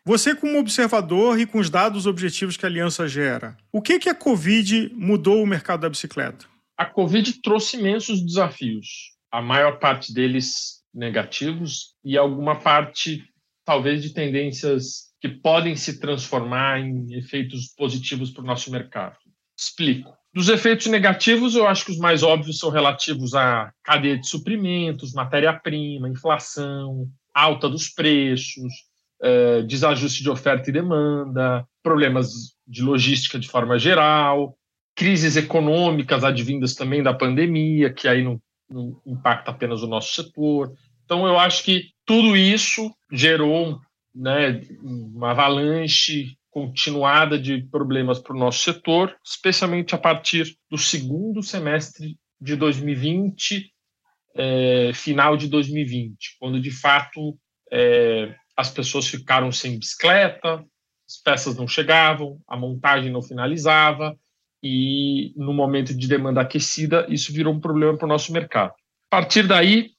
Você, 0.03 0.33
como 0.33 0.57
observador 0.57 1.39
e 1.39 1.45
com 1.45 1.59
os 1.59 1.69
dados 1.69 2.07
objetivos 2.07 2.57
que 2.57 2.65
a 2.65 2.69
aliança 2.69 3.07
gera, 3.07 3.55
o 3.71 3.83
que, 3.83 3.99
que 3.99 4.09
a 4.09 4.15
Covid 4.15 4.91
mudou 4.95 5.43
o 5.43 5.45
mercado 5.45 5.81
da 5.81 5.89
bicicleta? 5.89 6.47
A 6.75 6.87
Covid 6.87 7.39
trouxe 7.39 7.77
imensos 7.77 8.19
desafios, 8.25 9.13
a 9.31 9.39
maior 9.39 9.77
parte 9.77 10.11
deles 10.11 10.81
negativos 10.91 11.93
e 12.03 12.17
alguma 12.17 12.59
parte, 12.59 13.23
talvez, 13.63 14.01
de 14.01 14.11
tendências 14.11 15.13
que 15.21 15.29
podem 15.29 15.75
se 15.75 15.99
transformar 15.99 16.79
em 16.79 17.13
efeitos 17.13 17.67
positivos 17.77 18.31
para 18.31 18.41
o 18.41 18.47
nosso 18.47 18.71
mercado. 18.71 19.17
Explico. 19.55 20.22
Dos 20.33 20.49
efeitos 20.49 20.87
negativos, 20.87 21.55
eu 21.55 21.67
acho 21.67 21.85
que 21.85 21.91
os 21.91 21.97
mais 21.99 22.23
óbvios 22.23 22.57
são 22.57 22.71
relativos 22.71 23.35
à 23.35 23.71
cadeia 23.83 24.17
de 24.17 24.27
suprimentos, 24.27 25.13
matéria-prima, 25.13 26.09
inflação, 26.09 27.07
alta 27.31 27.69
dos 27.69 27.87
preços, 27.87 28.73
eh, 29.21 29.61
desajuste 29.61 30.23
de 30.23 30.29
oferta 30.31 30.69
e 30.69 30.73
demanda, 30.73 31.63
problemas 31.83 32.29
de 32.67 32.81
logística 32.81 33.37
de 33.37 33.47
forma 33.47 33.77
geral, 33.77 34.57
crises 34.95 35.35
econômicas 35.35 36.23
advindas 36.23 36.73
também 36.73 37.03
da 37.03 37.13
pandemia, 37.13 37.93
que 37.93 38.07
aí 38.07 38.23
não, 38.23 38.41
não 38.67 38.99
impacta 39.05 39.51
apenas 39.51 39.83
o 39.83 39.87
nosso 39.87 40.13
setor. 40.13 40.73
Então, 41.05 41.27
eu 41.27 41.37
acho 41.37 41.63
que 41.63 41.89
tudo 42.05 42.35
isso 42.35 42.91
gerou 43.11 43.79
né, 44.15 44.61
uma 44.81 45.31
avalanche 45.31 46.35
continuada 46.53 47.37
de 47.39 47.63
problemas 47.63 48.19
para 48.19 48.35
o 48.35 48.39
nosso 48.39 48.59
setor, 48.59 49.17
especialmente 49.25 49.95
a 49.95 49.97
partir 49.97 50.55
do 50.69 50.77
segundo 50.77 51.41
semestre 51.41 52.15
de 52.39 52.55
2020, 52.55 53.73
é, 54.35 54.91
final 54.93 55.35
de 55.35 55.47
2020, 55.47 56.37
quando 56.39 56.61
de 56.61 56.69
fato 56.69 57.35
é, 57.71 58.35
as 58.55 58.69
pessoas 58.69 59.07
ficaram 59.07 59.51
sem 59.51 59.79
bicicleta, 59.79 60.63
as 61.09 61.17
peças 61.23 61.55
não 61.55 61.67
chegavam, 61.67 62.39
a 62.47 62.55
montagem 62.55 63.11
não 63.11 63.23
finalizava 63.23 64.15
e 64.61 65.33
no 65.35 65.53
momento 65.53 65.91
de 65.91 66.07
demanda 66.07 66.41
aquecida 66.41 67.07
isso 67.09 67.33
virou 67.33 67.53
um 67.53 67.59
problema 67.59 67.97
para 67.97 68.05
o 68.05 68.09
nosso 68.09 68.31
mercado. 68.31 68.73
A 69.11 69.17
partir 69.17 69.47
daí 69.47 69.89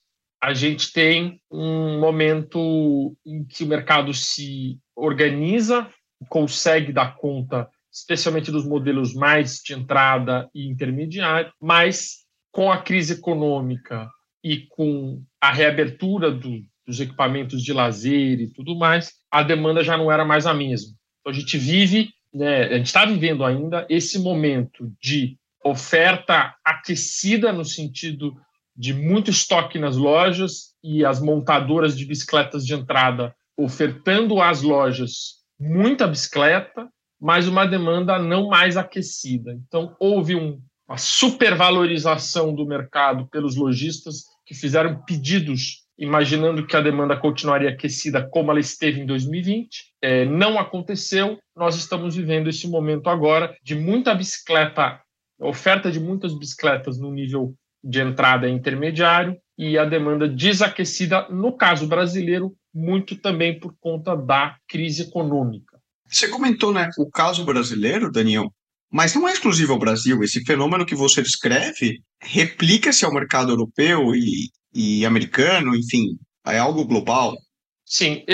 a 0.40 0.54
gente 0.54 0.92
tem 0.92 1.40
um 1.50 1.98
momento 1.98 3.16
em 3.26 3.44
que 3.44 3.64
o 3.64 3.66
mercado 3.66 4.14
se 4.14 4.78
organiza 4.94 5.90
consegue 6.28 6.92
dar 6.92 7.16
conta, 7.16 7.68
especialmente 7.92 8.50
dos 8.50 8.66
modelos 8.66 9.14
mais 9.14 9.60
de 9.64 9.74
entrada 9.74 10.48
e 10.54 10.68
intermediário, 10.68 11.52
mas 11.60 12.24
com 12.50 12.70
a 12.70 12.78
crise 12.78 13.14
econômica 13.14 14.08
e 14.42 14.66
com 14.68 15.22
a 15.40 15.52
reabertura 15.52 16.30
do, 16.30 16.62
dos 16.86 17.00
equipamentos 17.00 17.62
de 17.62 17.72
lazer 17.72 18.40
e 18.40 18.48
tudo 18.48 18.76
mais, 18.76 19.12
a 19.30 19.42
demanda 19.42 19.82
já 19.82 19.96
não 19.96 20.10
era 20.10 20.24
mais 20.24 20.46
a 20.46 20.54
mesma. 20.54 20.94
Então 21.20 21.32
a 21.32 21.34
gente 21.34 21.56
vive, 21.56 22.10
né, 22.32 22.64
a 22.64 22.76
gente 22.76 22.86
está 22.86 23.04
vivendo 23.04 23.44
ainda 23.44 23.86
esse 23.88 24.18
momento 24.18 24.92
de 25.00 25.36
oferta 25.64 26.54
aquecida 26.64 27.52
no 27.52 27.64
sentido 27.64 28.36
de 28.76 28.92
muito 28.92 29.30
estoque 29.30 29.78
nas 29.78 29.96
lojas 29.96 30.74
e 30.82 31.04
as 31.04 31.20
montadoras 31.20 31.96
de 31.96 32.04
bicicletas 32.04 32.66
de 32.66 32.74
entrada 32.74 33.34
ofertando 33.56 34.42
às 34.42 34.62
lojas 34.62 35.43
muita 35.64 36.06
bicicleta, 36.06 36.88
mas 37.20 37.48
uma 37.48 37.66
demanda 37.66 38.18
não 38.18 38.48
mais 38.48 38.76
aquecida. 38.76 39.52
Então, 39.66 39.96
houve 39.98 40.34
um, 40.34 40.60
uma 40.86 40.98
supervalorização 40.98 42.54
do 42.54 42.66
mercado 42.66 43.26
pelos 43.28 43.56
lojistas 43.56 44.24
que 44.44 44.54
fizeram 44.54 45.02
pedidos 45.04 45.84
imaginando 45.98 46.66
que 46.66 46.76
a 46.76 46.80
demanda 46.80 47.16
continuaria 47.16 47.70
aquecida 47.70 48.26
como 48.28 48.50
ela 48.50 48.60
esteve 48.60 49.00
em 49.00 49.06
2020. 49.06 49.92
É, 50.02 50.24
não 50.24 50.58
aconteceu. 50.58 51.38
Nós 51.56 51.76
estamos 51.76 52.16
vivendo 52.16 52.48
esse 52.48 52.68
momento 52.68 53.08
agora 53.08 53.56
de 53.62 53.74
muita 53.74 54.14
bicicleta, 54.14 55.00
oferta 55.40 55.90
de 55.90 56.00
muitas 56.00 56.36
bicicletas 56.36 56.98
no 56.98 57.12
nível 57.12 57.54
de 57.82 58.00
entrada 58.00 58.48
intermediário 58.48 59.36
e 59.56 59.78
a 59.78 59.84
demanda 59.84 60.28
desaquecida, 60.28 61.28
no 61.28 61.52
caso 61.56 61.86
brasileiro, 61.86 62.52
muito 62.74 63.16
também 63.16 63.58
por 63.58 63.74
conta 63.78 64.16
da 64.16 64.56
crise 64.68 65.02
econômica. 65.02 65.78
Você 66.06 66.28
comentou, 66.28 66.72
né, 66.72 66.90
o 66.98 67.10
caso 67.10 67.44
brasileiro, 67.44 68.10
Daniel, 68.10 68.52
mas 68.90 69.14
não 69.14 69.28
é 69.28 69.32
exclusivo 69.32 69.72
ao 69.72 69.78
Brasil. 69.78 70.22
Esse 70.22 70.44
fenômeno 70.44 70.86
que 70.86 70.94
você 70.94 71.22
descreve 71.22 72.00
replica-se 72.20 73.04
ao 73.04 73.12
mercado 73.12 73.50
europeu 73.52 74.14
e, 74.14 74.50
e 74.72 75.04
americano, 75.06 75.74
enfim, 75.74 76.18
é 76.46 76.58
algo 76.58 76.84
global. 76.84 77.36
Sim, 77.84 78.24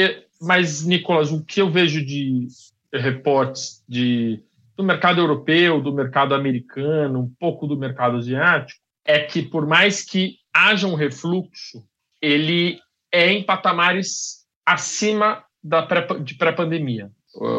mas, 0.41 0.85
Nicolas, 0.85 1.31
o 1.31 1.45
que 1.45 1.61
eu 1.61 1.71
vejo 1.71 2.05
de 2.05 2.47
reportes 2.93 3.83
de 3.89 4.43
do 4.77 4.85
mercado 4.85 5.21
europeu, 5.21 5.81
do 5.81 5.93
mercado 5.93 6.35
americano, 6.35 7.21
um 7.21 7.35
pouco 7.39 7.67
do 7.67 7.77
mercado 7.77 8.17
asiático, 8.17 8.81
é 9.05 9.19
que 9.21 9.43
por 9.43 9.67
mais 9.67 10.03
que 10.03 10.37
haja 10.55 10.87
um 10.87 10.95
refluxo, 10.95 11.85
ele 12.21 12.79
é 13.13 13.33
em 13.33 13.45
patamares 13.45 14.45
acima 14.65 15.45
da 15.63 15.83
pré, 15.83 16.07
de 16.21 16.35
pré-pandemia. 16.35 17.11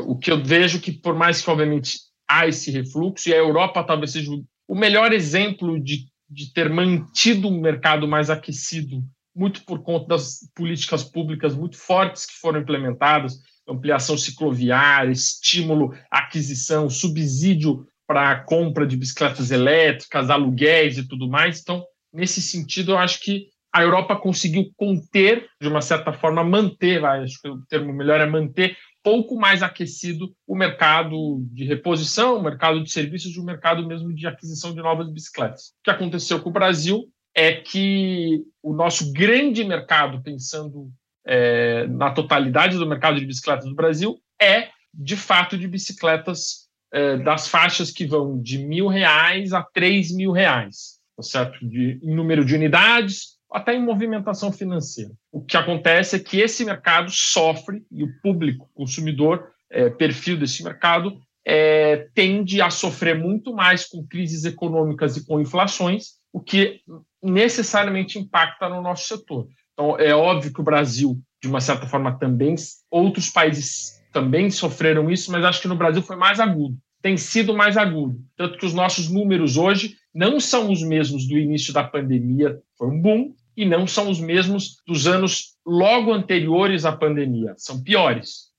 O 0.06 0.18
que 0.18 0.32
eu 0.32 0.43
vejo 0.43 0.82
que, 0.82 0.91
por 0.91 1.16
mais 1.16 1.41
que, 1.41 1.49
obviamente, 1.49 1.99
há 2.28 2.47
esse 2.47 2.72
refluxo, 2.72 3.30
e 3.30 3.34
a 3.34 3.38
Europa 3.38 3.84
talvez 3.84 4.12
seja 4.12 4.32
o 4.68 4.76
melhor 4.76 5.14
exemplo 5.14 5.82
de, 5.82 6.06
de 6.30 6.54
ter 6.54 6.70
mantido 6.70 7.47
um 7.47 7.60
mercado 7.60 8.08
mais 8.08 8.30
aquecido, 8.30 9.04
muito 9.36 9.64
por 9.64 9.82
conta 9.82 10.08
das 10.08 10.39
políticas 10.56 11.04
públicas 11.04 11.56
muito 11.56 11.78
fortes 11.78 12.26
que 12.26 12.34
foram 12.34 12.62
implementadas, 12.62 13.39
ampliação 13.68 14.18
cicloviária, 14.18 15.12
estímulo 15.12 15.93
aquisição, 16.10 16.89
subsídio 16.89 17.86
para 18.06 18.32
a 18.32 18.39
compra 18.43 18.86
de 18.86 18.97
bicicletas 18.97 19.52
elétricas, 19.52 20.30
aluguéis 20.30 20.97
e 20.97 21.08
tudo 21.08 21.30
mais. 21.30 21.62
Então, 21.62 21.84
nesse 22.14 22.41
sentido, 22.41 22.91
eu 22.91 22.97
acho 22.97 23.22
que 23.22 23.47
a 23.74 23.82
Europa 23.82 24.16
conseguiu 24.16 24.72
conter, 24.76 25.48
de 25.60 25.68
uma 25.68 25.82
certa 25.82 26.12
forma, 26.12 26.44
manter, 26.44 27.00
vai, 27.00 27.24
acho 27.24 27.42
que 27.42 27.48
o 27.48 27.62
termo 27.68 27.94
melhor 27.94 28.20
é 28.20 28.26
manter, 28.26 28.76
pouco 29.04 29.36
mais 29.36 29.64
aquecido 29.64 30.34
o 30.46 30.56
mercado 30.56 31.42
de 31.52 31.64
reposição, 31.64 32.38
o 32.38 32.44
mercado 32.44 32.84
de 32.84 32.92
serviços 32.92 33.36
e 33.36 33.40
o 33.40 33.44
mercado 33.44 33.86
mesmo 33.88 34.14
de 34.14 34.28
aquisição 34.28 34.74
de 34.74 34.82
novas 34.82 35.12
bicicletas. 35.12 35.70
O 35.80 35.84
que 35.84 35.92
aconteceu 35.92 36.40
com 36.40 36.50
o 36.50 36.54
Brasil 36.54 37.08
é 37.34 37.54
que 37.54 38.44
o 38.62 38.74
nosso 38.74 39.12
grande 39.14 39.64
mercado, 39.64 40.22
pensando 40.22 40.90
é, 41.26 41.88
na 41.88 42.12
totalidade 42.12 42.78
do 42.78 42.88
mercado 42.88 43.20
de 43.20 43.26
bicicletas 43.26 43.66
do 43.66 43.76
Brasil, 43.76 44.20
é, 44.40 44.70
de 44.94 45.16
fato, 45.16 45.58
de 45.58 45.68
bicicletas 45.68 46.68
é, 46.92 47.18
das 47.18 47.48
faixas 47.48 47.90
que 47.90 48.06
vão 48.06 48.42
de 48.42 48.58
mil 48.58 48.88
reais 48.88 49.54
a 49.54 49.64
três 49.64 50.14
mil 50.14 50.32
reais, 50.32 51.00
tá 51.16 51.24
certo? 51.24 51.66
De, 51.66 52.00
em 52.04 52.14
número 52.14 52.44
de 52.44 52.54
unidades, 52.54 53.31
até 53.52 53.76
em 53.76 53.84
movimentação 53.84 54.52
financeira. 54.52 55.12
O 55.32 55.41
que 55.41 55.58
acontece 55.58 56.16
é 56.16 56.20
que 56.20 56.39
esse 56.39 56.64
mercado 56.64 57.12
sofre, 57.12 57.84
e 57.91 58.04
o 58.04 58.22
público, 58.22 58.70
consumidor, 58.74 59.49
é, 59.70 59.89
perfil 59.89 60.38
desse 60.38 60.64
mercado, 60.64 61.20
é, 61.45 62.08
tende 62.14 62.62
a 62.62 62.70
sofrer 62.70 63.18
muito 63.18 63.54
mais 63.54 63.86
com 63.86 64.06
crises 64.06 64.45
econômicas 64.45 65.18
e 65.18 65.26
com 65.26 65.39
inflações, 65.39 66.20
o 66.32 66.39
que 66.39 66.80
necessariamente 67.22 68.18
impacta 68.18 68.70
no 68.70 68.82
nosso 68.82 69.08
setor. 69.08 69.47
Então, 69.74 69.99
é 69.99 70.14
óbvio 70.14 70.54
que 70.54 70.62
o 70.62 70.64
Brasil, 70.64 71.20
de 71.41 71.49
uma 71.49 71.60
certa 71.60 71.88
forma, 71.88 72.18
também, 72.18 72.56
outros 72.89 73.30
países 73.30 74.02
também 74.14 74.49
sofreram 74.49 75.10
isso, 75.10 75.32
mas 75.32 75.43
acho 75.43 75.62
que 75.62 75.68
no 75.68 75.76
Brasil 75.76 76.02
foi 76.02 76.16
mais 76.16 76.39
agudo, 76.39 76.78
tem 77.02 77.18
sido 77.18 77.56
mais 77.56 77.78
agudo. 77.78 78.20
Tanto 78.36 78.58
que 78.58 78.66
os 78.66 78.74
nossos 78.74 79.10
números 79.10 79.58
hoje 79.58 79.95
não 80.14 80.39
são 80.39 80.72
os 80.72 80.84
mesmos 80.84 81.28
do 81.28 81.38
início 81.38 81.74
da 81.74 81.84
pandemia, 81.84 82.60
foi 82.78 82.88
um 82.88 83.02
boom, 83.02 83.34
e 83.62 83.66
não 83.66 83.86
são 83.86 84.09
os 84.09 84.20
mesmos 84.20 84.78
dos 84.88 85.05
anos 85.05 85.55
logo 85.64 86.12
anteriores 86.12 86.84
à 86.84 86.91
pandemia, 86.91 87.53
são 87.57 87.84
piores. 87.84 88.49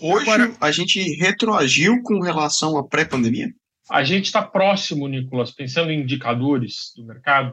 Hoje 0.00 0.30
Agora, 0.30 0.56
a 0.60 0.70
gente 0.70 1.00
retroagiu 1.16 2.00
com 2.04 2.20
relação 2.20 2.78
à 2.78 2.86
pré-pandemia? 2.86 3.48
A 3.90 4.04
gente 4.04 4.26
está 4.26 4.40
próximo, 4.42 5.08
Nicolas, 5.08 5.50
pensando 5.50 5.90
em 5.90 6.02
indicadores 6.02 6.92
do 6.96 7.04
mercado, 7.04 7.52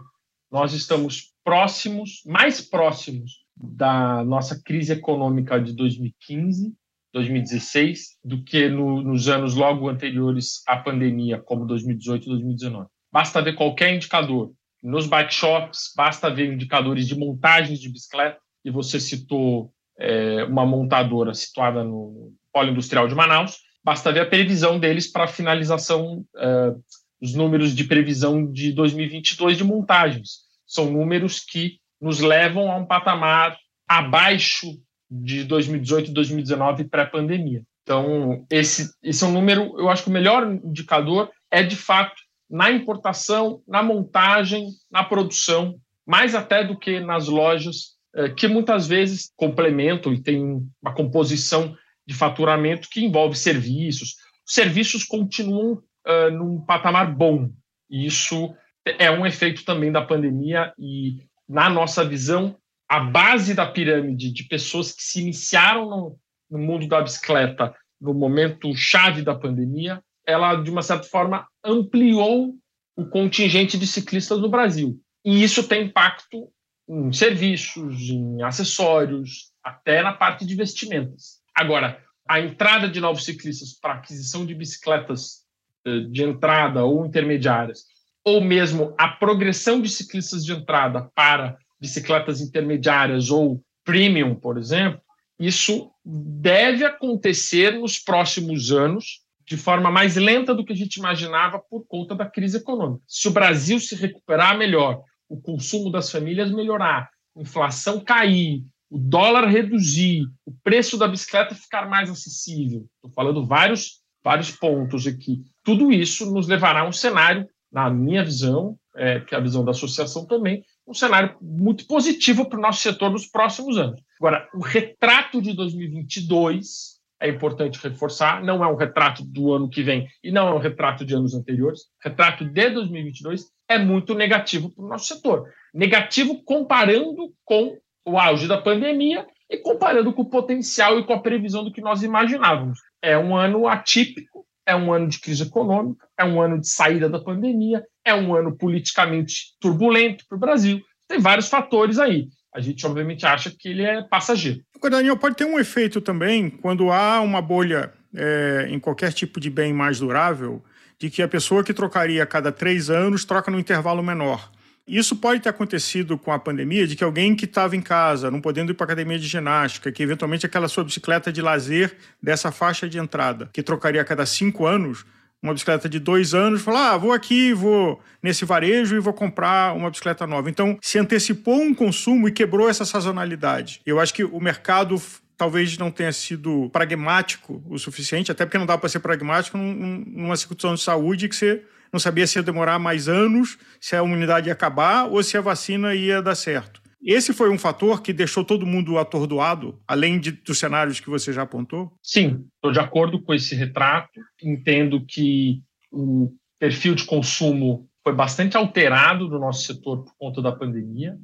nós 0.51 0.73
estamos 0.73 1.33
próximos, 1.43 2.21
mais 2.23 2.61
próximos 2.61 3.31
da 3.57 4.23
nossa 4.23 4.61
crise 4.63 4.93
econômica 4.93 5.59
de 5.59 5.73
2015, 5.73 6.71
2016, 7.13 8.17
do 8.23 8.43
que 8.43 8.69
no, 8.69 9.01
nos 9.01 9.27
anos 9.27 9.55
logo 9.55 9.89
anteriores 9.89 10.61
à 10.67 10.77
pandemia, 10.77 11.41
como 11.41 11.65
2018 11.65 12.25
e 12.25 12.29
2019. 12.29 12.87
Basta 13.11 13.41
ver 13.41 13.55
qualquer 13.55 13.95
indicador, 13.95 14.51
nos 14.81 15.07
bike 15.07 15.33
shops, 15.33 15.93
basta 15.95 16.29
ver 16.29 16.51
indicadores 16.53 17.07
de 17.07 17.17
montagens 17.17 17.79
de 17.79 17.89
bicicleta, 17.89 18.39
e 18.63 18.71
você 18.71 18.99
citou 18.99 19.71
é, 19.99 20.43
uma 20.45 20.65
montadora 20.65 21.33
situada 21.33 21.83
no 21.83 22.33
Polo 22.51 22.71
Industrial 22.71 23.07
de 23.07 23.15
Manaus, 23.15 23.59
basta 23.83 24.11
ver 24.11 24.21
a 24.21 24.25
previsão 24.25 24.79
deles 24.79 25.11
para 25.11 25.25
a 25.25 25.27
finalização, 25.27 26.25
é, 26.37 26.73
os 27.21 27.33
números 27.33 27.75
de 27.75 27.83
previsão 27.83 28.51
de 28.51 28.71
2022 28.71 29.57
de 29.57 29.63
montagens. 29.63 30.39
São 30.65 30.91
números 30.91 31.39
que 31.39 31.77
nos 31.99 32.19
levam 32.19 32.71
a 32.71 32.77
um 32.77 32.85
patamar 32.85 33.57
abaixo 33.87 34.67
de 35.09 35.43
2018 35.43 36.09
e 36.09 36.13
2019 36.13 36.85
pré-pandemia. 36.85 37.61
Então, 37.83 38.45
esse, 38.49 38.91
esse 39.03 39.23
é 39.23 39.27
um 39.27 39.31
número, 39.31 39.77
eu 39.77 39.89
acho 39.89 40.03
que 40.03 40.09
o 40.09 40.13
melhor 40.13 40.47
indicador 40.63 41.29
é, 41.51 41.61
de 41.61 41.75
fato, 41.75 42.15
na 42.51 42.69
importação, 42.69 43.61
na 43.67 43.81
montagem, 43.81 44.67
na 44.91 45.03
produção, 45.03 45.79
mais 46.05 46.35
até 46.35 46.63
do 46.63 46.77
que 46.77 46.99
nas 46.99 47.27
lojas, 47.27 47.95
eh, 48.13 48.29
que 48.29 48.47
muitas 48.47 48.87
vezes 48.87 49.31
complementam 49.37 50.13
e 50.13 50.21
tem 50.21 50.69
uma 50.81 50.93
composição 50.93 51.75
de 52.05 52.13
faturamento 52.13 52.89
que 52.89 53.03
envolve 53.03 53.37
serviços. 53.37 54.15
Os 54.45 54.53
serviços 54.53 55.05
continuam 55.05 55.81
uh, 56.05 56.31
num 56.31 56.59
patamar 56.59 57.15
bom, 57.15 57.49
e 57.89 58.05
isso 58.05 58.53
é 58.85 59.09
um 59.09 59.25
efeito 59.25 59.63
também 59.63 59.91
da 59.91 60.01
pandemia, 60.01 60.73
e 60.77 61.23
na 61.47 61.69
nossa 61.69 62.03
visão, 62.03 62.57
a 62.89 62.99
base 62.99 63.53
da 63.53 63.65
pirâmide 63.65 64.33
de 64.33 64.43
pessoas 64.43 64.91
que 64.91 65.03
se 65.03 65.21
iniciaram 65.21 65.89
no, 65.89 66.19
no 66.49 66.59
mundo 66.59 66.87
da 66.87 67.01
bicicleta 67.01 67.73
no 68.01 68.13
momento 68.13 68.75
chave 68.75 69.21
da 69.21 69.35
pandemia 69.35 70.03
ela, 70.25 70.55
de 70.55 70.69
uma 70.69 70.81
certa 70.81 71.07
forma, 71.07 71.47
ampliou 71.63 72.55
o 72.95 73.05
contingente 73.05 73.77
de 73.77 73.87
ciclistas 73.87 74.39
no 74.39 74.49
Brasil. 74.49 74.99
E 75.23 75.43
isso 75.43 75.67
tem 75.67 75.85
impacto 75.85 76.51
em 76.89 77.11
serviços, 77.13 78.09
em 78.09 78.41
acessórios, 78.43 79.51
até 79.63 80.01
na 80.01 80.13
parte 80.13 80.45
de 80.45 80.55
vestimentas. 80.55 81.39
Agora, 81.55 82.01
a 82.27 82.39
entrada 82.39 82.89
de 82.89 82.99
novos 82.99 83.23
ciclistas 83.23 83.73
para 83.73 83.95
aquisição 83.95 84.45
de 84.45 84.55
bicicletas 84.55 85.41
eh, 85.85 86.01
de 86.09 86.23
entrada 86.23 86.83
ou 86.83 87.05
intermediárias, 87.05 87.85
ou 88.23 88.41
mesmo 88.41 88.93
a 88.97 89.07
progressão 89.07 89.81
de 89.81 89.89
ciclistas 89.89 90.45
de 90.45 90.51
entrada 90.51 91.09
para 91.15 91.57
bicicletas 91.79 92.41
intermediárias 92.41 93.29
ou 93.29 93.63
premium, 93.83 94.35
por 94.35 94.57
exemplo, 94.57 95.01
isso 95.39 95.91
deve 96.05 96.85
acontecer 96.85 97.79
nos 97.79 97.97
próximos 97.97 98.71
anos 98.71 99.20
de 99.51 99.57
forma 99.57 99.91
mais 99.91 100.15
lenta 100.15 100.55
do 100.55 100.63
que 100.63 100.71
a 100.71 100.75
gente 100.75 100.95
imaginava 100.95 101.59
por 101.59 101.85
conta 101.85 102.15
da 102.15 102.25
crise 102.25 102.55
econômica. 102.55 103.03
Se 103.05 103.27
o 103.27 103.31
Brasil 103.31 103.81
se 103.81 103.95
recuperar 103.95 104.57
melhor, 104.57 105.03
o 105.27 105.41
consumo 105.41 105.91
das 105.91 106.09
famílias 106.09 106.49
melhorar, 106.49 107.09
a 107.35 107.41
inflação 107.41 107.99
cair, 107.99 108.63
o 108.89 108.97
dólar 108.97 109.49
reduzir, 109.49 110.23
o 110.45 110.53
preço 110.63 110.97
da 110.97 111.05
bicicleta 111.05 111.53
ficar 111.53 111.89
mais 111.89 112.09
acessível. 112.09 112.85
Estou 112.95 113.11
falando 113.13 113.45
vários, 113.45 113.99
vários 114.23 114.51
pontos 114.51 115.05
aqui. 115.05 115.41
Tudo 115.65 115.91
isso 115.91 116.31
nos 116.31 116.47
levará 116.47 116.81
a 116.81 116.87
um 116.87 116.93
cenário, 116.93 117.45
na 117.69 117.89
minha 117.89 118.23
visão, 118.23 118.77
é, 118.95 119.19
que 119.19 119.35
é 119.35 119.37
a 119.37 119.41
visão 119.41 119.65
da 119.65 119.71
associação 119.71 120.25
também, 120.25 120.63
um 120.87 120.93
cenário 120.93 121.35
muito 121.41 121.85
positivo 121.87 122.45
para 122.45 122.57
o 122.57 122.61
nosso 122.61 122.79
setor 122.79 123.11
nos 123.11 123.27
próximos 123.27 123.77
anos. 123.77 124.01
Agora, 124.17 124.47
o 124.53 124.61
retrato 124.61 125.41
de 125.41 125.53
2022 125.53 127.00
é 127.21 127.29
importante 127.29 127.79
reforçar, 127.81 128.43
não 128.43 128.63
é 128.63 128.67
um 128.67 128.75
retrato 128.75 129.23
do 129.23 129.53
ano 129.53 129.69
que 129.69 129.83
vem 129.83 130.07
e 130.23 130.31
não 130.31 130.47
é 130.47 130.53
um 130.53 130.57
retrato 130.57 131.05
de 131.05 131.13
anos 131.13 131.35
anteriores. 131.35 131.81
Retrato 132.03 132.43
de 132.43 132.69
2022 132.71 133.45
é 133.69 133.77
muito 133.77 134.15
negativo 134.15 134.71
para 134.71 134.83
o 134.83 134.87
nosso 134.87 135.05
setor. 135.05 135.47
Negativo 135.71 136.43
comparando 136.43 137.31
com 137.45 137.77
o 138.03 138.17
auge 138.17 138.47
da 138.47 138.57
pandemia 138.57 139.27
e 139.47 139.57
comparando 139.57 140.11
com 140.11 140.23
o 140.23 140.29
potencial 140.29 140.97
e 140.99 141.05
com 141.05 141.13
a 141.13 141.21
previsão 141.21 141.63
do 141.63 141.71
que 141.71 141.79
nós 141.79 142.01
imaginávamos. 142.01 142.79
É 142.99 143.15
um 143.15 143.35
ano 143.35 143.67
atípico, 143.67 144.43
é 144.65 144.75
um 144.75 144.91
ano 144.91 145.07
de 145.07 145.19
crise 145.19 145.43
econômica, 145.43 146.07
é 146.17 146.25
um 146.25 146.41
ano 146.41 146.59
de 146.59 146.67
saída 146.67 147.07
da 147.07 147.19
pandemia, 147.19 147.83
é 148.03 148.15
um 148.15 148.33
ano 148.33 148.57
politicamente 148.57 149.55
turbulento 149.59 150.25
para 150.27 150.35
o 150.35 150.39
Brasil. 150.39 150.81
Tem 151.07 151.19
vários 151.19 151.49
fatores 151.49 151.99
aí 151.99 152.29
a 152.53 152.59
gente 152.59 152.85
obviamente 152.85 153.25
acha 153.25 153.49
que 153.49 153.69
ele 153.69 153.83
é 153.83 154.01
passageiro. 154.01 154.61
Agora, 154.75 154.97
Daniel, 154.97 155.17
pode 155.17 155.35
ter 155.35 155.45
um 155.45 155.59
efeito 155.59 156.01
também 156.01 156.49
quando 156.49 156.91
há 156.91 157.21
uma 157.21 157.41
bolha 157.41 157.93
é, 158.15 158.67
em 158.69 158.79
qualquer 158.79 159.13
tipo 159.13 159.39
de 159.39 159.49
bem 159.49 159.73
mais 159.73 159.99
durável, 159.99 160.63
de 160.99 161.09
que 161.09 161.21
a 161.21 161.27
pessoa 161.27 161.63
que 161.63 161.73
trocaria 161.73 162.21
a 162.21 162.25
cada 162.25 162.51
três 162.51 162.89
anos 162.89 163.25
troca 163.25 163.49
num 163.49 163.59
intervalo 163.59 164.03
menor. 164.03 164.51
Isso 164.87 165.15
pode 165.15 165.39
ter 165.39 165.49
acontecido 165.49 166.17
com 166.17 166.31
a 166.31 166.39
pandemia, 166.39 166.85
de 166.85 166.95
que 166.95 167.03
alguém 167.03 167.35
que 167.35 167.45
estava 167.45 167.75
em 167.75 167.81
casa, 167.81 168.29
não 168.29 168.41
podendo 168.41 168.71
ir 168.71 168.75
para 168.75 168.85
academia 168.85 169.17
de 169.17 169.27
ginástica, 169.27 169.91
que 169.91 170.03
eventualmente 170.03 170.45
aquela 170.45 170.67
sua 170.67 170.83
bicicleta 170.83 171.31
de 171.31 171.41
lazer 171.41 171.95
dessa 172.21 172.51
faixa 172.51 172.89
de 172.89 172.97
entrada, 172.97 173.49
que 173.53 173.63
trocaria 173.63 174.01
a 174.01 174.05
cada 174.05 174.25
cinco 174.25 174.65
anos, 174.65 175.05
uma 175.41 175.53
bicicleta 175.53 175.89
de 175.89 175.99
dois 175.99 176.33
anos, 176.33 176.61
falar, 176.61 176.91
ah, 176.91 176.97
vou 176.97 177.11
aqui, 177.11 177.51
vou 177.51 177.99
nesse 178.21 178.45
varejo 178.45 178.95
e 178.95 178.99
vou 178.99 179.13
comprar 179.13 179.75
uma 179.75 179.89
bicicleta 179.89 180.27
nova. 180.27 180.49
Então, 180.49 180.77
se 180.81 180.99
antecipou 180.99 181.61
um 181.61 181.73
consumo 181.73 182.27
e 182.27 182.31
quebrou 182.31 182.69
essa 182.69 182.85
sazonalidade. 182.85 183.81
Eu 183.85 183.99
acho 183.99 184.13
que 184.13 184.23
o 184.23 184.39
mercado 184.39 185.01
talvez 185.35 185.75
não 185.77 185.89
tenha 185.89 186.11
sido 186.11 186.69
pragmático 186.71 187.63
o 187.67 187.79
suficiente, 187.79 188.31
até 188.31 188.45
porque 188.45 188.59
não 188.59 188.65
dá 188.65 188.77
para 188.77 188.87
ser 188.87 188.99
pragmático 188.99 189.57
numa 189.57 190.37
situação 190.37 190.75
de 190.75 190.81
saúde 190.81 191.27
que 191.27 191.35
você 191.35 191.63
não 191.91 191.99
sabia 191.99 192.25
se 192.27 192.37
ia 192.37 192.43
demorar 192.43 192.77
mais 192.77 193.09
anos, 193.09 193.57
se 193.79 193.95
a 193.95 194.03
imunidade 194.03 194.47
ia 194.47 194.53
acabar 194.53 195.05
ou 195.05 195.21
se 195.23 195.35
a 195.35 195.41
vacina 195.41 195.95
ia 195.95 196.21
dar 196.21 196.35
certo. 196.35 196.80
Esse 197.03 197.33
foi 197.33 197.49
um 197.49 197.57
fator 197.57 198.01
que 198.01 198.13
deixou 198.13 198.45
todo 198.45 198.65
mundo 198.65 198.97
atordoado, 198.97 199.81
além 199.87 200.19
de, 200.19 200.31
dos 200.31 200.59
cenários 200.59 200.99
que 200.99 201.09
você 201.09 201.33
já 201.33 201.41
apontou? 201.41 201.91
Sim, 202.01 202.45
estou 202.55 202.71
de 202.71 202.79
acordo 202.79 203.21
com 203.21 203.33
esse 203.33 203.55
retrato. 203.55 204.19
Entendo 204.41 205.03
que 205.05 205.61
o 205.91 206.31
perfil 206.59 206.93
de 206.93 207.05
consumo 207.05 207.89
foi 208.03 208.13
bastante 208.13 208.55
alterado 208.55 209.27
no 209.27 209.39
nosso 209.39 209.63
setor 209.63 210.03
por 210.03 210.13
conta 210.17 210.41
da 210.41 210.51
pandemia, 210.51 211.17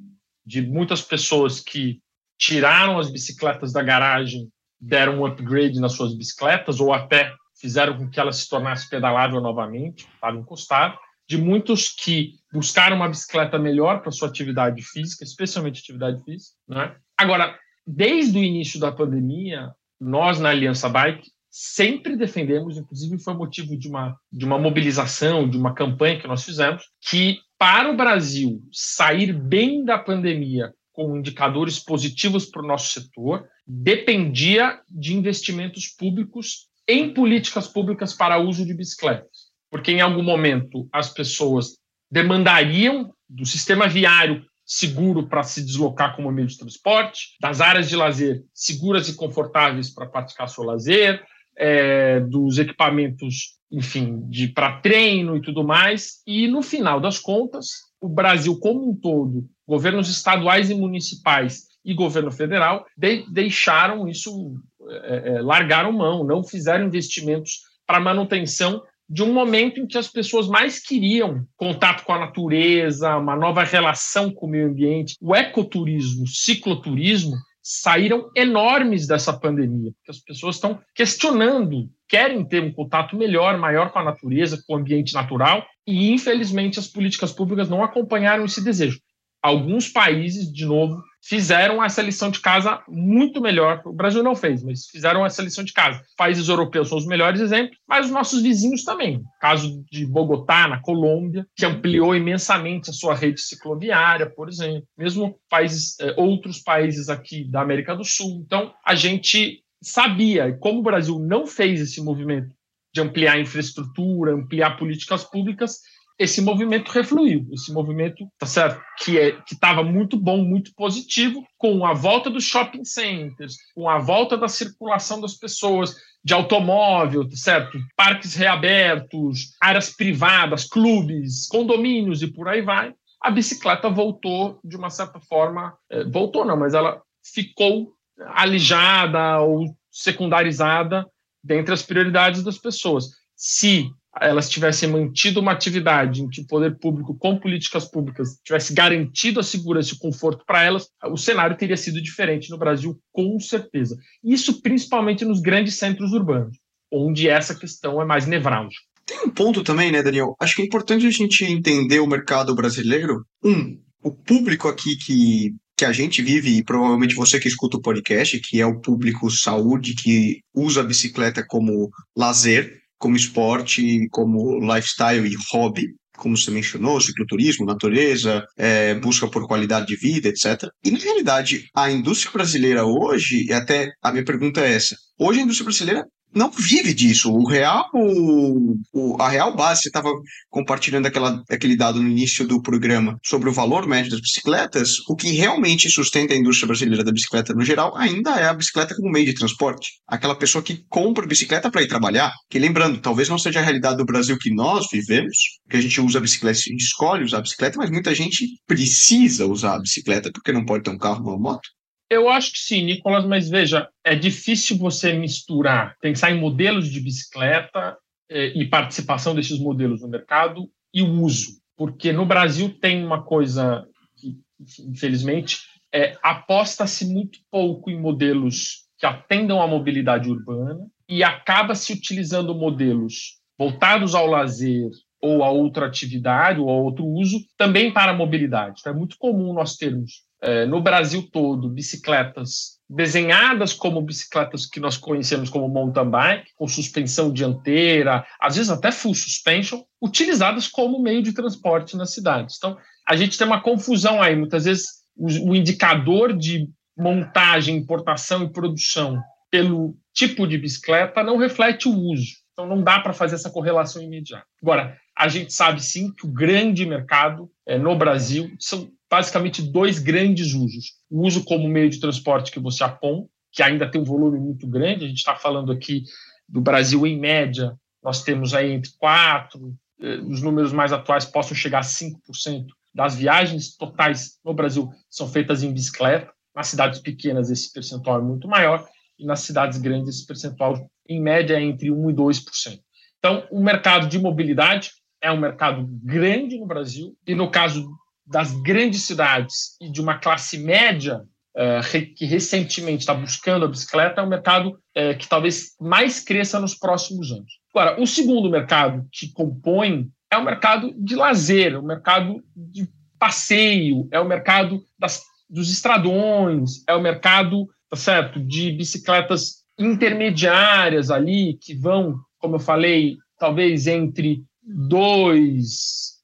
de 0.46 0.62
muitas 0.62 1.02
pessoas 1.02 1.60
que 1.60 2.00
tiraram 2.40 3.00
as 3.00 3.12
bicicletas 3.12 3.72
da 3.72 3.84
garagem, 3.84 4.50
deram 4.80 5.20
um 5.20 5.26
upgrade 5.26 5.80
nas 5.80 5.94
suas 5.94 6.16
bicicletas 6.16 6.80
ou 6.80 6.94
até 6.94 7.34
fizeram 7.60 7.98
com 7.98 8.10
que 8.10 8.20
ela 8.20 8.32
se 8.32 8.48
tornasse 8.48 8.88
pedalável 8.90 9.42
novamente, 9.42 10.08
estava 10.14 10.38
encostado, 10.38 10.98
de 11.28 11.38
muitos 11.38 11.90
que 11.90 12.36
buscaram 12.52 12.96
uma 12.96 13.10
bicicleta 13.10 13.60
melhor 13.60 14.02
para 14.02 14.12
sua 14.12 14.28
atividade 14.30 14.82
física, 14.82 15.24
especialmente 15.24 15.82
atividade 15.82 16.24
física. 16.24 16.56
Né? 16.68 16.96
Agora, 17.18 17.58
desde 17.86 18.38
o 18.38 18.44
início 18.44 18.80
da 18.80 18.92
pandemia, 18.92 19.72
nós 20.00 20.40
na 20.40 20.50
Aliança 20.50 20.88
Bike 20.88 21.30
sempre 21.50 22.16
defendemos, 22.16 22.78
inclusive 22.78 23.18
foi 23.20 23.34
motivo 23.34 23.78
de 23.78 23.88
uma, 23.88 24.16
de 24.32 24.46
uma 24.46 24.60
mobilização, 24.60 25.50
de 25.50 25.58
uma 25.58 25.74
campanha 25.74 26.20
que 26.20 26.28
nós 26.28 26.44
fizemos, 26.44 26.84
que 27.10 27.40
para 27.58 27.92
o 27.92 27.98
Brasil 27.98 28.62
sair 28.72 29.34
bem 29.34 29.84
da 29.84 29.98
pandemia 29.98 30.72
com 30.94 31.18
indicadores 31.18 31.80
positivos 31.80 32.46
para 32.46 32.64
o 32.64 32.68
nosso 32.68 32.92
setor, 32.92 33.48
dependia 33.66 34.80
de 34.90 35.16
investimentos 35.16 35.88
públicos 35.88 36.68
em 36.88 37.14
políticas 37.14 37.68
públicas 37.68 38.14
para 38.14 38.40
uso 38.40 38.66
de 38.66 38.74
bicicletas. 38.74 39.37
Porque 39.70 39.92
em 39.92 40.02
algum 40.02 40.24
momento 40.24 40.88
as 40.92 41.10
pessoas 41.10 41.78
demandariam 42.10 43.14
do 43.30 43.46
sistema 43.46 43.88
viário 43.88 44.46
seguro 44.66 45.28
para 45.28 45.44
se 45.44 45.64
deslocar 45.64 46.16
como 46.16 46.32
meio 46.32 46.48
de 46.48 46.58
transporte, 46.58 47.36
das 47.40 47.62
áreas 47.62 47.88
de 47.88 47.96
lazer 47.96 48.44
seguras 48.54 49.08
e 49.08 49.16
confortáveis 49.16 49.90
para 49.90 50.06
praticar 50.06 50.50
seu 50.50 50.64
lazer, 50.64 51.24
é, 51.58 52.20
dos 52.20 52.60
equipamentos, 52.60 53.58
enfim, 53.72 54.22
de 54.30 54.50
para 54.50 54.80
treino 54.80 55.38
e 55.38 55.42
tudo 55.42 55.64
mais. 55.64 56.22
E 56.28 56.48
no 56.48 56.62
final 56.62 57.00
das 57.00 57.18
contas, 57.18 57.70
o 58.02 58.10
Brasil 58.10 58.60
como 58.60 58.90
um 58.90 58.96
todo, 58.96 59.48
governos 59.66 60.10
estaduais 60.10 60.70
e 60.70 60.76
municipais 60.76 61.68
e 61.84 61.94
governo 61.94 62.32
federal 62.32 62.86
de, 62.96 63.26
deixaram 63.32 64.08
isso, 64.08 64.56
é, 64.90 65.30
é, 65.30 65.42
largaram 65.42 65.94
mão, 65.94 66.26
não 66.26 66.44
fizeram 66.44 66.86
investimentos 66.86 67.62
para 67.86 68.02
manutenção 68.02 68.84
de 69.10 69.24
um 69.24 69.34
momento 69.34 69.80
em 69.80 69.88
que 69.88 69.98
as 69.98 70.08
pessoas 70.08 70.48
mais 70.48 70.80
queriam 70.80 71.46
contato 71.56 72.04
com 72.04 72.14
a 72.14 72.20
natureza, 72.20 73.16
uma 73.18 73.36
nova 73.36 73.64
relação 73.64 74.32
com 74.32 74.46
o 74.46 74.50
meio 74.50 74.68
ambiente. 74.68 75.16
O 75.22 75.36
ecoturismo, 75.36 76.24
o 76.24 76.28
cicloturismo, 76.28 77.36
saíram 77.70 78.30
enormes 78.34 79.08
dessa 79.08 79.34
pandemia, 79.34 79.92
porque 79.92 80.12
as 80.12 80.20
pessoas 80.20 80.56
estão 80.56 80.80
questionando, 80.96 81.90
querem 82.08 82.44
ter 82.46 82.64
um 82.64 82.72
contato 82.72 83.18
melhor, 83.18 83.58
maior 83.58 83.92
com 83.92 84.00
a 84.00 84.04
natureza, 84.04 84.64
com 84.66 84.74
o 84.74 84.78
ambiente 84.78 85.14
natural, 85.14 85.66
e 85.86 86.10
infelizmente 86.12 86.80
as 86.80 86.88
políticas 86.88 87.34
públicas 87.34 87.70
não 87.70 87.84
acompanharam 87.84 88.46
esse 88.46 88.64
desejo. 88.64 89.02
Alguns 89.42 89.90
países, 89.90 90.52
de 90.52 90.66
novo, 90.66 91.02
fizeram 91.22 91.84
essa 91.84 92.02
lição 92.02 92.30
de 92.30 92.40
casa 92.40 92.82
muito 92.88 93.42
melhor. 93.42 93.82
O 93.86 93.94
Brasil 93.94 94.24
não 94.24 94.36
fez, 94.36 94.64
mas 94.64 94.88
fizeram 94.88 95.26
essa 95.26 95.42
lição 95.42 95.64
de 95.64 95.74
casa. 95.74 96.02
Países 96.16 96.48
europeus 96.48 96.90
são 96.90 96.98
os 96.98 97.06
melhores 97.06 97.42
exemplos, 97.42 97.78
mas 97.88 98.06
os 98.06 98.12
nossos 98.12 98.42
vizinhos 98.42 98.84
também. 98.84 99.22
Caso 99.40 99.84
de 99.92 100.06
Bogotá, 100.06 100.68
na 100.68 100.82
Colômbia, 100.82 101.46
que 101.56 101.66
ampliou 101.66 102.16
imensamente 102.16 102.90
a 102.90 102.94
sua 102.94 103.16
rede 103.16 103.42
cicloviária, 103.42 104.30
por 104.30 104.48
exemplo. 104.48 104.88
Mesmo 104.98 105.38
países, 105.50 106.00
eh, 106.00 106.14
outros 106.18 106.60
países 106.60 107.10
aqui 107.10 107.44
da 107.44 107.62
América 107.62 107.96
do 107.96 108.04
Sul. 108.04 108.42
Então, 108.46 108.74
a 108.86 108.96
gente 108.96 109.62
sabia, 109.82 110.48
e 110.48 110.58
como 110.58 110.80
o 110.80 110.84
Brasil 110.84 111.20
não 111.20 111.46
fez 111.46 111.82
esse 111.82 112.02
movimento 112.02 112.56
de 112.94 113.02
ampliar 113.02 113.34
a 113.34 113.40
infraestrutura, 113.40 114.34
ampliar 114.34 114.78
políticas 114.78 115.24
públicas, 115.24 115.80
esse 116.20 116.42
movimento 116.42 116.92
refluiu, 116.92 117.48
esse 117.52 117.72
movimento, 117.72 118.28
tá 118.40 118.46
certo, 118.46 118.82
que 118.98 119.20
é 119.20 119.32
que 119.34 119.54
estava 119.54 119.84
muito 119.84 120.18
bom, 120.18 120.44
muito 120.44 120.74
positivo, 120.74 121.46
com 121.58 121.86
a 121.86 121.94
volta 121.94 122.30
dos 122.30 122.44
shopping 122.44 122.84
centers, 122.84 123.56
com 123.76 123.88
a 123.88 124.00
volta 124.00 124.36
da 124.36 124.48
circulação 124.48 125.22
das 125.22 125.36
pessoas 125.36 125.96
de 126.24 126.34
automóvel, 126.34 127.30
tá 127.30 127.36
certo, 127.36 127.78
parques 127.96 128.34
reabertos, 128.34 129.56
áreas 129.62 129.96
privadas, 129.96 130.68
clubes, 130.68 131.48
condomínios 131.48 132.22
e 132.24 132.28
por 132.28 132.48
aí 132.48 132.62
vai. 132.62 132.94
A 133.22 133.30
bicicleta 133.30 133.90
voltou 133.90 134.60
de 134.64 134.76
uma 134.76 134.90
certa 134.90 135.20
forma, 135.20 135.78
é, 135.90 136.04
voltou 136.04 136.44
não, 136.44 136.58
mas 136.58 136.74
ela 136.74 137.02
ficou 137.34 137.94
alijada 138.34 139.40
ou 139.40 139.76
secundarizada 139.92 141.06
dentre 141.44 141.74
as 141.74 141.84
prioridades 141.84 142.44
das 142.44 142.58
pessoas. 142.58 143.06
Se 143.36 143.90
elas 144.22 144.50
tivessem 144.50 144.90
mantido 144.90 145.40
uma 145.40 145.52
atividade 145.52 146.22
em 146.22 146.30
que 146.30 146.42
o 146.42 146.48
poder 146.48 146.78
público, 146.78 147.16
com 147.18 147.40
políticas 147.40 147.86
públicas, 147.86 148.40
tivesse 148.44 148.74
garantido 148.74 149.40
a 149.40 149.44
segurança 149.44 149.94
e 149.94 149.98
o 149.98 150.00
conforto 150.00 150.44
para 150.46 150.64
elas, 150.64 150.90
o 151.06 151.18
cenário 151.18 151.58
teria 151.58 151.78
sido 151.78 152.02
diferente 152.02 152.50
no 152.50 152.58
Brasil, 152.58 153.00
com 153.12 153.40
certeza. 153.40 153.98
Isso 154.24 154.62
principalmente 154.62 155.26
nos 155.26 155.42
grandes 155.42 155.76
centros 155.76 156.14
urbanos, 156.14 156.58
onde 156.92 157.28
essa 157.28 157.56
questão 157.56 158.02
é 158.02 158.06
mais 158.06 158.26
nevrálgica. 158.26 158.84
Tem 159.06 159.20
um 159.26 159.30
ponto 159.30 159.64
também, 159.64 159.92
né, 159.92 160.04
Daniel? 160.04 160.36
Acho 160.40 160.56
que 160.56 160.62
é 160.62 160.66
importante 160.66 161.08
a 161.08 161.12
gente 161.12 161.46
entender 161.46 162.00
o 162.00 162.08
mercado 162.08 162.54
brasileiro. 162.54 163.26
Um, 163.44 163.80
o 164.04 164.12
público 164.12 164.68
aqui 164.68 164.98
que, 164.98 165.54
que 165.78 165.86
a 165.86 165.94
gente 165.94 166.22
vive, 166.22 166.58
e 166.58 166.64
provavelmente 166.64 167.16
você 167.16 167.40
que 167.40 167.48
escuta 167.48 167.78
o 167.78 167.82
podcast, 167.82 168.38
que 168.40 168.60
é 168.60 168.66
o 168.66 168.82
público 168.82 169.32
saúde, 169.32 169.96
que 169.96 170.42
usa 170.54 170.82
a 170.82 170.84
bicicleta 170.84 171.46
como 171.48 171.90
lazer, 172.18 172.82
como 172.98 173.16
esporte, 173.16 174.08
como 174.10 174.60
lifestyle 174.60 175.28
e 175.28 175.36
hobby, 175.52 175.88
como 176.18 176.36
você 176.36 176.50
mencionou, 176.52 177.00
cicloturismo, 177.00 177.66
natureza, 177.66 178.44
é, 178.58 178.96
busca 178.96 179.28
por 179.28 179.48
qualidade 179.48 179.86
de 179.86 179.96
vida, 179.96 180.28
etc. 180.28 180.70
E 180.84 180.92
na 180.92 180.98
realidade, 180.98 181.66
a 181.76 181.92
indústria 181.92 182.32
brasileira 182.32 182.86
hoje, 182.86 183.46
e 183.48 183.54
até 183.54 183.92
a 184.02 184.12
minha 184.12 184.26
pergunta 184.26 184.62
é 184.62 184.74
essa: 184.74 184.96
hoje 185.20 185.40
a 185.40 185.44
indústria 185.44 185.66
brasileira 185.66 186.06
não 186.34 186.52
vive 186.52 186.94
disso. 186.94 187.32
O 187.32 187.48
real, 187.48 187.90
o, 187.94 189.22
a 189.22 189.30
real 189.30 189.56
base, 189.56 189.82
você 189.82 189.90
estava 189.90 190.10
compartilhando 190.50 191.08
aquela, 191.08 191.44
aquele 191.50 191.76
dado 191.76 192.02
no 192.02 192.10
início 192.10 192.48
do 192.48 192.62
programa 192.62 193.18
sobre 193.26 193.50
o 193.50 193.54
valor 193.54 193.88
médio 193.88 194.12
das 194.12 194.22
bicicletas, 194.22 195.00
o 195.08 195.16
que 195.16 195.32
realmente 195.32 195.90
sustenta 195.90 196.34
a 196.34 196.38
indústria 196.38 196.68
brasileira 196.68 197.04
da 197.04 197.12
bicicleta 197.12 197.54
no 197.54 197.64
geral 197.64 197.96
ainda 197.98 198.32
é 198.36 198.48
a 198.48 198.54
bicicleta 198.54 198.96
como 198.96 199.12
meio 199.12 199.26
de 199.26 199.34
transporte. 199.34 199.90
Aquela 200.08 200.36
pessoa 200.36 200.64
que 200.64 200.84
compra 200.90 201.26
bicicleta 201.26 201.72
para 201.72 201.82
ir 201.82 201.88
trabalhar, 201.88 202.34
que 202.50 202.60
lembrando, 202.60 203.00
talvez 203.00 203.30
não 203.30 203.38
seja 203.38 203.60
a 203.60 203.64
realidade 203.64 203.98
do 203.98 204.06
Brasil 204.06 204.38
que 204.38 204.54
nós 204.54 204.88
vivemos, 204.92 205.38
que 205.70 205.78
a 205.78 205.82
gente 205.82 206.00
usa 206.00 206.20
a 206.20 206.22
bicicleta, 206.22 206.60
a 206.60 206.72
gente 206.72 206.84
escolhe 206.84 207.24
usar 207.24 207.40
a 207.40 207.42
bicicleta, 207.42 207.78
mas 207.78 207.90
muita 207.90 208.14
gente 208.14 208.46
precisa 208.66 209.46
usar 209.46 209.76
a 209.76 209.80
bicicleta 209.80 210.32
porque 210.32 210.52
não 210.52 210.66
pode 210.66 210.84
ter 210.84 210.92
um 210.92 210.98
carro 210.98 211.26
ou 211.26 211.36
uma 211.36 211.54
moto. 211.54 211.68
Eu 212.10 212.30
acho 212.30 212.54
que 212.54 212.60
sim, 212.60 212.84
Nicolas, 212.86 213.26
mas 213.26 213.50
veja, 213.50 213.90
é 214.04 214.16
difícil 214.16 214.78
você 214.78 215.14
misturar, 215.14 215.98
pensar 216.00 216.32
em 216.32 216.40
modelos 216.40 216.90
de 216.90 217.02
bicicleta 217.02 217.98
eh, 218.30 218.54
e 218.56 218.66
participação 218.66 219.36
desses 219.36 219.60
modelos 219.60 220.02
no 220.02 220.08
mercado 220.08 220.70
e 220.94 221.02
o 221.02 221.22
uso, 221.22 221.60
porque 221.76 222.14
no 222.14 222.26
Brasil 222.26 222.78
tem 222.80 223.04
uma 223.04 223.24
coisa 223.24 223.86
que, 224.16 224.38
infelizmente, 224.80 225.60
é, 225.94 226.18
aposta-se 226.24 227.06
muito 227.06 227.40
pouco 227.52 227.90
em 227.90 228.00
modelos 228.00 228.88
que 228.98 229.06
atendam 229.06 229.62
à 229.62 229.68
mobilidade 229.68 230.30
urbana 230.30 230.88
e 231.08 231.24
acaba 231.24 231.76
se 231.76 231.94
utilizando 231.94 232.56
modelos 232.56 233.38
voltados 233.58 234.16
ao 234.16 234.28
lazer 234.28 234.90
ou 235.22 235.44
a 235.44 235.50
outra 235.50 235.88
atividade 235.88 236.60
ou 236.60 236.70
a 236.70 236.74
outro 236.74 237.06
uso 237.06 237.40
também 237.58 237.92
para 237.92 238.12
a 238.12 238.16
mobilidade. 238.16 238.80
Então, 238.80 238.94
é 238.94 238.96
muito 238.96 239.18
comum 239.18 239.54
nós 239.54 239.76
termos 239.76 240.27
no 240.68 240.82
Brasil 240.82 241.28
todo 241.32 241.70
bicicletas 241.70 242.78
desenhadas 242.90 243.74
como 243.74 244.02
bicicletas 244.02 244.66
que 244.66 244.80
nós 244.80 244.98
conhecemos 244.98 245.50
como 245.50 245.68
mountain 245.68 246.10
bike, 246.10 246.52
com 246.56 246.68
suspensão 246.68 247.32
dianteira, 247.32 248.26
às 248.40 248.56
vezes 248.56 248.72
até 248.72 248.92
full 248.92 249.14
suspension, 249.14 249.84
utilizadas 250.02 250.68
como 250.68 251.02
meio 251.02 251.22
de 251.22 251.34
transporte 251.34 251.98
nas 251.98 252.14
cidades. 252.14 252.56
Então, 252.58 252.78
a 253.08 253.16
gente 253.16 253.38
tem 253.38 253.46
uma 253.46 253.62
confusão 253.62 254.22
aí. 254.22 254.36
Muitas 254.36 254.66
vezes, 254.66 254.88
o, 255.16 255.50
o 255.50 255.56
indicador 255.56 256.34
de 256.34 256.70
montagem, 256.98 257.76
importação 257.76 258.44
e 258.44 258.52
produção 258.52 259.22
pelo 259.52 259.96
tipo 260.14 260.48
de 260.48 260.58
bicicleta 260.58 261.24
não 261.24 261.38
reflete 261.38 261.88
o 261.88 261.94
uso. 261.94 262.36
Então, 262.54 262.66
não 262.66 262.82
dá 262.82 263.00
para 263.00 263.14
fazer 263.14 263.36
essa 263.36 263.52
correlação 263.52 264.02
imediata. 264.02 264.46
Agora, 264.62 264.98
a 265.16 265.28
gente 265.28 265.54
sabe 265.54 265.84
sim 265.84 266.12
que 266.14 266.26
o 266.26 266.32
grande 266.32 266.86
mercado 266.86 267.52
é, 267.66 267.78
no 267.78 267.96
Brasil 267.96 268.52
são 268.60 268.90
basicamente 269.10 269.62
dois 269.62 270.00
grandes 270.00 270.54
usos. 270.54 270.94
O 271.10 271.26
uso 271.26 271.44
como 271.44 271.68
meio 271.68 271.90
de 271.90 272.00
transporte 272.00 272.52
que 272.52 272.60
você 272.60 272.84
aponta, 272.84 273.30
que 273.52 273.64
ainda 273.64 273.90
tem 273.90 274.02
um 274.02 274.06
volume 274.06 274.40
muito 274.40 274.68
grande. 274.68 275.06
A 275.06 275.08
gente 275.08 275.18
está 275.18 275.36
falando 275.36 275.72
aqui 275.72 276.04
do 276.48 276.62
Brasil, 276.62 277.06
em 277.06 277.20
média, 277.20 277.76
nós 278.04 278.24
temos 278.24 278.54
aí 278.54 278.72
entre 278.72 278.92
4, 278.98 279.76
eh, 280.02 280.20
os 280.20 280.42
números 280.42 280.72
mais 280.72 280.94
atuais 280.94 281.26
possam 281.26 281.56
chegar 281.56 281.80
a 281.80 281.84
5% 281.84 282.68
das 282.94 283.16
viagens 283.16 283.76
totais 283.76 284.40
no 284.44 284.54
Brasil 284.54 284.90
são 285.10 285.28
feitas 285.28 285.62
em 285.62 285.72
bicicleta. 285.72 286.32
Nas 286.56 286.68
cidades 286.68 287.00
pequenas, 287.00 287.52
esse 287.52 287.72
percentual 287.72 288.20
é 288.20 288.24
muito 288.24 288.48
maior, 288.48 288.84
e 289.20 289.26
nas 289.26 289.42
cidades 289.42 289.78
grandes, 289.78 290.16
esse 290.16 290.26
percentual, 290.26 290.90
em 291.08 291.22
média, 291.22 291.56
é 291.56 291.62
entre 291.62 291.90
1% 291.90 292.10
e 292.10 292.14
2%. 292.14 292.80
Então, 293.20 293.48
o 293.52 293.62
mercado 293.62 294.08
de 294.08 294.18
mobilidade 294.18 294.92
é 295.22 295.32
um 295.32 295.40
mercado 295.40 295.86
grande 296.04 296.58
no 296.58 296.66
Brasil, 296.66 297.16
e 297.28 297.36
no 297.36 297.52
caso 297.52 297.88
das 298.28 298.52
grandes 298.62 299.04
cidades 299.04 299.78
e 299.82 299.90
de 299.90 300.02
uma 300.02 300.18
classe 300.18 300.58
média 300.58 301.22
uh, 301.56 302.16
que 302.16 302.26
recentemente 302.26 303.00
está 303.00 303.14
buscando 303.14 303.66
a 303.66 303.68
bicicleta, 303.68 304.22
é 304.22 304.24
um 304.24 304.30
mercado 304.30 304.70
uh, 304.72 305.18
que 305.18 305.28
talvez 305.28 305.76
mais 305.80 306.20
cresça 306.20 306.60
nos 306.60 306.76
próximos 306.76 307.32
anos. 307.32 307.54
Agora, 307.74 308.02
o 308.02 308.06
segundo 308.06 308.50
mercado 308.50 309.08
que 309.12 309.32
compõe 309.32 310.10
é 310.32 310.38
o 310.38 310.44
mercado 310.44 310.94
de 310.98 311.16
lazer, 311.16 311.80
o 311.80 311.84
mercado 311.84 312.44
de 312.56 312.88
passeio, 313.18 314.08
é 314.12 314.20
o 314.20 314.28
mercado 314.28 314.84
das, 315.00 315.24
dos 315.50 315.72
estradões, 315.72 316.84
é 316.88 316.94
o 316.94 317.02
mercado, 317.02 317.68
tá 317.90 317.96
certo, 317.96 318.40
de 318.40 318.72
bicicletas 318.72 319.64
intermediárias 319.80 321.10
ali 321.10 321.58
que 321.62 321.74
vão, 321.74 322.20
como 322.40 322.56
eu 322.56 322.60
falei, 322.60 323.18
talvez 323.40 323.88
entre 323.88 324.44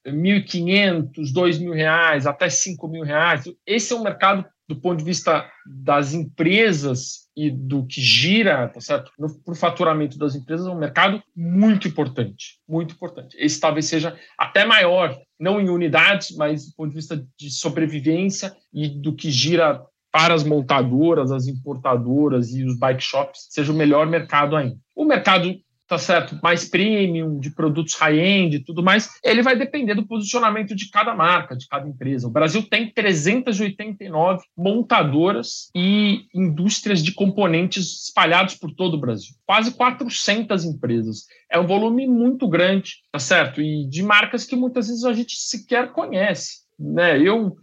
2.500, 0.07 1.33
2.000 1.33 1.73
reais 1.73 2.25
até 2.25 2.47
5.000 2.47 3.03
reais. 3.03 3.43
Esse 3.65 3.93
é 3.93 3.95
um 3.95 4.03
mercado 4.03 4.45
do 4.67 4.79
ponto 4.79 4.99
de 4.99 5.03
vista 5.03 5.45
das 5.65 6.13
empresas 6.13 7.23
e 7.35 7.49
do 7.49 7.85
que 7.85 7.99
gira, 7.99 8.67
tá 8.69 8.79
certo? 8.79 9.11
No, 9.19 9.27
pro 9.43 9.55
faturamento 9.55 10.17
das 10.17 10.35
empresas, 10.35 10.67
é 10.67 10.69
um 10.69 10.79
mercado 10.79 11.21
muito 11.35 11.87
importante, 11.87 12.59
muito 12.67 12.93
importante. 12.93 13.35
Esse 13.37 13.59
talvez 13.59 13.85
seja 13.85 14.17
até 14.37 14.65
maior, 14.65 15.17
não 15.39 15.59
em 15.59 15.69
unidades, 15.69 16.35
mas 16.37 16.67
do 16.67 16.75
ponto 16.75 16.89
de 16.89 16.95
vista 16.95 17.25
de 17.37 17.49
sobrevivência 17.49 18.55
e 18.73 18.87
do 18.87 19.13
que 19.13 19.29
gira 19.29 19.81
para 20.11 20.33
as 20.33 20.43
montadoras, 20.43 21.31
as 21.31 21.47
importadoras 21.47 22.53
e 22.53 22.63
os 22.63 22.77
bike 22.77 23.03
shops, 23.03 23.47
seja 23.49 23.71
o 23.71 23.75
melhor 23.75 24.05
mercado 24.05 24.55
ainda. 24.55 24.77
O 24.95 25.05
mercado 25.05 25.51
tá 25.87 25.97
certo, 25.97 26.39
mais 26.41 26.65
premium, 26.67 27.39
de 27.39 27.51
produtos 27.51 27.93
high-end 27.95 28.55
e 28.55 28.63
tudo 28.63 28.81
mais, 28.81 29.09
ele 29.23 29.41
vai 29.41 29.55
depender 29.55 29.93
do 29.95 30.07
posicionamento 30.07 30.75
de 30.75 30.89
cada 30.89 31.13
marca, 31.15 31.55
de 31.55 31.67
cada 31.67 31.87
empresa. 31.87 32.27
O 32.27 32.31
Brasil 32.31 32.63
tem 32.63 32.89
389 32.91 34.43
montadoras 34.57 35.69
e 35.75 36.25
indústrias 36.33 37.03
de 37.03 37.13
componentes 37.13 38.05
espalhados 38.05 38.55
por 38.55 38.71
todo 38.71 38.95
o 38.95 38.99
Brasil. 38.99 39.35
Quase 39.45 39.73
400 39.73 40.65
empresas. 40.65 41.25
É 41.51 41.59
um 41.59 41.67
volume 41.67 42.07
muito 42.07 42.47
grande, 42.47 42.95
tá 43.11 43.19
certo? 43.19 43.61
E 43.61 43.87
de 43.87 44.01
marcas 44.01 44.45
que 44.45 44.55
muitas 44.55 44.87
vezes 44.87 45.03
a 45.03 45.13
gente 45.13 45.35
sequer 45.35 45.91
conhece. 45.91 46.63
Né? 46.79 47.19
Eu 47.21 47.55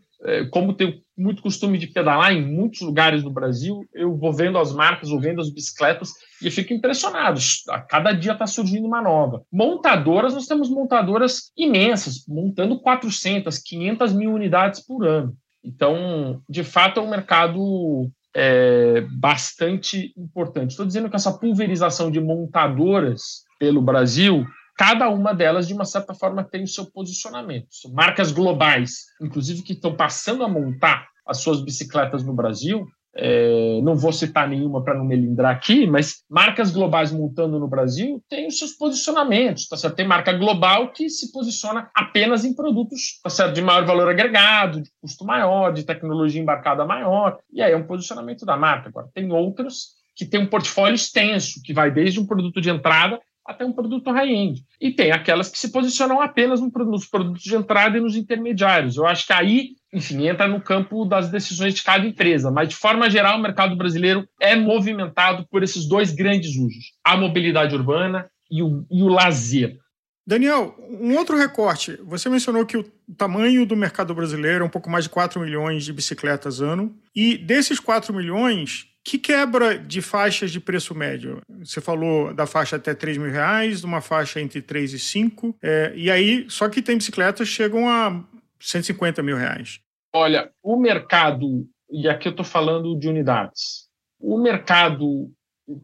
como 0.51 0.75
tenho 0.75 1.01
muito 1.17 1.43
costume 1.43 1.79
de 1.79 1.87
pedalar 1.87 2.33
em 2.33 2.43
muitos 2.43 2.81
lugares 2.81 3.23
do 3.23 3.31
Brasil, 3.31 3.85
eu 3.95 4.17
vou 4.17 4.33
vendo 4.33 4.59
as 4.59 4.73
marcas, 4.73 5.11
vou 5.11 5.21
vendo 5.21 5.41
as 5.41 5.51
bicicletas 5.51 6.13
e 6.43 6.51
fico 6.51 6.73
impressionado. 6.73 7.41
A 7.69 7.81
cada 7.81 8.13
dia 8.13 8.33
está 8.33 8.47
surgindo 8.47 8.87
uma 8.87 9.03
nova. 9.03 9.43
Montadoras, 9.53 10.35
nós 10.35 10.47
temos 10.47 10.71
montadoras 10.71 11.53
imensas, 11.57 12.25
montando 12.27 12.81
400, 12.81 13.59
500 13.59 14.13
mil 14.13 14.33
unidades 14.33 14.85
por 14.85 15.07
ano. 15.07 15.35
Então, 15.63 16.43
de 16.49 16.65
fato, 16.65 17.01
é 17.01 17.03
um 17.03 17.11
mercado 17.11 18.11
é, 18.35 19.03
bastante 19.13 20.13
importante. 20.17 20.71
Estou 20.71 20.87
dizendo 20.87 21.11
que 21.11 21.17
essa 21.17 21.33
pulverização 21.33 22.11
de 22.11 22.21
montadoras 22.21 23.45
pelo 23.59 23.83
Brasil 23.83 24.47
cada 24.81 25.11
uma 25.11 25.35
delas, 25.35 25.69
de 25.69 25.75
uma 25.75 25.85
certa 25.85 26.15
forma, 26.15 26.43
tem 26.43 26.63
o 26.63 26.67
seu 26.67 26.87
posicionamento. 26.87 27.67
São 27.71 27.93
marcas 27.93 28.33
globais, 28.33 29.09
inclusive 29.21 29.63
que 29.63 29.75
estão 29.75 29.95
passando 29.95 30.43
a 30.43 30.49
montar 30.49 31.07
as 31.27 31.37
suas 31.43 31.61
bicicletas 31.61 32.25
no 32.25 32.33
Brasil. 32.33 32.87
É, 33.15 33.79
não 33.83 33.95
vou 33.95 34.11
citar 34.11 34.49
nenhuma 34.49 34.83
para 34.83 34.95
não 34.95 35.05
melindrar 35.05 35.55
aqui, 35.55 35.87
mas 35.87 36.23
marcas 36.31 36.71
globais 36.71 37.13
montando 37.13 37.59
no 37.59 37.69
Brasil 37.69 38.25
têm 38.27 38.47
os 38.47 38.59
seus 38.59 38.73
posicionamentos. 38.73 39.69
Tá 39.69 39.77
certo? 39.77 39.97
Tem 39.97 40.07
marca 40.07 40.33
global 40.33 40.91
que 40.93 41.11
se 41.11 41.31
posiciona 41.31 41.91
apenas 41.95 42.47
em 42.47 42.55
produtos 42.55 43.21
tá 43.23 43.29
certo? 43.29 43.53
de 43.53 43.61
maior 43.61 43.85
valor 43.85 44.09
agregado, 44.09 44.81
de 44.81 44.91
custo 44.99 45.27
maior, 45.27 45.75
de 45.75 45.85
tecnologia 45.85 46.41
embarcada 46.41 46.87
maior, 46.87 47.37
e 47.53 47.61
aí 47.61 47.73
é 47.73 47.77
um 47.77 47.87
posicionamento 47.87 48.47
da 48.47 48.57
marca. 48.57 48.89
Agora, 48.89 49.11
tem 49.13 49.31
outras 49.31 50.01
que 50.17 50.25
têm 50.25 50.41
um 50.41 50.47
portfólio 50.47 50.95
extenso, 50.95 51.61
que 51.63 51.75
vai 51.75 51.91
desde 51.91 52.19
um 52.19 52.27
produto 52.27 52.63
de 52.63 52.71
entrada 52.71 53.21
até 53.47 53.65
um 53.65 53.73
produto 53.73 54.11
high-end. 54.11 54.65
E 54.81 54.91
tem 54.91 55.13
aquelas 55.13 55.49
que 55.49 55.59
se 55.59 55.73
posicionam 55.73 56.21
apenas 56.21 56.61
nos 56.61 57.07
produtos 57.07 57.43
de 57.43 57.55
entrada 57.55 57.99
e 57.99 58.01
nos 58.01 58.17
intermediários. 58.17 58.97
Eu 58.97 59.07
acho 59.07 59.27
que 59.27 59.33
aí, 59.33 59.71
enfim, 59.93 60.29
entra 60.29 60.47
no 60.47 60.61
campo 60.61 61.05
das 61.05 61.31
decisões 61.31 61.75
de 61.75 61.83
cada 61.83 62.07
empresa. 62.07 62.51
Mas, 62.51 62.69
de 62.69 62.77
forma 62.77 63.11
geral, 63.11 63.39
o 63.39 63.43
mercado 63.43 63.77
brasileiro 63.77 64.29
é 64.41 64.55
movimentado 64.55 65.47
por 65.51 65.63
esses 65.63 65.87
dois 65.87 66.13
grandes 66.13 66.57
usos: 66.57 66.93
a 67.05 67.17
mobilidade 67.17 67.75
urbana 67.75 68.31
e 68.51 68.63
o, 68.63 68.87
e 68.91 69.03
o 69.03 69.09
lazer. 69.09 69.79
Daniel, 70.27 70.77
um 70.89 71.17
outro 71.17 71.37
recorte. 71.37 71.99
Você 72.05 72.29
mencionou 72.29 72.65
que 72.65 72.77
o 72.77 72.85
tamanho 73.17 73.67
do 73.67 73.77
mercado 73.77 74.15
brasileiro 74.15 74.63
é 74.63 74.67
um 74.67 74.71
pouco 74.71 74.89
mais 74.89 75.05
de 75.05 75.11
4 75.11 75.41
milhões 75.41 75.85
de 75.85 75.93
bicicletas 75.93 76.61
ano. 76.61 76.95
E 77.15 77.37
desses 77.37 77.81
4 77.81 78.15
milhões, 78.15 78.87
que 79.05 79.19
quebra 79.19 79.79
de 79.79 80.03
faixas 80.03 80.51
de 80.51 80.61
preço 80.61 80.95
médio? 80.95 81.41
Você 81.59 81.81
falou 81.81 82.35
da 82.35 82.47
faixa 82.47 82.77
até 82.77 82.95
3 82.95 83.19
mil 83.19 83.31
reais, 83.31 83.81
de 83.81 83.87
uma 83.87 84.01
faixa 84.01 84.41
entre 84.41 84.61
3 84.61 84.93
e 84.93 84.99
5. 84.99 85.57
É, 85.63 85.93
e 85.97 86.11
aí, 86.11 86.47
só 86.49 86.69
que 86.69 86.83
tem 86.83 86.97
bicicletas 86.97 87.49
chegam 87.49 87.89
a 87.89 88.23
150 88.61 89.23
mil 89.23 89.37
reais. 89.37 89.81
Olha, 90.13 90.51
o 90.63 90.77
mercado, 90.77 91.67
e 91.91 92.09
aqui 92.09 92.29
eu 92.29 92.31
estou 92.31 92.45
falando 92.45 92.99
de 92.99 93.09
unidades, 93.09 93.89
o 94.19 94.39
mercado 94.39 95.31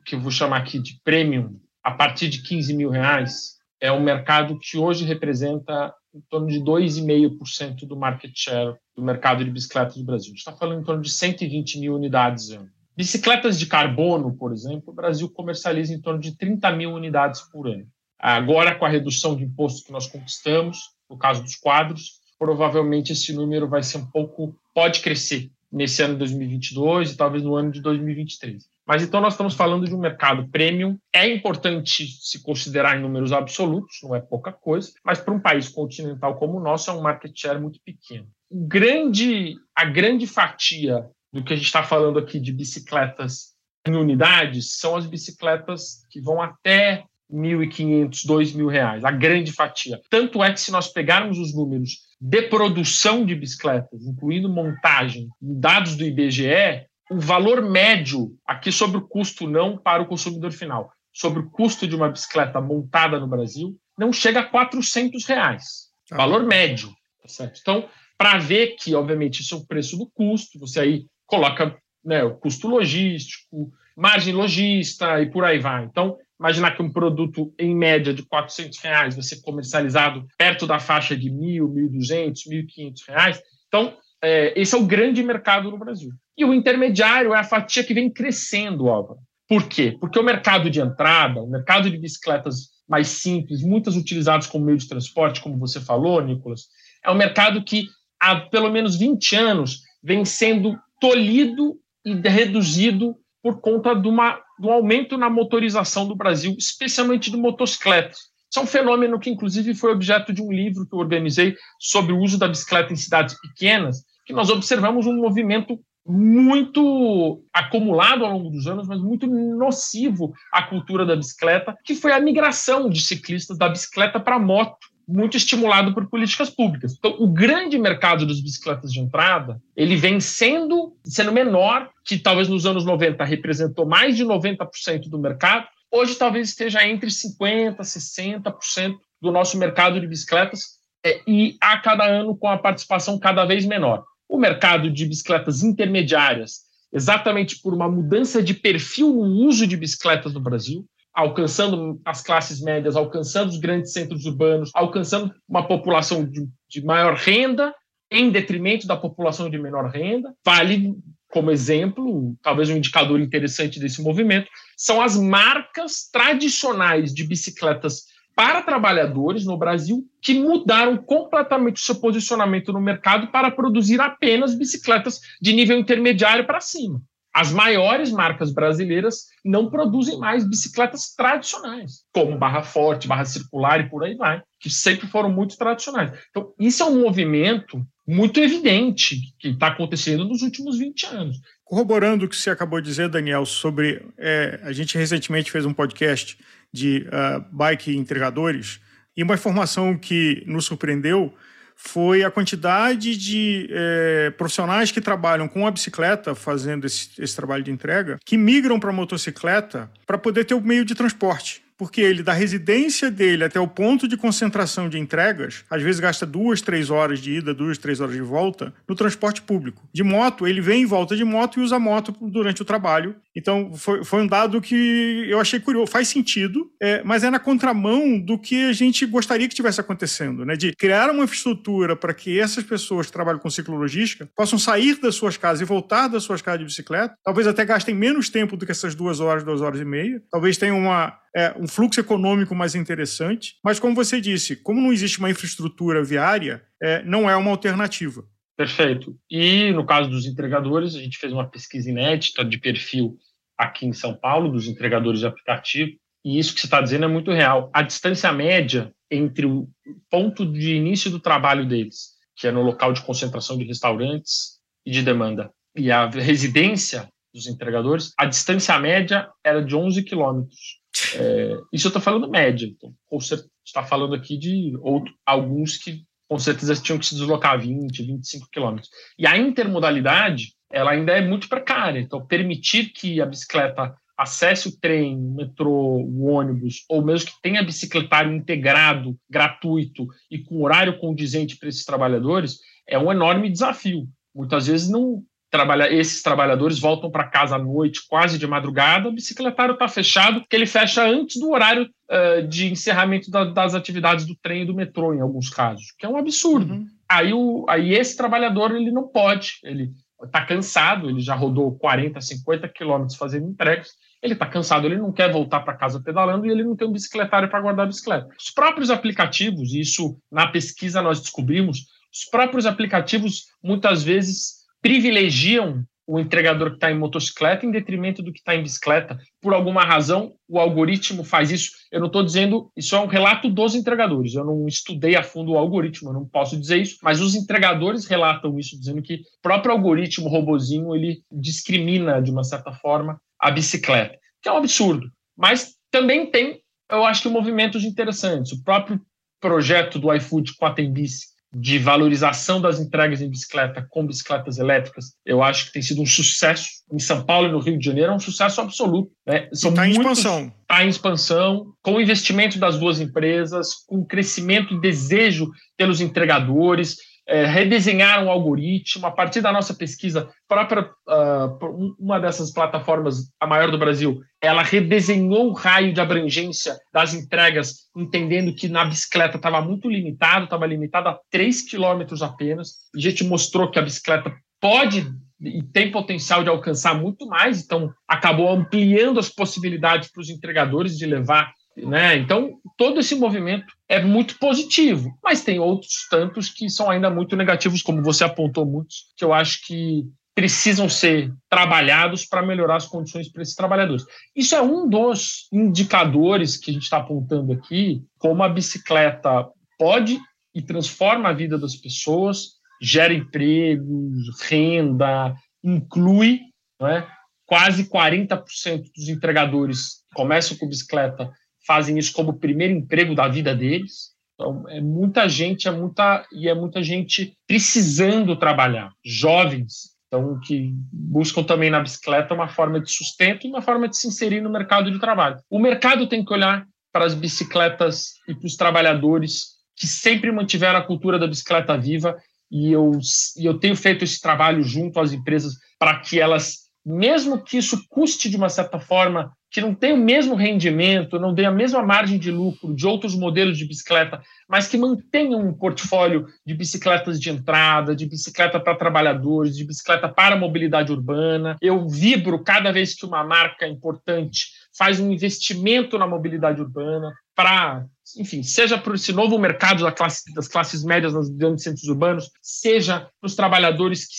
que 0.04 0.16
eu 0.16 0.20
vou 0.20 0.30
chamar 0.30 0.58
aqui 0.58 0.78
de 0.78 1.00
premium, 1.02 1.58
a 1.82 1.92
partir 1.92 2.28
de 2.28 2.42
15 2.42 2.74
mil 2.74 2.90
reais, 2.90 3.56
é 3.80 3.92
um 3.92 4.02
mercado 4.02 4.58
que 4.58 4.76
hoje 4.76 5.04
representa 5.04 5.94
em 6.14 6.20
torno 6.28 6.48
de 6.48 6.60
2,5% 6.60 7.86
do 7.86 7.96
market 7.96 8.32
share 8.34 8.74
do 8.96 9.02
mercado 9.02 9.44
de 9.44 9.50
bicicletas 9.50 9.96
do 9.96 10.04
Brasil. 10.04 10.28
A 10.28 10.30
gente 10.30 10.38
está 10.38 10.52
falando 10.52 10.80
em 10.80 10.84
torno 10.84 11.02
de 11.02 11.10
120 11.10 11.78
mil 11.78 11.94
unidades 11.94 12.50
ano. 12.50 12.70
Bicicletas 12.96 13.58
de 13.58 13.66
carbono, 13.66 14.34
por 14.34 14.52
exemplo, 14.52 14.90
o 14.90 14.94
Brasil 14.94 15.28
comercializa 15.28 15.92
em 15.92 16.00
torno 16.00 16.18
de 16.18 16.36
30 16.36 16.72
mil 16.72 16.92
unidades 16.92 17.42
por 17.42 17.68
ano. 17.68 17.86
Agora, 18.18 18.74
com 18.74 18.86
a 18.86 18.88
redução 18.88 19.36
de 19.36 19.44
imposto 19.44 19.84
que 19.84 19.92
nós 19.92 20.06
conquistamos, 20.06 20.78
no 21.08 21.18
caso 21.18 21.42
dos 21.42 21.56
quadros, 21.56 22.20
provavelmente 22.38 23.12
esse 23.12 23.34
número 23.34 23.68
vai 23.68 23.82
ser 23.82 23.98
um 23.98 24.06
pouco, 24.06 24.56
pode 24.74 25.00
crescer 25.00 25.50
nesse 25.70 26.02
ano 26.02 26.14
de 26.14 26.20
2022 26.20 27.12
e 27.12 27.16
talvez 27.16 27.42
no 27.42 27.54
ano 27.54 27.70
de 27.70 27.82
2023. 27.82 28.64
Mas 28.86 29.02
então 29.02 29.20
nós 29.20 29.34
estamos 29.34 29.54
falando 29.54 29.84
de 29.84 29.94
um 29.94 29.98
mercado 29.98 30.48
premium. 30.48 30.96
É 31.12 31.28
importante 31.28 32.06
se 32.06 32.42
considerar 32.42 32.96
em 32.96 33.02
números 33.02 33.32
absolutos, 33.32 33.98
não 34.02 34.14
é 34.14 34.20
pouca 34.20 34.52
coisa, 34.52 34.92
mas 35.04 35.20
para 35.20 35.34
um 35.34 35.40
país 35.40 35.68
continental 35.68 36.36
como 36.36 36.58
o 36.58 36.62
nosso 36.62 36.88
é 36.88 36.94
um 36.94 37.02
market 37.02 37.32
share 37.36 37.60
muito 37.60 37.80
pequeno. 37.84 38.28
O 38.48 38.64
grande, 38.66 39.56
a 39.74 39.84
grande 39.84 40.26
fatia 40.26 41.10
do 41.36 41.44
que 41.44 41.52
a 41.52 41.56
gente 41.56 41.66
está 41.66 41.82
falando 41.82 42.18
aqui 42.18 42.40
de 42.40 42.52
bicicletas 42.52 43.54
em 43.86 43.94
unidades 43.94 44.78
são 44.78 44.96
as 44.96 45.06
bicicletas 45.06 46.04
que 46.10 46.20
vão 46.20 46.42
até 46.42 47.04
1.500, 47.30 48.26
2.000 48.26 48.70
reais, 48.70 49.04
a 49.04 49.10
grande 49.10 49.52
fatia. 49.52 50.00
Tanto 50.10 50.42
é 50.42 50.52
que 50.52 50.60
se 50.60 50.72
nós 50.72 50.88
pegarmos 50.88 51.38
os 51.38 51.54
números 51.54 52.06
de 52.20 52.42
produção 52.42 53.24
de 53.24 53.34
bicicletas, 53.34 54.06
incluindo 54.06 54.48
montagem, 54.48 55.28
dados 55.40 55.96
do 55.96 56.04
IBGE, 56.04 56.86
o 57.10 57.20
valor 57.20 57.62
médio, 57.62 58.36
aqui 58.46 58.72
sobre 58.72 58.98
o 58.98 59.06
custo 59.06 59.46
não 59.46 59.76
para 59.76 60.02
o 60.02 60.06
consumidor 60.06 60.52
final, 60.52 60.90
sobre 61.12 61.40
o 61.40 61.50
custo 61.50 61.86
de 61.86 61.94
uma 61.94 62.08
bicicleta 62.08 62.60
montada 62.60 63.20
no 63.20 63.28
Brasil, 63.28 63.76
não 63.98 64.12
chega 64.12 64.40
a 64.40 64.44
400 64.44 65.24
reais. 65.26 65.86
Ah. 66.10 66.16
Valor 66.16 66.44
médio. 66.44 66.88
Tá 67.22 67.28
certo? 67.28 67.58
Então, 67.60 67.88
para 68.18 68.38
ver 68.38 68.76
que, 68.76 68.94
obviamente, 68.94 69.40
isso 69.40 69.54
é 69.54 69.58
o 69.58 69.66
preço 69.66 69.96
do 69.96 70.08
custo, 70.10 70.58
você 70.58 70.80
aí 70.80 71.06
coloca 71.26 71.76
né, 72.04 72.22
o 72.22 72.36
custo 72.36 72.68
logístico, 72.68 73.72
margem 73.96 74.34
logista 74.34 75.20
e 75.20 75.30
por 75.30 75.44
aí 75.44 75.58
vai. 75.58 75.84
Então, 75.84 76.16
imaginar 76.38 76.76
que 76.76 76.82
um 76.82 76.92
produto 76.92 77.52
em 77.58 77.74
média 77.74 78.12
de 78.12 78.22
400 78.22 78.78
reais 78.78 79.14
vai 79.14 79.24
ser 79.24 79.40
comercializado 79.42 80.26
perto 80.38 80.66
da 80.66 80.78
faixa 80.78 81.16
de 81.16 81.30
mil, 81.30 81.68
1.200, 81.68 82.42
1.500 82.48 82.92
reais. 83.08 83.42
Então, 83.68 83.96
é, 84.22 84.52
esse 84.60 84.74
é 84.74 84.78
o 84.78 84.86
grande 84.86 85.22
mercado 85.22 85.70
no 85.70 85.78
Brasil. 85.78 86.10
E 86.36 86.44
o 86.44 86.52
intermediário 86.52 87.34
é 87.34 87.38
a 87.38 87.44
fatia 87.44 87.82
que 87.82 87.94
vem 87.94 88.10
crescendo, 88.10 88.88
Álvaro. 88.88 89.20
Por 89.48 89.68
quê? 89.68 89.96
Porque 89.98 90.18
o 90.18 90.24
mercado 90.24 90.68
de 90.68 90.80
entrada, 90.80 91.40
o 91.40 91.48
mercado 91.48 91.90
de 91.90 91.96
bicicletas 91.96 92.70
mais 92.88 93.08
simples, 93.08 93.62
muitas 93.62 93.96
utilizadas 93.96 94.46
como 94.46 94.64
meio 94.64 94.78
de 94.78 94.88
transporte, 94.88 95.40
como 95.40 95.58
você 95.58 95.80
falou, 95.80 96.20
Nicolas, 96.20 96.66
é 97.04 97.10
um 97.10 97.16
mercado 97.16 97.62
que 97.64 97.88
há 98.20 98.36
pelo 98.36 98.70
menos 98.70 98.96
20 98.96 99.36
anos 99.36 99.82
vem 100.02 100.24
sendo 100.24 100.78
tolhido 101.00 101.76
e 102.04 102.14
reduzido 102.14 103.16
por 103.42 103.60
conta 103.60 103.94
de, 103.94 104.08
uma, 104.08 104.40
um 104.60 104.70
aumento 104.70 105.16
na 105.16 105.30
motorização 105.30 106.06
do 106.06 106.16
Brasil, 106.16 106.54
especialmente 106.58 107.30
de 107.30 107.36
motocicletas. 107.36 108.18
Isso 108.50 108.60
é 108.60 108.62
um 108.62 108.66
fenômeno 108.66 109.18
que, 109.18 109.30
inclusive, 109.30 109.74
foi 109.74 109.92
objeto 109.92 110.32
de 110.32 110.42
um 110.42 110.52
livro 110.52 110.86
que 110.86 110.94
eu 110.94 110.98
organizei 110.98 111.56
sobre 111.78 112.12
o 112.12 112.18
uso 112.18 112.38
da 112.38 112.48
bicicleta 112.48 112.92
em 112.92 112.96
cidades 112.96 113.38
pequenas, 113.40 114.04
que 114.24 114.32
nós 114.32 114.50
observamos 114.50 115.06
um 115.06 115.16
movimento 115.16 115.78
muito 116.06 117.42
acumulado 117.52 118.24
ao 118.24 118.32
longo 118.32 118.50
dos 118.50 118.66
anos, 118.66 118.86
mas 118.86 119.00
muito 119.00 119.26
nocivo 119.26 120.32
à 120.52 120.62
cultura 120.62 121.04
da 121.04 121.16
bicicleta, 121.16 121.76
que 121.84 121.94
foi 121.94 122.12
a 122.12 122.20
migração 122.20 122.88
de 122.88 123.00
ciclistas 123.00 123.58
da 123.58 123.68
bicicleta 123.68 124.20
para 124.20 124.36
a 124.36 124.40
moto, 124.40 124.86
muito 125.06 125.36
estimulado 125.36 125.94
por 125.94 126.08
políticas 126.08 126.50
públicas. 126.50 126.94
Então, 126.98 127.14
o 127.18 127.28
grande 127.28 127.78
mercado 127.78 128.26
das 128.26 128.40
bicicletas 128.40 128.92
de 128.92 129.00
entrada, 129.00 129.60
ele 129.76 129.96
vem 129.96 130.18
sendo, 130.18 130.96
sendo 131.04 131.32
menor, 131.32 131.88
que 132.04 132.18
talvez 132.18 132.48
nos 132.48 132.66
anos 132.66 132.84
90 132.84 133.24
representou 133.24 133.86
mais 133.86 134.16
de 134.16 134.24
90% 134.24 135.08
do 135.08 135.18
mercado, 135.18 135.66
hoje 135.92 136.16
talvez 136.16 136.48
esteja 136.48 136.86
entre 136.86 137.08
50% 137.08 137.76
60% 137.76 138.94
do 139.20 139.30
nosso 139.30 139.56
mercado 139.56 140.00
de 140.00 140.06
bicicletas, 140.06 140.76
é, 141.04 141.20
e 141.26 141.56
a 141.60 141.78
cada 141.78 142.04
ano 142.04 142.36
com 142.36 142.48
a 142.48 142.58
participação 142.58 143.18
cada 143.18 143.44
vez 143.44 143.64
menor 143.64 144.04
o 144.28 144.38
mercado 144.38 144.90
de 144.90 145.06
bicicletas 145.06 145.62
intermediárias, 145.62 146.62
exatamente 146.92 147.60
por 147.60 147.72
uma 147.72 147.88
mudança 147.88 148.42
de 148.42 148.54
perfil 148.54 149.12
no 149.12 149.46
uso 149.46 149.66
de 149.66 149.76
bicicletas 149.76 150.32
no 150.32 150.40
Brasil, 150.40 150.84
alcançando 151.16 151.98
as 152.04 152.20
classes 152.20 152.60
médias, 152.60 152.94
alcançando 152.94 153.48
os 153.48 153.58
grandes 153.58 153.92
centros 153.92 154.26
urbanos, 154.26 154.70
alcançando 154.74 155.34
uma 155.48 155.66
população 155.66 156.22
de, 156.24 156.46
de 156.68 156.84
maior 156.84 157.14
renda, 157.14 157.74
em 158.10 158.30
detrimento 158.30 158.86
da 158.86 158.96
população 158.96 159.48
de 159.48 159.58
menor 159.58 159.90
renda. 159.90 160.32
Vale 160.44 160.94
como 161.28 161.50
exemplo, 161.50 162.36
talvez 162.42 162.70
um 162.70 162.76
indicador 162.76 163.18
interessante 163.20 163.80
desse 163.80 164.02
movimento, 164.02 164.48
são 164.76 165.02
as 165.02 165.16
marcas 165.18 166.08
tradicionais 166.10 167.12
de 167.12 167.24
bicicletas 167.24 168.04
para 168.34 168.62
trabalhadores 168.62 169.44
no 169.44 169.56
Brasil 169.56 170.04
que 170.22 170.34
mudaram 170.34 170.96
completamente 170.98 171.76
o 171.76 171.84
seu 171.84 171.96
posicionamento 171.96 172.72
no 172.72 172.80
mercado 172.80 173.28
para 173.28 173.50
produzir 173.50 174.00
apenas 174.00 174.54
bicicletas 174.54 175.20
de 175.40 175.52
nível 175.52 175.78
intermediário 175.78 176.46
para 176.46 176.60
cima. 176.60 177.00
As 177.36 177.52
maiores 177.52 178.10
marcas 178.10 178.50
brasileiras 178.50 179.26
não 179.44 179.68
produzem 179.68 180.18
mais 180.18 180.48
bicicletas 180.48 181.14
tradicionais, 181.14 182.00
como 182.10 182.38
Barra 182.38 182.62
Forte, 182.62 183.06
Barra 183.06 183.26
Circular 183.26 183.78
e 183.78 183.90
por 183.90 184.02
aí 184.02 184.14
vai, 184.14 184.40
que 184.58 184.70
sempre 184.70 185.06
foram 185.06 185.30
muito 185.30 185.54
tradicionais. 185.58 186.10
Então, 186.30 186.54
isso 186.58 186.82
é 186.82 186.86
um 186.86 187.02
movimento 187.02 187.86
muito 188.08 188.40
evidente 188.40 189.18
que 189.38 189.48
está 189.48 189.66
acontecendo 189.66 190.24
nos 190.24 190.40
últimos 190.40 190.78
20 190.78 191.06
anos. 191.08 191.36
Corroborando 191.62 192.24
o 192.24 192.28
que 192.28 192.36
você 192.36 192.48
acabou 192.48 192.80
de 192.80 192.88
dizer, 192.88 193.10
Daniel, 193.10 193.44
sobre. 193.44 194.02
É, 194.16 194.58
a 194.62 194.72
gente 194.72 194.96
recentemente 194.96 195.52
fez 195.52 195.66
um 195.66 195.74
podcast 195.74 196.38
de 196.72 197.06
uh, 197.08 197.44
bike 197.54 197.94
entregadores, 197.94 198.80
e 199.14 199.22
uma 199.22 199.34
informação 199.34 199.94
que 199.94 200.42
nos 200.46 200.64
surpreendeu 200.64 201.34
foi 201.76 202.24
a 202.24 202.30
quantidade 202.30 203.16
de 203.16 203.68
é, 203.70 204.30
profissionais 204.30 204.90
que 204.90 205.00
trabalham 205.00 205.46
com 205.46 205.66
a 205.66 205.70
bicicleta, 205.70 206.34
fazendo 206.34 206.86
esse, 206.86 207.10
esse 207.18 207.36
trabalho 207.36 207.62
de 207.62 207.70
entrega, 207.70 208.18
que 208.24 208.38
migram 208.38 208.80
para 208.80 208.90
a 208.90 208.92
motocicleta 208.92 209.90
para 210.06 210.16
poder 210.16 210.44
ter 210.44 210.54
o 210.54 210.60
meio 210.60 210.84
de 210.84 210.94
transporte 210.94 211.65
porque 211.78 212.00
ele, 212.00 212.22
da 212.22 212.32
residência 212.32 213.10
dele 213.10 213.44
até 213.44 213.60
o 213.60 213.68
ponto 213.68 214.08
de 214.08 214.16
concentração 214.16 214.88
de 214.88 214.98
entregas, 214.98 215.64
às 215.70 215.82
vezes 215.82 216.00
gasta 216.00 216.24
duas, 216.24 216.60
três 216.60 216.90
horas 216.90 217.20
de 217.20 217.32
ida, 217.32 217.54
duas, 217.54 217.78
três 217.78 218.00
horas 218.00 218.14
de 218.14 218.22
volta 218.22 218.72
no 218.88 218.94
transporte 218.94 219.42
público. 219.42 219.82
De 219.92 220.02
moto, 220.02 220.46
ele 220.46 220.60
vem 220.60 220.82
e 220.82 220.86
volta 220.86 221.16
de 221.16 221.24
moto 221.24 221.60
e 221.60 221.62
usa 221.62 221.78
moto 221.78 222.14
durante 222.20 222.62
o 222.62 222.64
trabalho. 222.64 223.16
Então, 223.34 223.74
foi, 223.74 224.02
foi 224.02 224.22
um 224.22 224.26
dado 224.26 224.60
que 224.60 225.26
eu 225.28 225.38
achei 225.38 225.60
curioso. 225.60 225.92
Faz 225.92 226.08
sentido, 226.08 226.70
é, 226.80 227.02
mas 227.04 227.22
é 227.22 227.30
na 227.30 227.38
contramão 227.38 228.18
do 228.18 228.38
que 228.38 228.64
a 228.64 228.72
gente 228.72 229.04
gostaria 229.04 229.46
que 229.46 229.54
tivesse 229.54 229.80
acontecendo, 229.80 230.44
né? 230.44 230.56
De 230.56 230.74
criar 230.74 231.10
uma 231.10 231.24
infraestrutura 231.24 231.94
para 231.94 232.14
que 232.14 232.40
essas 232.40 232.64
pessoas 232.64 233.06
que 233.06 233.12
trabalham 233.12 233.38
com 233.38 233.50
ciclologística 233.50 234.28
possam 234.34 234.58
sair 234.58 234.98
das 234.98 235.14
suas 235.14 235.36
casas 235.36 235.60
e 235.60 235.64
voltar 235.64 236.08
das 236.08 236.22
suas 236.22 236.40
casas 236.40 236.60
de 236.60 236.64
bicicleta. 236.66 237.14
Talvez 237.22 237.46
até 237.46 237.64
gastem 237.64 237.94
menos 237.94 238.30
tempo 238.30 238.56
do 238.56 238.64
que 238.64 238.72
essas 238.72 238.94
duas 238.94 239.20
horas, 239.20 239.44
duas 239.44 239.60
horas 239.60 239.80
e 239.80 239.84
meia. 239.84 240.22
Talvez 240.30 240.56
tenham 240.56 240.78
uma 240.78 241.18
é, 241.36 241.54
fluxo 241.68 242.00
econômico 242.00 242.54
mais 242.54 242.74
interessante. 242.74 243.56
Mas, 243.62 243.78
como 243.78 243.94
você 243.94 244.20
disse, 244.20 244.56
como 244.56 244.80
não 244.80 244.92
existe 244.92 245.18
uma 245.18 245.30
infraestrutura 245.30 246.02
viária, 246.02 246.62
é, 246.82 247.02
não 247.02 247.28
é 247.28 247.36
uma 247.36 247.50
alternativa. 247.50 248.24
Perfeito. 248.56 249.14
E 249.30 249.70
no 249.72 249.84
caso 249.84 250.08
dos 250.08 250.24
entregadores, 250.24 250.94
a 250.94 251.00
gente 251.00 251.18
fez 251.18 251.32
uma 251.32 251.48
pesquisa 251.48 251.90
inédita 251.90 252.44
de 252.44 252.58
perfil 252.58 253.18
aqui 253.56 253.86
em 253.86 253.92
São 253.92 254.14
Paulo, 254.14 254.50
dos 254.50 254.66
entregadores 254.66 255.20
de 255.20 255.26
aplicativo, 255.26 255.92
e 256.24 256.38
isso 256.38 256.54
que 256.54 256.60
você 256.60 256.66
está 256.66 256.80
dizendo 256.80 257.04
é 257.04 257.08
muito 257.08 257.30
real. 257.30 257.70
A 257.72 257.82
distância 257.82 258.32
média 258.32 258.92
entre 259.10 259.46
o 259.46 259.68
ponto 260.10 260.50
de 260.50 260.74
início 260.74 261.10
do 261.10 261.20
trabalho 261.20 261.66
deles, 261.66 262.16
que 262.36 262.46
é 262.46 262.50
no 262.50 262.62
local 262.62 262.92
de 262.92 263.02
concentração 263.02 263.56
de 263.56 263.64
restaurantes 263.64 264.58
e 264.84 264.90
de 264.90 265.02
demanda, 265.02 265.50
e 265.76 265.90
a 265.90 266.08
residência 266.08 267.08
dos 267.36 267.46
entregadores, 267.46 268.12
a 268.18 268.24
distância 268.24 268.78
média 268.78 269.28
era 269.44 269.62
de 269.62 269.76
11 269.76 270.02
quilômetros. 270.02 270.80
É, 271.14 271.52
isso 271.70 271.86
eu 271.86 271.90
estou 271.90 272.00
falando 272.00 272.30
média. 272.30 272.66
Então, 272.66 272.92
você 273.10 273.36
está 273.64 273.82
falando 273.82 274.14
aqui 274.14 274.38
de 274.38 274.74
outro, 274.80 275.12
alguns 275.24 275.76
que 275.76 276.02
com 276.28 276.38
certeza 276.38 276.74
tinham 276.74 276.98
que 276.98 277.06
se 277.06 277.14
deslocar 277.14 277.60
20, 277.60 278.02
25 278.02 278.48
quilômetros. 278.50 278.88
E 279.18 279.26
a 279.26 279.36
intermodalidade, 279.36 280.54
ela 280.72 280.92
ainda 280.92 281.12
é 281.12 281.20
muito 281.20 281.48
precária. 281.48 282.00
Então, 282.00 282.26
permitir 282.26 282.86
que 282.86 283.20
a 283.20 283.26
bicicleta 283.26 283.94
acesse 284.16 284.68
o 284.68 284.80
trem, 284.80 285.14
o 285.14 285.34
metrô, 285.34 285.98
o 285.98 286.24
ônibus, 286.24 286.84
ou 286.88 287.04
mesmo 287.04 287.28
que 287.28 287.42
tenha 287.42 287.62
bicicletário 287.62 288.32
integrado, 288.32 289.14
gratuito 289.28 290.06
e 290.30 290.38
com 290.38 290.62
horário 290.62 290.98
condizente 290.98 291.58
para 291.58 291.68
esses 291.68 291.84
trabalhadores, 291.84 292.58
é 292.88 292.98
um 292.98 293.12
enorme 293.12 293.50
desafio. 293.50 294.08
Muitas 294.34 294.66
vezes 294.66 294.88
não 294.88 295.22
trabalha, 295.56 295.90
esses 295.92 296.22
trabalhadores 296.22 296.78
voltam 296.78 297.10
para 297.10 297.24
casa 297.24 297.56
à 297.56 297.58
noite, 297.58 298.06
quase 298.06 298.38
de 298.38 298.46
madrugada, 298.46 299.08
o 299.08 299.12
bicicletário 299.12 299.72
está 299.72 299.88
fechado, 299.88 300.40
porque 300.40 300.54
ele 300.54 300.66
fecha 300.66 301.02
antes 301.02 301.40
do 301.40 301.50
horário 301.50 301.88
uh, 302.10 302.46
de 302.46 302.70
encerramento 302.70 303.30
da, 303.30 303.44
das 303.44 303.74
atividades 303.74 304.26
do 304.26 304.36
trem 304.36 304.62
e 304.62 304.66
do 304.66 304.74
metrô, 304.74 305.14
em 305.14 305.20
alguns 305.20 305.48
casos, 305.48 305.94
que 305.98 306.04
é 306.04 306.08
um 306.08 306.18
absurdo. 306.18 306.74
Uhum. 306.74 306.86
Aí, 307.08 307.32
o, 307.32 307.64
aí 307.68 307.94
esse 307.94 308.16
trabalhador 308.16 308.74
ele 308.74 308.90
não 308.90 309.08
pode, 309.08 309.54
ele 309.64 309.92
está 310.22 310.44
cansado, 310.44 311.08
ele 311.08 311.20
já 311.20 311.34
rodou 311.34 311.78
40, 311.78 312.20
50 312.20 312.68
quilômetros 312.68 313.16
fazendo 313.16 313.48
entregas, 313.48 313.88
ele 314.22 314.34
está 314.34 314.44
cansado, 314.44 314.86
ele 314.86 314.98
não 314.98 315.12
quer 315.12 315.32
voltar 315.32 315.60
para 315.60 315.76
casa 315.76 316.02
pedalando 316.02 316.46
e 316.46 316.50
ele 316.50 316.64
não 316.64 316.76
tem 316.76 316.86
um 316.86 316.92
bicicletário 316.92 317.48
para 317.48 317.60
guardar 317.60 317.84
a 317.84 317.88
bicicleta. 317.88 318.28
Os 318.38 318.50
próprios 318.50 318.90
aplicativos, 318.90 319.72
isso 319.72 320.18
na 320.30 320.48
pesquisa 320.48 321.00
nós 321.00 321.20
descobrimos, 321.20 321.86
os 322.12 322.24
próprios 322.24 322.66
aplicativos 322.66 323.46
muitas 323.62 324.02
vezes 324.02 324.55
privilegiam 324.86 325.84
o 326.06 326.20
entregador 326.20 326.68
que 326.70 326.76
está 326.76 326.92
em 326.92 326.96
motocicleta 326.96 327.66
em 327.66 327.72
detrimento 327.72 328.22
do 328.22 328.32
que 328.32 328.38
está 328.38 328.54
em 328.54 328.62
bicicleta. 328.62 329.18
Por 329.42 329.52
alguma 329.52 329.82
razão, 329.82 330.34
o 330.48 330.60
algoritmo 330.60 331.24
faz 331.24 331.50
isso. 331.50 331.72
Eu 331.90 331.98
não 331.98 332.06
estou 332.06 332.22
dizendo, 332.22 332.70
isso 332.76 332.94
é 332.94 333.00
um 333.00 333.08
relato 333.08 333.50
dos 333.50 333.74
entregadores. 333.74 334.34
Eu 334.34 334.44
não 334.44 334.68
estudei 334.68 335.16
a 335.16 335.24
fundo 335.24 335.50
o 335.50 335.58
algoritmo, 335.58 336.10
eu 336.10 336.14
não 336.14 336.24
posso 336.24 336.56
dizer 336.56 336.76
isso, 336.76 336.98
mas 337.02 337.20
os 337.20 337.34
entregadores 337.34 338.06
relatam 338.06 338.56
isso, 338.60 338.78
dizendo 338.78 339.02
que 339.02 339.14
o 339.14 339.18
próprio 339.42 339.72
algoritmo 339.72 340.28
robozinho 340.28 340.94
ele 340.94 341.22
discrimina 341.32 342.22
de 342.22 342.30
uma 342.30 342.44
certa 342.44 342.70
forma 342.70 343.20
a 343.40 343.50
bicicleta, 343.50 344.16
que 344.40 344.48
é 344.48 344.52
um 344.52 344.58
absurdo. 344.58 345.10
Mas 345.36 345.74
também 345.90 346.30
tem, 346.30 346.60
eu 346.88 347.04
acho 347.04 347.22
que 347.22 347.28
movimentos 347.28 347.82
interessantes. 347.82 348.52
O 348.52 348.62
próprio 348.62 349.00
projeto 349.40 349.98
do 349.98 350.14
iFood 350.14 350.54
com 350.56 350.66
a 350.66 350.72
Tembice 350.72 351.34
de 351.58 351.78
valorização 351.78 352.60
das 352.60 352.78
entregas 352.78 353.22
em 353.22 353.30
bicicleta 353.30 353.86
com 353.88 354.06
bicicletas 354.06 354.58
elétricas, 354.58 355.14
eu 355.24 355.42
acho 355.42 355.66
que 355.66 355.72
tem 355.72 355.80
sido 355.80 356.02
um 356.02 356.06
sucesso. 356.06 356.68
Em 356.92 356.98
São 356.98 357.24
Paulo 357.24 357.48
e 357.48 357.52
no 357.52 357.60
Rio 357.60 357.78
de 357.78 357.84
Janeiro 357.84 358.12
é 358.12 358.14
um 358.14 358.20
sucesso 358.20 358.60
absoluto. 358.60 359.10
Né? 359.26 359.48
Está 359.50 359.88
em 359.88 359.92
expansão. 359.92 360.52
Está 360.60 360.84
em 360.84 360.88
expansão, 360.88 361.72
com 361.82 361.94
o 361.94 362.00
investimento 362.00 362.58
das 362.58 362.78
duas 362.78 363.00
empresas, 363.00 363.72
com 363.86 364.00
o 364.00 364.06
crescimento 364.06 364.74
e 364.74 364.80
desejo 364.80 365.50
pelos 365.78 366.02
entregadores, 366.02 366.96
é, 367.26 367.44
redesenhar 367.44 368.22
um 368.22 368.30
algoritmo 368.30 369.06
a 369.06 369.10
partir 369.10 369.40
da 369.40 369.52
nossa 369.52 369.74
pesquisa 369.74 370.30
própria 370.46 370.88
uh, 371.08 371.94
uma 371.98 372.20
dessas 372.20 372.52
plataformas 372.52 373.32
a 373.40 373.46
maior 373.46 373.70
do 373.70 373.78
Brasil 373.78 374.20
ela 374.40 374.62
redesenhou 374.62 375.48
o 375.48 375.52
raio 375.52 375.92
de 375.92 376.00
abrangência 376.00 376.78
das 376.92 377.14
entregas 377.14 377.88
entendendo 377.96 378.54
que 378.54 378.68
na 378.68 378.84
bicicleta 378.84 379.36
estava 379.36 379.60
muito 379.60 379.88
limitado 379.90 380.44
estava 380.44 380.66
limitado 380.66 381.08
a 381.08 381.18
3 381.30 381.62
quilômetros 381.68 382.22
apenas. 382.22 382.74
A 382.94 383.00
gente 383.00 383.24
mostrou 383.24 383.70
que 383.70 383.78
a 383.78 383.82
bicicleta 383.82 384.32
pode 384.60 385.06
e 385.40 385.62
tem 385.62 385.90
potencial 385.90 386.44
de 386.44 386.48
alcançar 386.48 386.94
muito 386.94 387.26
mais 387.26 387.64
então 387.64 387.92
acabou 388.06 388.48
ampliando 388.50 389.18
as 389.18 389.28
possibilidades 389.28 390.10
para 390.12 390.20
os 390.20 390.30
entregadores 390.30 390.96
de 390.96 391.04
levar 391.04 391.52
né? 391.76 392.16
Então, 392.16 392.58
todo 392.76 393.00
esse 393.00 393.14
movimento 393.14 393.66
é 393.88 394.02
muito 394.02 394.38
positivo, 394.38 395.16
mas 395.22 395.44
tem 395.44 395.58
outros 395.58 396.06
tantos 396.10 396.48
que 396.48 396.68
são 396.70 396.90
ainda 396.90 397.10
muito 397.10 397.36
negativos, 397.36 397.82
como 397.82 398.02
você 398.02 398.24
apontou 398.24 398.64
muitos, 398.64 399.12
que 399.16 399.24
eu 399.24 399.32
acho 399.32 399.66
que 399.66 400.04
precisam 400.34 400.86
ser 400.86 401.32
trabalhados 401.48 402.26
para 402.26 402.44
melhorar 402.44 402.76
as 402.76 402.86
condições 402.86 403.30
para 403.30 403.42
esses 403.42 403.54
trabalhadores. 403.54 404.04
Isso 404.34 404.54
é 404.54 404.60
um 404.60 404.86
dos 404.86 405.48
indicadores 405.50 406.58
que 406.58 406.70
a 406.70 406.74
gente 406.74 406.82
está 406.82 406.98
apontando 406.98 407.54
aqui, 407.54 408.02
como 408.18 408.42
a 408.42 408.48
bicicleta 408.48 409.48
pode 409.78 410.18
e 410.54 410.60
transforma 410.60 411.30
a 411.30 411.32
vida 411.32 411.58
das 411.58 411.74
pessoas, 411.74 412.56
gera 412.82 413.14
empregos, 413.14 414.40
renda, 414.42 415.34
inclui, 415.64 416.40
é? 416.82 417.06
quase 417.46 417.88
40% 417.88 418.90
dos 418.94 419.08
entregadores 419.08 420.04
começam 420.14 420.56
com 420.58 420.68
bicicleta, 420.68 421.30
fazem 421.66 421.98
isso 421.98 422.12
como 422.12 422.38
primeiro 422.38 422.74
emprego 422.74 423.14
da 423.14 423.28
vida 423.28 423.54
deles. 423.54 424.14
Então, 424.34 424.68
é 424.68 424.80
muita 424.80 425.28
gente, 425.28 425.66
é 425.66 425.70
muita 425.70 426.26
e 426.32 426.48
é 426.48 426.54
muita 426.54 426.82
gente 426.82 427.36
precisando 427.46 428.36
trabalhar, 428.36 428.92
jovens, 429.04 429.96
então 430.06 430.38
que 430.40 430.72
buscam 430.92 431.42
também 431.42 431.70
na 431.70 431.80
bicicleta 431.80 432.34
uma 432.34 432.48
forma 432.48 432.80
de 432.80 432.90
sustento 432.90 433.46
e 433.46 433.50
uma 433.50 433.62
forma 433.62 433.88
de 433.88 433.96
se 433.96 434.06
inserir 434.06 434.40
no 434.40 434.50
mercado 434.50 434.90
de 434.90 435.00
trabalho. 435.00 435.38
O 435.50 435.58
mercado 435.58 436.06
tem 436.06 436.24
que 436.24 436.32
olhar 436.32 436.66
para 436.92 437.04
as 437.04 437.14
bicicletas 437.14 438.14
e 438.28 438.34
para 438.34 438.46
os 438.46 438.56
trabalhadores 438.56 439.56
que 439.76 439.86
sempre 439.86 440.32
mantiveram 440.32 440.78
a 440.78 440.82
cultura 440.82 441.18
da 441.18 441.26
bicicleta 441.26 441.76
viva 441.76 442.16
e 442.50 442.72
eu, 442.72 442.92
e 443.36 443.44
eu 443.44 443.58
tenho 443.58 443.76
feito 443.76 444.04
esse 444.04 444.20
trabalho 444.20 444.62
junto 444.62 445.00
às 445.00 445.12
empresas 445.12 445.54
para 445.78 445.98
que 446.00 446.20
elas, 446.20 446.65
mesmo 446.86 447.42
que 447.42 447.58
isso 447.58 447.84
custe 447.88 448.30
de 448.30 448.36
uma 448.36 448.48
certa 448.48 448.78
forma 448.78 449.32
que 449.50 449.60
não 449.60 449.74
tem 449.74 449.92
o 449.92 449.96
mesmo 449.96 450.36
rendimento, 450.36 451.18
não 451.18 451.34
dê 451.34 451.44
a 451.44 451.50
mesma 451.50 451.82
margem 451.82 452.18
de 452.18 452.30
lucro 452.30 452.74
de 452.74 452.86
outros 452.86 453.16
modelos 453.16 453.58
de 453.58 453.64
bicicleta, 453.64 454.20
mas 454.48 454.68
que 454.68 454.76
mantenham 454.76 455.40
um 455.40 455.52
portfólio 455.52 456.26
de 456.44 456.54
bicicletas 456.54 457.18
de 457.18 457.30
entrada, 457.30 457.96
de 457.96 458.06
bicicleta 458.06 458.60
para 458.60 458.76
trabalhadores, 458.76 459.56
de 459.56 459.64
bicicleta 459.64 460.08
para 460.08 460.36
mobilidade 460.36 460.92
urbana. 460.92 461.56
Eu 461.60 461.88
vibro 461.88 462.44
cada 462.44 462.70
vez 462.70 462.94
que 462.94 463.06
uma 463.06 463.24
marca 463.24 463.66
importante 463.66 464.46
faz 464.76 465.00
um 465.00 465.10
investimento 465.10 465.98
na 465.98 466.06
mobilidade 466.06 466.60
urbana 466.60 467.12
para, 467.34 467.84
enfim, 468.16 468.42
seja 468.42 468.78
para 468.78 468.94
esse 468.94 469.12
novo 469.12 469.38
mercado 469.38 469.82
da 469.82 469.90
classe, 469.90 470.32
das 470.34 470.46
classes 470.46 470.84
médias 470.84 471.14
nos 471.14 471.30
grandes 471.30 471.64
centros 471.64 471.88
urbanos, 471.88 472.30
seja 472.40 473.08
para 473.20 473.26
os 473.26 473.34
trabalhadores 473.34 474.06
que 474.06 474.14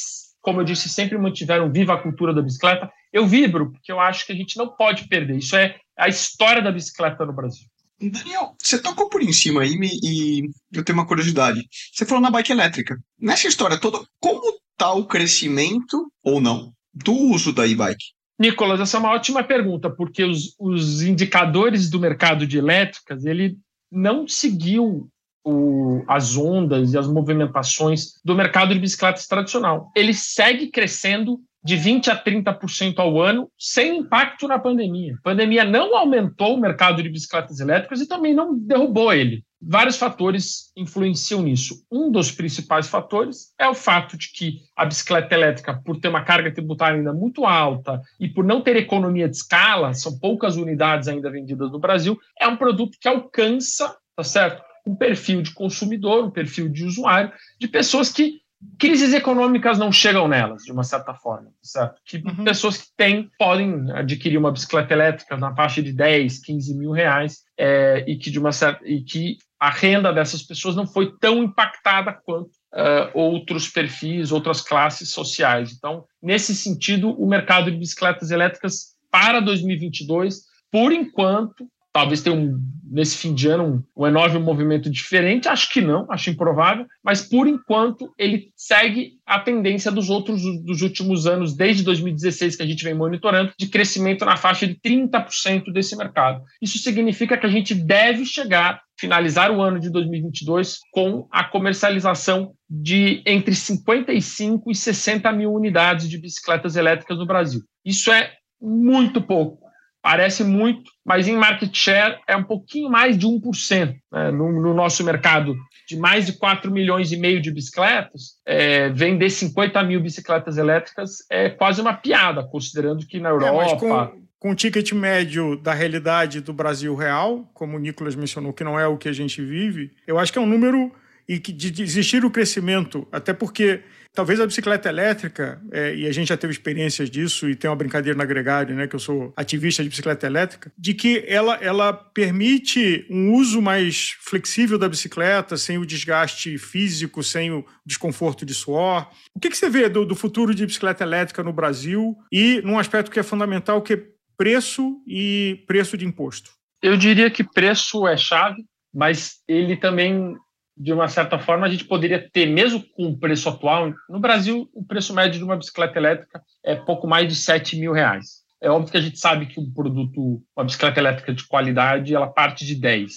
como 0.47 0.61
eu 0.61 0.63
disse, 0.63 0.87
sempre 0.87 1.17
mantiveram 1.17 1.69
viva 1.69 1.93
a 1.93 2.01
cultura 2.01 2.33
da 2.33 2.41
bicicleta. 2.41 2.89
Eu 3.11 3.27
vibro, 3.27 3.69
porque 3.69 3.91
eu 3.91 3.99
acho 3.99 4.25
que 4.25 4.31
a 4.31 4.35
gente 4.35 4.55
não 4.55 4.69
pode 4.69 5.05
perder. 5.09 5.39
Isso 5.39 5.57
é 5.57 5.75
a 5.99 6.07
história 6.07 6.61
da 6.61 6.71
bicicleta 6.71 7.25
no 7.25 7.33
Brasil. 7.33 7.65
Daniel, 7.99 8.55
você 8.57 8.81
tocou 8.81 9.09
por 9.09 9.21
em 9.21 9.33
cima 9.33 9.63
aí 9.63 9.77
e 10.01 10.49
eu 10.71 10.85
tenho 10.85 10.97
uma 10.97 11.05
curiosidade. 11.05 11.67
Você 11.91 12.05
falou 12.05 12.21
na 12.21 12.31
bike 12.31 12.53
elétrica. 12.53 12.97
Nessa 13.19 13.49
história 13.49 13.77
toda, 13.77 13.99
como 14.21 14.41
está 14.71 14.93
o 14.93 15.05
crescimento, 15.05 16.09
ou 16.23 16.39
não, 16.39 16.71
do 16.93 17.11
uso 17.11 17.51
da 17.51 17.67
e-bike? 17.67 18.05
Nicolas, 18.39 18.79
essa 18.79 18.95
é 18.95 18.99
uma 19.01 19.11
ótima 19.11 19.43
pergunta, 19.43 19.89
porque 19.89 20.23
os, 20.23 20.55
os 20.57 21.01
indicadores 21.01 21.89
do 21.89 21.99
mercado 21.99 22.47
de 22.47 22.57
elétricas, 22.57 23.25
ele 23.25 23.57
não 23.91 24.25
seguiu 24.25 25.09
o, 25.47 26.03
as 26.07 26.35
ondas 26.35 26.91
e 26.91 26.97
as 26.97 27.07
movimentações 27.07 28.19
do 28.23 28.35
mercado 28.35 28.73
de 28.73 28.79
bicicletas 28.79 29.27
tradicional. 29.27 29.89
Ele 29.95 30.13
segue 30.13 30.67
crescendo 30.67 31.39
de 31.63 31.75
20% 31.75 32.07
a 32.09 32.21
30% 32.21 32.99
ao 32.99 33.21
ano, 33.21 33.49
sem 33.57 33.99
impacto 33.99 34.47
na 34.47 34.59
pandemia. 34.59 35.15
A 35.15 35.21
pandemia 35.21 35.63
não 35.63 35.95
aumentou 35.95 36.55
o 36.55 36.59
mercado 36.59 37.01
de 37.01 37.09
bicicletas 37.09 37.59
elétricas 37.59 38.01
e 38.01 38.07
também 38.07 38.33
não 38.33 38.57
derrubou 38.57 39.13
ele. 39.13 39.43
Vários 39.61 39.97
fatores 39.97 40.71
influenciam 40.77 41.41
nisso. 41.41 41.83
Um 41.91 42.11
dos 42.11 42.31
principais 42.31 42.87
fatores 42.87 43.53
é 43.59 43.67
o 43.67 43.73
fato 43.73 44.17
de 44.17 44.31
que 44.31 44.59
a 44.75 44.85
bicicleta 44.85 45.33
elétrica, 45.33 45.81
por 45.83 45.99
ter 45.99 46.09
uma 46.09 46.23
carga 46.23 46.53
tributária 46.53 46.97
ainda 46.97 47.13
muito 47.13 47.45
alta 47.45 48.01
e 48.19 48.27
por 48.27 48.45
não 48.45 48.61
ter 48.61 48.75
economia 48.75 49.27
de 49.27 49.35
escala, 49.35 49.93
são 49.93 50.19
poucas 50.19 50.57
unidades 50.57 51.07
ainda 51.07 51.31
vendidas 51.31 51.71
no 51.71 51.79
Brasil, 51.79 52.17
é 52.39 52.47
um 52.47 52.55
produto 52.55 52.97
que 53.01 53.07
alcança, 53.07 53.97
tá 54.15 54.23
certo? 54.23 54.66
Um 54.87 54.95
perfil 54.95 55.41
de 55.41 55.51
consumidor, 55.53 56.25
um 56.25 56.31
perfil 56.31 56.69
de 56.69 56.83
usuário, 56.83 57.31
de 57.59 57.67
pessoas 57.67 58.11
que 58.11 58.41
crises 58.79 59.13
econômicas 59.13 59.77
não 59.77 59.91
chegam 59.91 60.27
nelas, 60.27 60.63
de 60.63 60.71
uma 60.71 60.83
certa 60.83 61.13
forma, 61.13 61.51
certo? 61.61 62.01
Que 62.05 62.17
uhum. 62.17 62.43
pessoas 62.43 62.77
que 62.77 62.87
têm 62.97 63.29
podem 63.37 63.91
adquirir 63.91 64.37
uma 64.37 64.51
bicicleta 64.51 64.93
elétrica 64.93 65.37
na 65.37 65.55
faixa 65.55 65.81
de 65.81 65.93
10, 65.93 66.39
15 66.39 66.75
mil 66.75 66.91
reais 66.91 67.43
é, 67.57 68.03
e 68.07 68.17
que 68.17 68.31
de 68.31 68.39
uma 68.39 68.51
certa 68.51 68.81
e 68.87 69.01
que 69.01 69.37
a 69.59 69.69
renda 69.69 70.13
dessas 70.13 70.43
pessoas 70.43 70.75
não 70.75 70.85
foi 70.85 71.15
tão 71.19 71.43
impactada 71.43 72.13
quanto 72.13 72.51
uh, 72.73 73.09
outros 73.13 73.67
perfis, 73.67 74.31
outras 74.31 74.61
classes 74.61 75.09
sociais. 75.09 75.73
Então, 75.75 76.05
nesse 76.21 76.55
sentido, 76.55 77.09
o 77.09 77.27
mercado 77.27 77.71
de 77.71 77.77
bicicletas 77.77 78.29
elétricas 78.29 78.95
para 79.09 79.39
2022, 79.39 80.41
por 80.71 80.91
enquanto, 80.91 81.67
talvez 81.97 82.21
tenha 82.21 82.35
um, 82.35 82.61
nesse 82.83 83.17
fim 83.17 83.33
de 83.33 83.47
ano 83.47 83.83
um, 83.97 84.03
um, 84.03 84.05
enorme 84.05 84.37
movimento 84.37 84.87
diferente. 84.87 85.47
Acho 85.47 85.73
que 85.73 85.81
não, 85.81 86.05
acho 86.11 86.29
improvável, 86.29 86.85
mas 87.03 87.27
por 87.27 87.47
enquanto 87.47 88.13
ele 88.19 88.51
segue 88.55 89.13
a 89.25 89.39
tendência 89.39 89.91
dos 89.91 90.07
outros 90.07 90.43
dos 90.63 90.83
últimos 90.83 91.25
anos, 91.25 91.55
desde 91.55 91.83
2016 91.83 92.55
que 92.55 92.61
a 92.61 92.67
gente 92.67 92.83
vem 92.83 92.93
monitorando, 92.93 93.51
de 93.57 93.65
crescimento 93.67 94.23
na 94.23 94.37
faixa 94.37 94.67
de 94.67 94.75
30% 94.75 95.73
desse 95.73 95.95
mercado. 95.95 96.43
Isso 96.61 96.77
significa 96.77 97.35
que 97.35 97.47
a 97.47 97.49
gente 97.49 97.73
deve 97.73 98.25
chegar 98.25 98.79
finalizar 98.99 99.51
o 99.51 99.61
ano 99.61 99.79
de 99.79 99.91
2022 99.91 100.77
com 100.91 101.27
a 101.31 101.43
comercialização 101.43 102.53
de 102.69 103.23
entre 103.25 103.53
55 103.55 104.71
e 104.71 104.75
60 104.75 105.31
mil 105.31 105.51
unidades 105.51 106.07
de 106.09 106.19
bicicletas 106.19 106.75
elétricas 106.75 107.17
no 107.17 107.25
Brasil. 107.25 107.61
Isso 107.83 108.11
é 108.11 108.33
muito 108.59 109.21
pouco 109.21 109.66
Parece 110.07 110.41
muito, 110.41 110.89
mas 111.05 111.27
em 111.27 111.35
market 111.35 111.69
share 111.75 112.17
é 112.25 112.33
um 112.33 112.43
pouquinho 112.43 112.89
mais 112.89 113.17
de 113.17 113.27
1%. 113.27 113.93
Né? 114.09 114.31
No, 114.31 114.53
no 114.53 114.73
nosso 114.73 115.03
mercado 115.03 115.53
de 115.85 115.97
mais 115.97 116.25
de 116.25 116.31
4 116.31 116.71
milhões 116.71 117.11
e 117.11 117.17
meio 117.17 117.41
de 117.41 117.51
bicicletas, 117.51 118.37
é, 118.45 118.87
vender 118.87 119.29
50 119.29 119.83
mil 119.83 119.99
bicicletas 119.99 120.57
elétricas 120.57 121.25
é 121.29 121.49
quase 121.49 121.81
uma 121.81 121.93
piada, 121.93 122.41
considerando 122.41 123.05
que 123.05 123.19
na 123.19 123.27
Europa. 123.27 123.65
É, 123.65 123.75
com, 123.75 124.21
com 124.39 124.51
o 124.51 124.55
ticket 124.55 124.93
médio 124.93 125.57
da 125.57 125.73
realidade 125.73 126.39
do 126.39 126.53
Brasil 126.53 126.95
real, 126.95 127.45
como 127.53 127.75
o 127.75 127.79
Nicolas 127.79 128.15
mencionou, 128.15 128.53
que 128.53 128.63
não 128.63 128.79
é 128.79 128.87
o 128.87 128.95
que 128.95 129.09
a 129.09 129.13
gente 129.13 129.43
vive, 129.43 129.91
eu 130.07 130.17
acho 130.17 130.31
que 130.31 130.39
é 130.39 130.41
um 130.41 130.47
número 130.47 130.89
e 131.27 131.37
que 131.37 131.51
de 131.51 131.83
existir 131.83 132.23
o 132.23 132.31
crescimento, 132.31 133.05
até 133.11 133.33
porque 133.33 133.81
talvez 134.17 134.41
a 134.41 134.47
bicicleta 134.47 134.89
elétrica, 134.89 135.61
é, 135.71 135.93
e 135.95 136.07
a 136.07 136.11
gente 136.11 136.29
já 136.29 136.37
teve 136.37 136.51
experiências 136.51 137.07
disso, 137.07 137.47
e 137.47 137.55
tem 137.55 137.69
uma 137.69 137.75
brincadeira 137.75 138.17
na 138.17 138.25
Gregário, 138.25 138.75
né, 138.75 138.87
que 138.87 138.95
eu 138.95 138.99
sou 138.99 139.31
ativista 139.37 139.83
de 139.83 139.89
bicicleta 139.89 140.25
elétrica, 140.25 140.71
de 140.75 140.95
que 140.95 141.23
ela, 141.27 141.53
ela 141.61 141.93
permite 141.93 143.05
um 143.11 143.35
uso 143.35 143.61
mais 143.61 144.17
flexível 144.19 144.79
da 144.79 144.89
bicicleta, 144.89 145.55
sem 145.55 145.77
o 145.77 145.85
desgaste 145.85 146.57
físico, 146.57 147.21
sem 147.21 147.51
o 147.51 147.63
desconforto 147.85 148.43
de 148.43 148.55
suor. 148.55 149.07
O 149.35 149.39
que, 149.39 149.51
que 149.51 149.57
você 149.57 149.69
vê 149.69 149.87
do, 149.87 150.03
do 150.03 150.15
futuro 150.15 150.55
de 150.55 150.65
bicicleta 150.65 151.03
elétrica 151.03 151.43
no 151.43 151.53
Brasil 151.53 152.17
e 152.31 152.59
num 152.63 152.79
aspecto 152.79 153.11
que 153.11 153.19
é 153.19 153.23
fundamental, 153.23 153.83
que 153.83 153.93
é 153.93 154.03
preço 154.35 154.99
e 155.05 155.63
preço 155.67 155.95
de 155.95 156.07
imposto? 156.07 156.49
Eu 156.81 156.97
diria 156.97 157.29
que 157.29 157.43
preço 157.43 158.07
é 158.07 158.17
chave, 158.17 158.65
mas 158.91 159.35
ele 159.47 159.77
também 159.77 160.35
de 160.77 160.93
uma 160.93 161.07
certa 161.07 161.39
forma, 161.39 161.65
a 161.65 161.69
gente 161.69 161.85
poderia 161.85 162.29
ter, 162.29 162.45
mesmo 162.45 162.83
com 162.95 163.07
o 163.07 163.17
preço 163.17 163.49
atual, 163.49 163.93
no 164.09 164.19
Brasil, 164.19 164.69
o 164.73 164.85
preço 164.85 165.13
médio 165.13 165.39
de 165.39 165.43
uma 165.43 165.57
bicicleta 165.57 165.97
elétrica 165.97 166.41
é 166.63 166.75
pouco 166.75 167.07
mais 167.07 167.27
de 167.27 167.35
7 167.35 167.77
mil 167.77 167.91
reais. 167.91 168.43
É 168.61 168.69
óbvio 168.69 168.91
que 168.91 168.97
a 168.97 169.01
gente 169.01 169.19
sabe 169.19 169.47
que 169.47 169.59
um 169.59 169.71
produto, 169.71 170.41
uma 170.55 170.65
bicicleta 170.65 170.99
elétrica 170.99 171.33
de 171.33 171.45
qualidade, 171.47 172.13
ela 172.13 172.27
parte 172.27 172.65
de 172.65 172.75
10. 172.75 173.11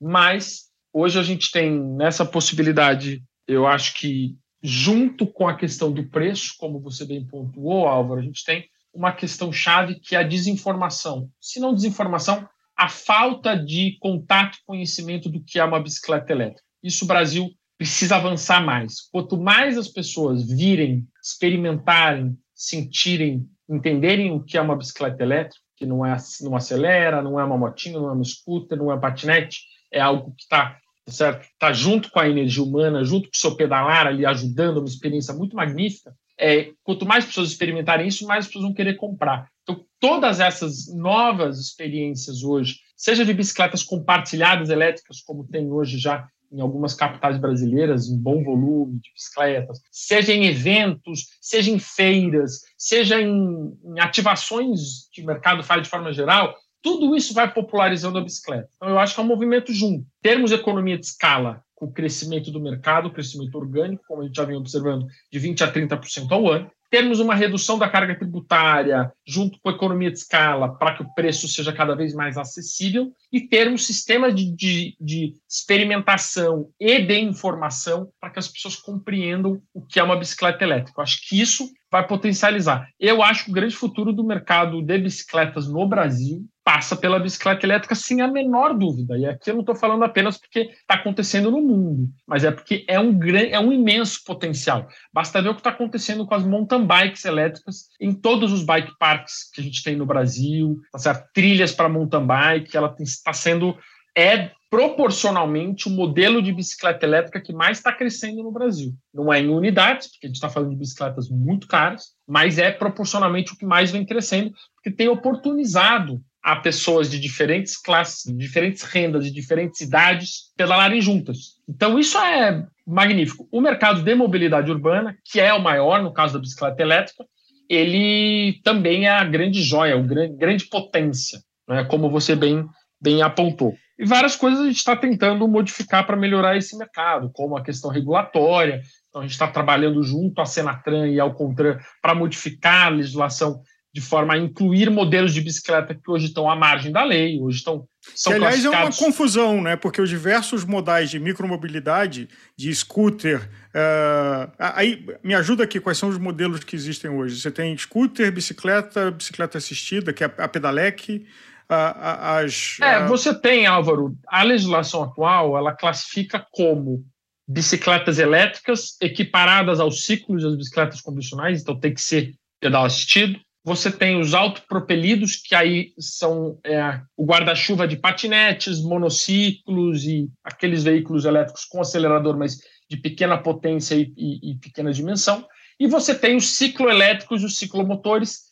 Mas 0.00 0.64
hoje 0.92 1.18
a 1.18 1.22
gente 1.22 1.50
tem 1.50 1.78
nessa 1.96 2.24
possibilidade, 2.24 3.22
eu 3.46 3.66
acho 3.66 3.94
que 3.94 4.36
junto 4.62 5.26
com 5.26 5.46
a 5.46 5.56
questão 5.56 5.92
do 5.92 6.08
preço, 6.08 6.54
como 6.58 6.80
você 6.80 7.04
bem 7.04 7.26
pontuou, 7.26 7.86
Álvaro, 7.86 8.20
a 8.20 8.24
gente 8.24 8.42
tem 8.44 8.64
uma 8.94 9.12
questão 9.12 9.52
chave 9.52 10.00
que 10.00 10.16
é 10.16 10.20
a 10.20 10.22
desinformação. 10.22 11.28
Se 11.38 11.60
não 11.60 11.74
desinformação, 11.74 12.48
a 12.76 12.88
falta 12.88 13.56
de 13.56 13.98
contato 14.00 14.58
conhecimento 14.66 15.28
do 15.28 15.42
que 15.42 15.58
é 15.58 15.64
uma 15.64 15.80
bicicleta 15.80 16.32
elétrica. 16.32 16.63
Isso 16.84 17.04
o 17.04 17.08
Brasil 17.08 17.50
precisa 17.78 18.16
avançar 18.16 18.64
mais. 18.64 19.00
Quanto 19.10 19.36
mais 19.36 19.78
as 19.78 19.88
pessoas 19.88 20.46
virem, 20.46 21.08
experimentarem, 21.22 22.38
sentirem, 22.54 23.48
entenderem 23.68 24.30
o 24.30 24.44
que 24.44 24.58
é 24.58 24.60
uma 24.60 24.76
bicicleta 24.76 25.22
elétrica, 25.22 25.64
que 25.76 25.86
não, 25.86 26.04
é, 26.06 26.16
não 26.42 26.54
acelera, 26.54 27.22
não 27.22 27.40
é 27.40 27.44
uma 27.44 27.58
motinha, 27.58 27.98
não 27.98 28.10
é 28.10 28.12
uma 28.12 28.24
scooter, 28.24 28.78
não 28.78 28.92
é 28.92 29.00
patinete, 29.00 29.62
é 29.90 30.00
algo 30.00 30.32
que 30.36 30.42
está 30.42 30.78
certo? 31.08 31.46
Tá 31.58 31.72
junto 31.72 32.10
com 32.10 32.18
a 32.18 32.28
energia 32.28 32.62
humana, 32.62 33.04
junto 33.04 33.28
com 33.28 33.34
o 33.34 33.38
seu 33.38 33.56
pedalar 33.56 34.06
ali, 34.06 34.24
ajudando, 34.24 34.78
uma 34.78 34.88
experiência 34.88 35.34
muito 35.34 35.54
magnífica. 35.56 36.14
É, 36.38 36.70
quanto 36.82 37.06
mais 37.06 37.24
pessoas 37.24 37.50
experimentarem 37.50 38.08
isso, 38.08 38.26
mais 38.26 38.46
pessoas 38.46 38.64
vão 38.64 38.74
querer 38.74 38.94
comprar. 38.94 39.48
Então, 39.62 39.84
todas 40.00 40.40
essas 40.40 40.92
novas 40.94 41.58
experiências 41.58 42.42
hoje, 42.42 42.80
seja 42.96 43.24
de 43.24 43.32
bicicletas 43.32 43.82
compartilhadas 43.82 44.70
elétricas, 44.70 45.20
como 45.20 45.46
tem 45.46 45.70
hoje 45.70 45.98
já 45.98 46.28
em 46.54 46.60
algumas 46.60 46.94
capitais 46.94 47.36
brasileiras, 47.36 48.08
em 48.08 48.16
bom 48.16 48.42
volume 48.44 49.00
de 49.00 49.12
bicicletas, 49.12 49.80
seja 49.90 50.32
em 50.32 50.46
eventos, 50.46 51.26
seja 51.40 51.70
em 51.70 51.78
feiras, 51.80 52.60
seja 52.78 53.20
em, 53.20 53.76
em 53.84 54.00
ativações 54.00 55.08
que 55.12 55.20
o 55.22 55.26
mercado 55.26 55.64
faz 55.64 55.82
de 55.82 55.88
forma 55.88 56.12
geral, 56.12 56.54
tudo 56.80 57.16
isso 57.16 57.34
vai 57.34 57.52
popularizando 57.52 58.18
a 58.18 58.22
bicicleta. 58.22 58.68
Então, 58.76 58.88
eu 58.88 58.98
acho 58.98 59.14
que 59.14 59.20
é 59.20 59.24
um 59.24 59.26
movimento 59.26 59.72
junto. 59.72 60.06
Termos 60.22 60.52
economia 60.52 60.98
de 60.98 61.06
escala 61.06 61.62
com 61.74 61.86
o 61.86 61.92
crescimento 61.92 62.52
do 62.52 62.60
mercado, 62.60 63.08
o 63.08 63.12
crescimento 63.12 63.56
orgânico, 63.56 64.04
como 64.06 64.22
a 64.22 64.26
gente 64.26 64.36
já 64.36 64.44
vem 64.44 64.56
observando, 64.56 65.06
de 65.32 65.40
20% 65.40 65.62
a 65.62 65.72
30% 65.72 66.30
ao 66.30 66.48
ano, 66.48 66.70
termos 66.94 67.18
uma 67.18 67.34
redução 67.34 67.76
da 67.76 67.88
carga 67.88 68.14
tributária 68.14 69.12
junto 69.26 69.58
com 69.58 69.68
a 69.68 69.72
economia 69.72 70.12
de 70.12 70.18
escala 70.18 70.72
para 70.78 70.94
que 70.94 71.02
o 71.02 71.12
preço 71.12 71.48
seja 71.48 71.72
cada 71.72 71.96
vez 71.96 72.14
mais 72.14 72.38
acessível 72.38 73.12
e 73.32 73.40
termos 73.40 73.84
sistemas 73.84 74.32
de, 74.32 74.54
de, 74.54 74.96
de, 75.00 75.34
experimentação 75.48 76.68
e 76.78 77.02
de 77.02 77.18
informação 77.18 78.12
para 78.20 78.30
que 78.30 78.38
as 78.38 78.46
pessoas 78.46 78.76
compreendam 78.76 79.60
o 79.74 79.84
que 79.84 79.98
é 79.98 80.04
uma 80.04 80.14
bicicleta 80.14 80.62
elétrica. 80.62 81.00
Eu 81.00 81.02
acho 81.02 81.28
que 81.28 81.40
isso 81.40 81.68
vai 81.94 82.04
potencializar. 82.04 82.88
Eu 82.98 83.22
acho 83.22 83.44
que 83.44 83.50
o 83.52 83.54
grande 83.54 83.76
futuro 83.76 84.12
do 84.12 84.24
mercado 84.24 84.82
de 84.82 84.98
bicicletas 84.98 85.68
no 85.68 85.86
Brasil 85.86 86.44
passa 86.64 86.96
pela 86.96 87.20
bicicleta 87.20 87.64
elétrica 87.64 87.94
sem 87.94 88.20
a 88.20 88.26
menor 88.26 88.74
dúvida. 88.74 89.16
E 89.16 89.24
aqui 89.24 89.48
eu 89.48 89.54
não 89.54 89.60
estou 89.60 89.76
falando 89.76 90.02
apenas 90.02 90.36
porque 90.36 90.70
está 90.72 90.94
acontecendo 90.94 91.52
no 91.52 91.60
mundo, 91.60 92.08
mas 92.26 92.42
é 92.42 92.50
porque 92.50 92.84
é 92.88 92.98
um, 92.98 93.16
grande, 93.16 93.52
é 93.52 93.60
um 93.60 93.72
imenso 93.72 94.24
potencial. 94.26 94.88
Basta 95.12 95.40
ver 95.40 95.50
o 95.50 95.54
que 95.54 95.60
está 95.60 95.70
acontecendo 95.70 96.26
com 96.26 96.34
as 96.34 96.44
mountain 96.44 96.84
bikes 96.84 97.24
elétricas 97.24 97.84
em 98.00 98.12
todos 98.12 98.52
os 98.52 98.64
bike 98.64 98.98
parks 98.98 99.48
que 99.52 99.60
a 99.60 99.64
gente 99.64 99.80
tem 99.84 99.94
no 99.94 100.04
Brasil, 100.04 100.80
tá 100.90 100.98
certo? 100.98 101.28
trilhas 101.32 101.70
para 101.70 101.88
mountain 101.88 102.26
bike, 102.26 102.76
ela 102.76 102.92
está 102.98 103.32
sendo 103.32 103.78
é 104.16 104.50
proporcionalmente 104.70 105.86
o 105.86 105.90
modelo 105.90 106.42
de 106.42 106.52
bicicleta 106.52 107.06
elétrica 107.06 107.40
que 107.40 107.52
mais 107.52 107.78
está 107.78 107.92
crescendo 107.92 108.42
no 108.42 108.50
Brasil. 108.50 108.92
Não 109.12 109.32
é 109.32 109.40
em 109.40 109.48
unidades, 109.48 110.08
porque 110.08 110.26
a 110.26 110.28
gente 110.28 110.36
está 110.36 110.48
falando 110.48 110.70
de 110.70 110.76
bicicletas 110.76 111.28
muito 111.28 111.68
caras, 111.68 112.08
mas 112.26 112.58
é 112.58 112.72
proporcionalmente 112.72 113.52
o 113.52 113.56
que 113.56 113.64
mais 113.64 113.92
vem 113.92 114.04
crescendo, 114.04 114.52
porque 114.74 114.90
tem 114.90 115.08
oportunizado 115.08 116.20
a 116.42 116.56
pessoas 116.56 117.08
de 117.08 117.18
diferentes 117.18 117.76
classes, 117.76 118.24
de 118.24 118.36
diferentes 118.36 118.82
rendas, 118.82 119.24
de 119.24 119.30
diferentes 119.30 119.80
idades 119.80 120.52
pedalarem 120.56 121.00
juntas. 121.00 121.54
Então, 121.68 121.98
isso 121.98 122.18
é 122.18 122.66
magnífico. 122.86 123.48
O 123.50 123.60
mercado 123.60 124.02
de 124.02 124.14
mobilidade 124.14 124.70
urbana, 124.70 125.16
que 125.24 125.40
é 125.40 125.54
o 125.54 125.62
maior 125.62 126.02
no 126.02 126.12
caso 126.12 126.34
da 126.34 126.40
bicicleta 126.40 126.82
elétrica, 126.82 127.24
ele 127.68 128.60
também 128.62 129.06
é 129.06 129.10
a 129.10 129.24
grande 129.24 129.62
joia, 129.62 129.94
a 129.94 130.00
grande 130.00 130.66
potência, 130.66 131.38
né, 131.68 131.84
como 131.84 132.10
você 132.10 132.36
bem, 132.36 132.66
bem 133.00 133.22
apontou. 133.22 133.74
E 133.98 134.04
várias 134.04 134.34
coisas 134.36 134.60
a 134.60 134.66
gente 134.66 134.76
está 134.76 134.96
tentando 134.96 135.46
modificar 135.46 136.06
para 136.06 136.16
melhorar 136.16 136.56
esse 136.56 136.76
mercado, 136.76 137.30
como 137.32 137.56
a 137.56 137.62
questão 137.62 137.90
regulatória. 137.90 138.82
Então, 139.08 139.20
a 139.20 139.24
gente 139.24 139.32
está 139.32 139.46
trabalhando 139.46 140.02
junto 140.02 140.40
à 140.40 140.46
Senatran 140.46 141.08
e 141.08 141.20
ao 141.20 141.34
Contran 141.34 141.78
para 142.02 142.14
modificar 142.14 142.86
a 142.86 142.90
legislação 142.90 143.62
de 143.94 144.00
forma 144.00 144.34
a 144.34 144.38
incluir 144.38 144.90
modelos 144.90 145.32
de 145.32 145.40
bicicleta 145.40 145.94
que 145.94 146.10
hoje 146.10 146.26
estão 146.26 146.50
à 146.50 146.56
margem 146.56 146.90
da 146.90 147.04
lei, 147.04 147.38
hoje 147.40 147.58
estão 147.58 147.86
são 148.12 148.32
que, 148.32 148.36
aliás, 148.36 148.64
é 148.64 148.68
uma 148.68 148.92
confusão, 148.92 149.62
né? 149.62 149.76
Porque 149.76 150.00
os 150.00 150.10
diversos 150.10 150.64
modais 150.64 151.10
de 151.10 151.18
micromobilidade, 151.18 152.28
de 152.56 152.74
scooter. 152.74 153.48
Uh, 153.68 154.52
aí 154.58 155.06
me 155.22 155.34
ajuda 155.34 155.64
aqui, 155.64 155.80
quais 155.80 155.96
são 155.96 156.08
os 156.08 156.18
modelos 156.18 156.64
que 156.64 156.76
existem 156.76 157.08
hoje? 157.08 157.40
Você 157.40 157.50
tem 157.50 157.76
scooter, 157.78 158.30
bicicleta, 158.32 159.12
bicicleta 159.12 159.58
assistida, 159.58 160.12
que 160.12 160.24
é 160.24 160.30
a 160.38 160.48
pedalec. 160.48 161.24
As, 161.68 162.76
é, 162.80 163.06
você 163.06 163.34
tem, 163.34 163.66
Álvaro, 163.66 164.16
a 164.28 164.42
legislação 164.42 165.02
atual 165.02 165.56
ela 165.56 165.72
classifica 165.72 166.46
como 166.50 167.04
bicicletas 167.46 168.18
elétricas 168.18 168.96
equiparadas 169.00 169.80
aos 169.80 170.04
ciclos 170.04 170.42
das 170.42 170.56
bicicletas 170.56 171.00
convencionais, 171.00 171.62
então 171.62 171.78
tem 171.78 171.92
que 171.92 172.00
ser 172.00 172.34
pedal 172.60 172.84
assistido 172.84 173.38
você 173.64 173.90
tem 173.90 174.20
os 174.20 174.34
autopropelidos, 174.34 175.36
que 175.36 175.54
aí 175.54 175.94
são 175.98 176.60
é, 176.62 177.00
o 177.16 177.24
guarda-chuva 177.24 177.88
de 177.88 177.96
patinetes, 177.96 178.82
monociclos 178.82 180.04
e 180.04 180.28
aqueles 180.44 180.84
veículos 180.84 181.24
elétricos 181.24 181.64
com 181.64 181.80
acelerador, 181.80 182.36
mas 182.36 182.58
de 182.90 182.98
pequena 182.98 183.38
potência 183.38 183.94
e, 183.94 184.12
e, 184.14 184.50
e 184.50 184.58
pequena 184.58 184.92
dimensão. 184.92 185.46
E 185.80 185.86
você 185.86 186.14
tem 186.14 186.36
os 186.36 186.58
cicloelétricos 186.58 187.40
e 187.40 187.46
os 187.46 187.56
ciclomotores, 187.56 188.42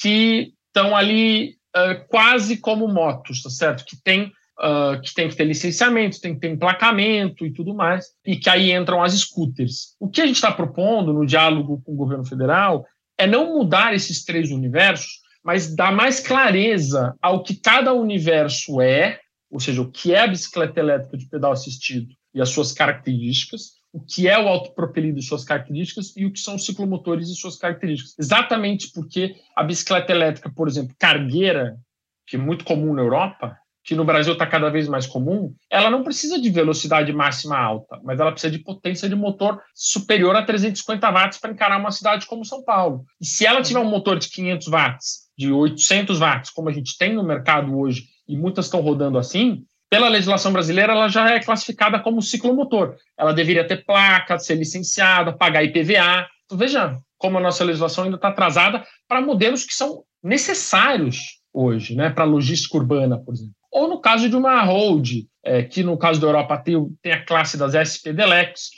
que 0.00 0.52
estão 0.68 0.96
ali 0.96 1.56
uh, 1.76 2.06
quase 2.08 2.56
como 2.56 2.88
motos, 2.88 3.42
tá 3.42 3.50
certo? 3.50 3.84
Que 3.84 3.96
tem, 4.02 4.32
uh, 4.58 5.00
que 5.02 5.14
tem 5.14 5.28
que 5.28 5.36
ter 5.36 5.44
licenciamento, 5.44 6.20
tem 6.20 6.34
que 6.34 6.40
ter 6.40 6.50
emplacamento 6.50 7.46
e 7.46 7.52
tudo 7.52 7.74
mais, 7.74 8.06
e 8.24 8.36
que 8.36 8.48
aí 8.48 8.72
entram 8.72 9.02
as 9.02 9.14
scooters. 9.14 9.94
O 9.98 10.08
que 10.08 10.20
a 10.20 10.26
gente 10.26 10.36
está 10.36 10.52
propondo 10.52 11.12
no 11.12 11.26
diálogo 11.26 11.80
com 11.84 11.92
o 11.92 11.96
governo 11.96 12.24
federal 12.24 12.86
é 13.18 13.26
não 13.26 13.58
mudar 13.58 13.94
esses 13.94 14.24
três 14.24 14.50
universos, 14.50 15.20
mas 15.44 15.74
dar 15.74 15.92
mais 15.92 16.20
clareza 16.20 17.14
ao 17.20 17.42
que 17.42 17.54
cada 17.54 17.92
universo 17.92 18.80
é, 18.80 19.20
ou 19.50 19.58
seja, 19.58 19.82
o 19.82 19.90
que 19.90 20.14
é 20.14 20.20
a 20.20 20.28
bicicleta 20.28 20.80
elétrica 20.80 21.16
de 21.16 21.28
pedal 21.28 21.52
assistido 21.52 22.14
e 22.34 22.40
as 22.40 22.50
suas 22.50 22.72
características, 22.72 23.79
o 23.92 24.00
que 24.00 24.28
é 24.28 24.38
o 24.38 24.48
autopropelido 24.48 25.18
e 25.18 25.22
suas 25.22 25.44
características 25.44 26.16
e 26.16 26.24
o 26.24 26.32
que 26.32 26.38
são 26.38 26.54
os 26.54 26.64
ciclomotores 26.64 27.28
e 27.28 27.34
suas 27.34 27.56
características. 27.56 28.14
Exatamente 28.18 28.92
porque 28.92 29.36
a 29.56 29.64
bicicleta 29.64 30.12
elétrica, 30.12 30.50
por 30.50 30.68
exemplo, 30.68 30.94
cargueira, 30.98 31.76
que 32.26 32.36
é 32.36 32.38
muito 32.38 32.64
comum 32.64 32.94
na 32.94 33.02
Europa, 33.02 33.56
que 33.82 33.94
no 33.94 34.04
Brasil 34.04 34.34
está 34.34 34.46
cada 34.46 34.70
vez 34.70 34.86
mais 34.86 35.06
comum, 35.06 35.54
ela 35.70 35.90
não 35.90 36.04
precisa 36.04 36.40
de 36.40 36.50
velocidade 36.50 37.12
máxima 37.12 37.58
alta, 37.58 37.98
mas 38.04 38.20
ela 38.20 38.30
precisa 38.30 38.52
de 38.52 38.58
potência 38.58 39.08
de 39.08 39.16
motor 39.16 39.60
superior 39.74 40.36
a 40.36 40.44
350 40.44 41.10
watts 41.10 41.38
para 41.38 41.50
encarar 41.50 41.80
uma 41.80 41.90
cidade 41.90 42.26
como 42.26 42.44
São 42.44 42.62
Paulo. 42.62 43.04
E 43.20 43.26
se 43.26 43.46
ela 43.46 43.62
tiver 43.62 43.80
um 43.80 43.90
motor 43.90 44.18
de 44.18 44.28
500 44.28 44.68
watts, 44.68 45.30
de 45.36 45.50
800 45.50 46.18
watts, 46.20 46.50
como 46.50 46.68
a 46.68 46.72
gente 46.72 46.96
tem 46.98 47.14
no 47.14 47.24
mercado 47.24 47.76
hoje, 47.76 48.04
e 48.28 48.36
muitas 48.36 48.66
estão 48.66 48.80
rodando 48.80 49.18
assim, 49.18 49.64
pela 49.90 50.08
legislação 50.08 50.52
brasileira, 50.52 50.92
ela 50.92 51.08
já 51.08 51.30
é 51.30 51.40
classificada 51.40 51.98
como 51.98 52.22
ciclomotor. 52.22 52.94
Ela 53.18 53.34
deveria 53.34 53.66
ter 53.66 53.84
placa, 53.84 54.38
ser 54.38 54.54
licenciada, 54.54 55.32
pagar 55.32 55.64
IPVA. 55.64 56.28
Então, 56.46 56.56
veja 56.56 56.96
como 57.18 57.36
a 57.36 57.40
nossa 57.40 57.64
legislação 57.64 58.04
ainda 58.04 58.16
está 58.16 58.28
atrasada 58.28 58.86
para 59.06 59.20
modelos 59.20 59.64
que 59.64 59.74
são 59.74 60.04
necessários 60.22 61.40
hoje, 61.52 61.94
né, 61.94 62.08
para 62.08 62.24
logística 62.24 62.78
urbana, 62.78 63.18
por 63.18 63.34
exemplo 63.34 63.54
ou 63.70 63.88
no 63.88 64.00
caso 64.00 64.28
de 64.28 64.36
uma 64.36 64.62
hold, 64.62 65.08
é, 65.44 65.62
que 65.62 65.82
no 65.82 65.96
caso 65.96 66.20
da 66.20 66.26
Europa 66.26 66.58
tem, 66.58 66.76
tem 67.00 67.12
a 67.12 67.24
classe 67.24 67.56
das 67.56 67.74
SP 67.74 68.12
Delex, 68.12 68.70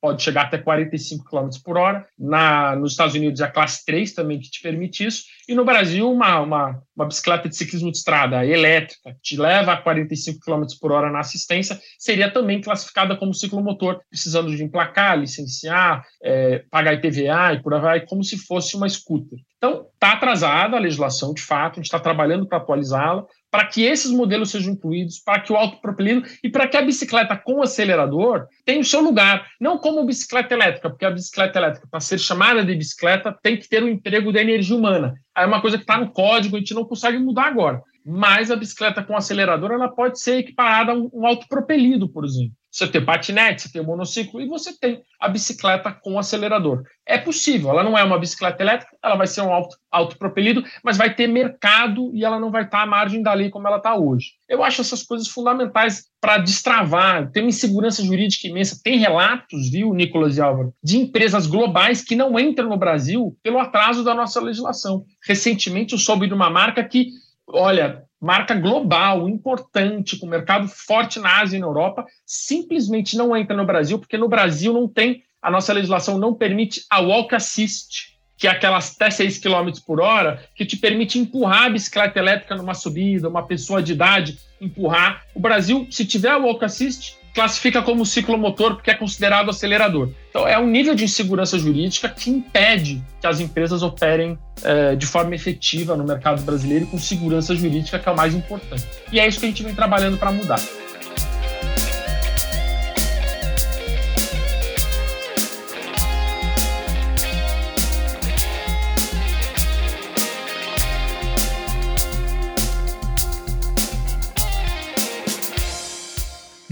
pode 0.00 0.22
chegar 0.22 0.42
até 0.42 0.58
45 0.58 1.24
km 1.24 1.48
por 1.64 1.76
hora. 1.76 2.06
Na, 2.18 2.76
nos 2.76 2.92
Estados 2.92 3.14
Unidos, 3.14 3.40
a 3.40 3.48
classe 3.48 3.84
3 3.84 4.12
também 4.12 4.38
que 4.38 4.50
te 4.50 4.60
permite 4.60 5.06
isso. 5.06 5.24
E 5.48 5.54
no 5.54 5.64
Brasil, 5.64 6.10
uma, 6.10 6.40
uma, 6.40 6.82
uma 6.96 7.06
bicicleta 7.06 7.48
de 7.48 7.56
ciclismo 7.56 7.90
de 7.90 7.98
estrada 7.98 8.44
elétrica, 8.44 9.12
que 9.14 9.20
te 9.22 9.36
leva 9.36 9.72
a 9.72 9.76
45 9.76 10.40
km 10.40 10.64
por 10.80 10.92
hora 10.92 11.10
na 11.10 11.20
assistência, 11.20 11.78
seria 11.98 12.30
também 12.30 12.60
classificada 12.60 13.16
como 13.16 13.34
ciclomotor, 13.34 14.00
precisando 14.10 14.54
de 14.54 14.62
emplacar, 14.62 15.18
licenciar, 15.18 16.04
é, 16.22 16.64
pagar 16.70 16.94
IPVA 16.94 17.54
e 17.54 17.62
por 17.62 17.74
aí 17.74 17.80
vai, 17.80 18.00
como 18.06 18.24
se 18.24 18.38
fosse 18.38 18.76
uma 18.76 18.88
scooter. 18.88 19.38
Então, 19.56 19.86
está 19.94 20.12
atrasada 20.12 20.76
a 20.76 20.80
legislação, 20.80 21.32
de 21.32 21.40
fato, 21.40 21.74
a 21.74 21.76
gente 21.76 21.86
está 21.86 21.98
trabalhando 21.98 22.46
para 22.46 22.58
atualizá-la, 22.58 23.24
para 23.54 23.66
que 23.66 23.84
esses 23.84 24.10
modelos 24.10 24.50
sejam 24.50 24.72
incluídos, 24.72 25.20
para 25.20 25.38
que 25.38 25.52
o 25.52 25.56
autopropelido 25.56 26.26
e 26.42 26.48
para 26.48 26.66
que 26.66 26.76
a 26.76 26.82
bicicleta 26.82 27.36
com 27.36 27.62
acelerador 27.62 28.48
tenha 28.64 28.80
o 28.80 28.84
seu 28.84 29.00
lugar, 29.00 29.46
não 29.60 29.78
como 29.78 30.04
bicicleta 30.04 30.52
elétrica, 30.52 30.90
porque 30.90 31.04
a 31.04 31.10
bicicleta 31.12 31.60
elétrica, 31.60 31.86
para 31.88 32.00
ser 32.00 32.18
chamada 32.18 32.64
de 32.64 32.74
bicicleta, 32.74 33.32
tem 33.40 33.56
que 33.56 33.68
ter 33.68 33.80
o 33.84 33.86
um 33.86 33.90
emprego 33.90 34.32
da 34.32 34.42
energia 34.42 34.74
humana. 34.74 35.14
É 35.36 35.46
uma 35.46 35.60
coisa 35.60 35.76
que 35.76 35.84
está 35.84 35.96
no 35.96 36.10
código, 36.10 36.56
a 36.56 36.58
gente 36.58 36.74
não 36.74 36.84
consegue 36.84 37.16
mudar 37.16 37.44
agora. 37.44 37.80
Mas 38.04 38.50
a 38.50 38.56
bicicleta 38.56 39.02
com 39.02 39.16
acelerador, 39.16 39.72
ela 39.72 39.88
pode 39.88 40.20
ser 40.20 40.38
equiparada 40.38 40.92
a 40.92 40.94
um 40.94 41.26
autopropelido, 41.26 42.08
por 42.08 42.24
exemplo. 42.24 42.52
Você 42.74 42.88
tem 42.88 43.04
patinete, 43.04 43.62
você 43.62 43.72
tem 43.72 43.84
monociclo 43.84 44.40
e 44.40 44.48
você 44.48 44.76
tem 44.76 45.00
a 45.20 45.28
bicicleta 45.28 45.92
com 45.92 46.18
acelerador. 46.18 46.82
É 47.06 47.16
possível, 47.16 47.70
ela 47.70 47.84
não 47.84 47.96
é 47.96 48.02
uma 48.02 48.18
bicicleta 48.18 48.60
elétrica, 48.60 48.96
ela 49.00 49.14
vai 49.14 49.28
ser 49.28 49.42
um 49.42 49.52
auto, 49.52 49.76
autopropelido, 49.92 50.64
mas 50.82 50.96
vai 50.96 51.14
ter 51.14 51.28
mercado 51.28 52.10
e 52.12 52.24
ela 52.24 52.40
não 52.40 52.50
vai 52.50 52.64
estar 52.64 52.82
à 52.82 52.86
margem 52.86 53.22
da 53.22 53.32
lei 53.32 53.48
como 53.48 53.68
ela 53.68 53.76
está 53.76 53.94
hoje. 53.94 54.32
Eu 54.48 54.64
acho 54.64 54.80
essas 54.80 55.04
coisas 55.04 55.28
fundamentais 55.28 56.06
para 56.20 56.38
destravar. 56.38 57.30
Tem 57.30 57.44
uma 57.44 57.50
insegurança 57.50 58.02
jurídica 58.02 58.48
imensa. 58.48 58.80
Tem 58.82 58.98
relatos, 58.98 59.70
viu, 59.70 59.94
Nicolas 59.94 60.36
e 60.36 60.40
Álvaro, 60.40 60.74
de 60.82 60.98
empresas 60.98 61.46
globais 61.46 62.02
que 62.02 62.16
não 62.16 62.36
entram 62.40 62.68
no 62.68 62.76
Brasil 62.76 63.36
pelo 63.40 63.60
atraso 63.60 64.02
da 64.02 64.14
nossa 64.14 64.40
legislação. 64.40 65.04
Recentemente 65.24 65.92
eu 65.92 65.98
soube 65.98 66.26
de 66.26 66.34
uma 66.34 66.50
marca 66.50 66.82
que, 66.82 67.10
olha, 67.48 68.04
marca 68.20 68.54
global, 68.54 69.28
importante, 69.28 70.18
com 70.18 70.26
mercado 70.26 70.68
forte 70.68 71.18
na 71.20 71.40
Ásia 71.40 71.56
e 71.56 71.60
na 71.60 71.66
Europa, 71.66 72.06
simplesmente 72.24 73.16
não 73.16 73.36
entra 73.36 73.56
no 73.56 73.66
Brasil, 73.66 73.98
porque 73.98 74.16
no 74.16 74.28
Brasil 74.28 74.72
não 74.72 74.88
tem, 74.88 75.22
a 75.40 75.50
nossa 75.50 75.72
legislação 75.72 76.18
não 76.18 76.34
permite 76.34 76.84
a 76.88 77.00
walk 77.00 77.34
assist, 77.34 78.14
que 78.36 78.48
é 78.48 78.50
aquelas 78.50 78.94
até 78.94 79.10
6 79.10 79.38
km 79.38 79.70
por 79.86 80.00
hora, 80.00 80.42
que 80.54 80.64
te 80.64 80.76
permite 80.76 81.18
empurrar 81.18 81.64
a 81.64 81.70
bicicleta 81.70 82.18
elétrica 82.18 82.56
numa 82.56 82.74
subida, 82.74 83.28
uma 83.28 83.46
pessoa 83.46 83.82
de 83.82 83.92
idade 83.92 84.38
empurrar. 84.60 85.22
O 85.34 85.40
Brasil, 85.40 85.86
se 85.90 86.04
tiver 86.04 86.30
a 86.30 86.38
walk 86.38 86.64
assist, 86.64 87.16
classifica 87.34 87.82
como 87.82 88.06
ciclomotor 88.06 88.76
porque 88.76 88.90
é 88.90 88.94
considerado 88.94 89.50
acelerador. 89.50 90.10
Então, 90.30 90.46
é 90.46 90.58
um 90.58 90.66
nível 90.66 90.94
de 90.94 91.04
insegurança 91.04 91.58
jurídica 91.58 92.08
que 92.08 92.30
impede 92.30 93.02
que 93.20 93.26
as 93.26 93.40
empresas 93.40 93.82
operem 93.82 94.38
é, 94.62 94.94
de 94.94 95.04
forma 95.04 95.34
efetiva 95.34 95.96
no 95.96 96.04
mercado 96.04 96.42
brasileiro 96.42 96.86
com 96.86 96.98
segurança 96.98 97.54
jurídica, 97.54 97.98
que 97.98 98.08
é 98.08 98.12
o 98.12 98.16
mais 98.16 98.34
importante. 98.34 98.86
E 99.12 99.18
é 99.18 99.26
isso 99.26 99.40
que 99.40 99.46
a 99.46 99.48
gente 99.48 99.62
vem 99.62 99.74
trabalhando 99.74 100.16
para 100.16 100.30
mudar. 100.30 100.60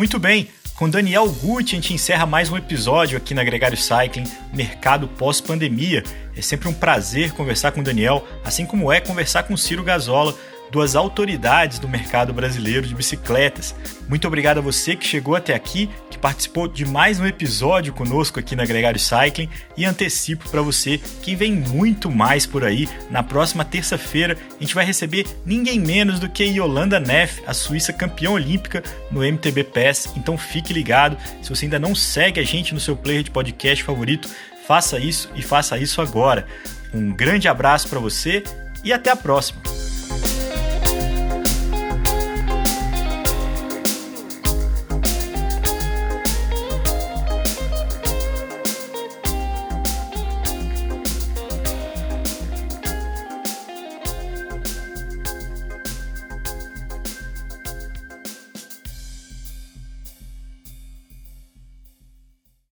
Muito 0.02 0.18
bem, 0.18 0.48
com 0.74 0.90
Daniel 0.90 1.28
Gucci 1.30 1.76
a 1.76 1.76
gente 1.76 1.94
encerra 1.94 2.26
mais 2.26 2.50
um 2.50 2.56
episódio 2.56 3.16
aqui 3.16 3.34
na 3.34 3.44
Gregário 3.44 3.76
Cycling 3.76 4.28
Mercado 4.52 5.06
Pós-Pandemia. 5.06 6.02
É 6.36 6.42
sempre 6.42 6.66
um 6.66 6.74
prazer 6.74 7.30
conversar 7.30 7.70
com 7.70 7.82
o 7.82 7.84
Daniel, 7.84 8.26
assim 8.44 8.66
como 8.66 8.90
é 8.90 9.00
conversar 9.00 9.44
com 9.44 9.56
Ciro 9.56 9.84
Gazola, 9.84 10.36
duas 10.72 10.96
autoridades 10.96 11.78
do 11.78 11.86
mercado 11.86 12.32
brasileiro 12.32 12.86
de 12.86 12.94
bicicletas. 12.94 13.74
Muito 14.08 14.26
obrigado 14.26 14.56
a 14.56 14.62
você 14.62 14.96
que 14.96 15.06
chegou 15.06 15.36
até 15.36 15.54
aqui, 15.54 15.90
que 16.10 16.16
participou 16.16 16.66
de 16.66 16.86
mais 16.86 17.20
um 17.20 17.26
episódio 17.26 17.92
conosco 17.92 18.40
aqui 18.40 18.56
na 18.56 18.64
Gregário 18.64 18.98
Cycling 18.98 19.50
e 19.76 19.84
antecipo 19.84 20.48
para 20.48 20.62
você 20.62 20.98
que 21.20 21.36
vem 21.36 21.52
muito 21.52 22.10
mais 22.10 22.46
por 22.46 22.64
aí. 22.64 22.88
Na 23.10 23.22
próxima 23.22 23.66
terça-feira 23.66 24.38
a 24.58 24.62
gente 24.62 24.74
vai 24.74 24.86
receber 24.86 25.26
ninguém 25.44 25.78
menos 25.78 26.18
do 26.18 26.28
que 26.28 26.42
Yolanda 26.42 26.98
Neff, 26.98 27.42
a 27.46 27.52
Suíça 27.52 27.92
campeã 27.92 28.30
olímpica 28.30 28.82
no 29.10 29.20
MTB 29.20 29.64
PES. 29.64 30.14
Então 30.16 30.38
fique 30.38 30.72
ligado. 30.72 31.18
Se 31.42 31.50
você 31.50 31.66
ainda 31.66 31.78
não 31.78 31.94
segue 31.94 32.40
a 32.40 32.44
gente 32.44 32.72
no 32.72 32.80
seu 32.80 32.96
player 32.96 33.22
de 33.22 33.30
podcast 33.30 33.84
favorito, 33.84 34.26
faça 34.66 34.98
isso 34.98 35.30
e 35.36 35.42
faça 35.42 35.76
isso 35.76 36.00
agora. 36.00 36.46
Um 36.94 37.12
grande 37.12 37.46
abraço 37.46 37.90
para 37.90 38.00
você 38.00 38.42
e 38.82 38.90
até 38.90 39.10
a 39.10 39.16
próxima. 39.16 39.60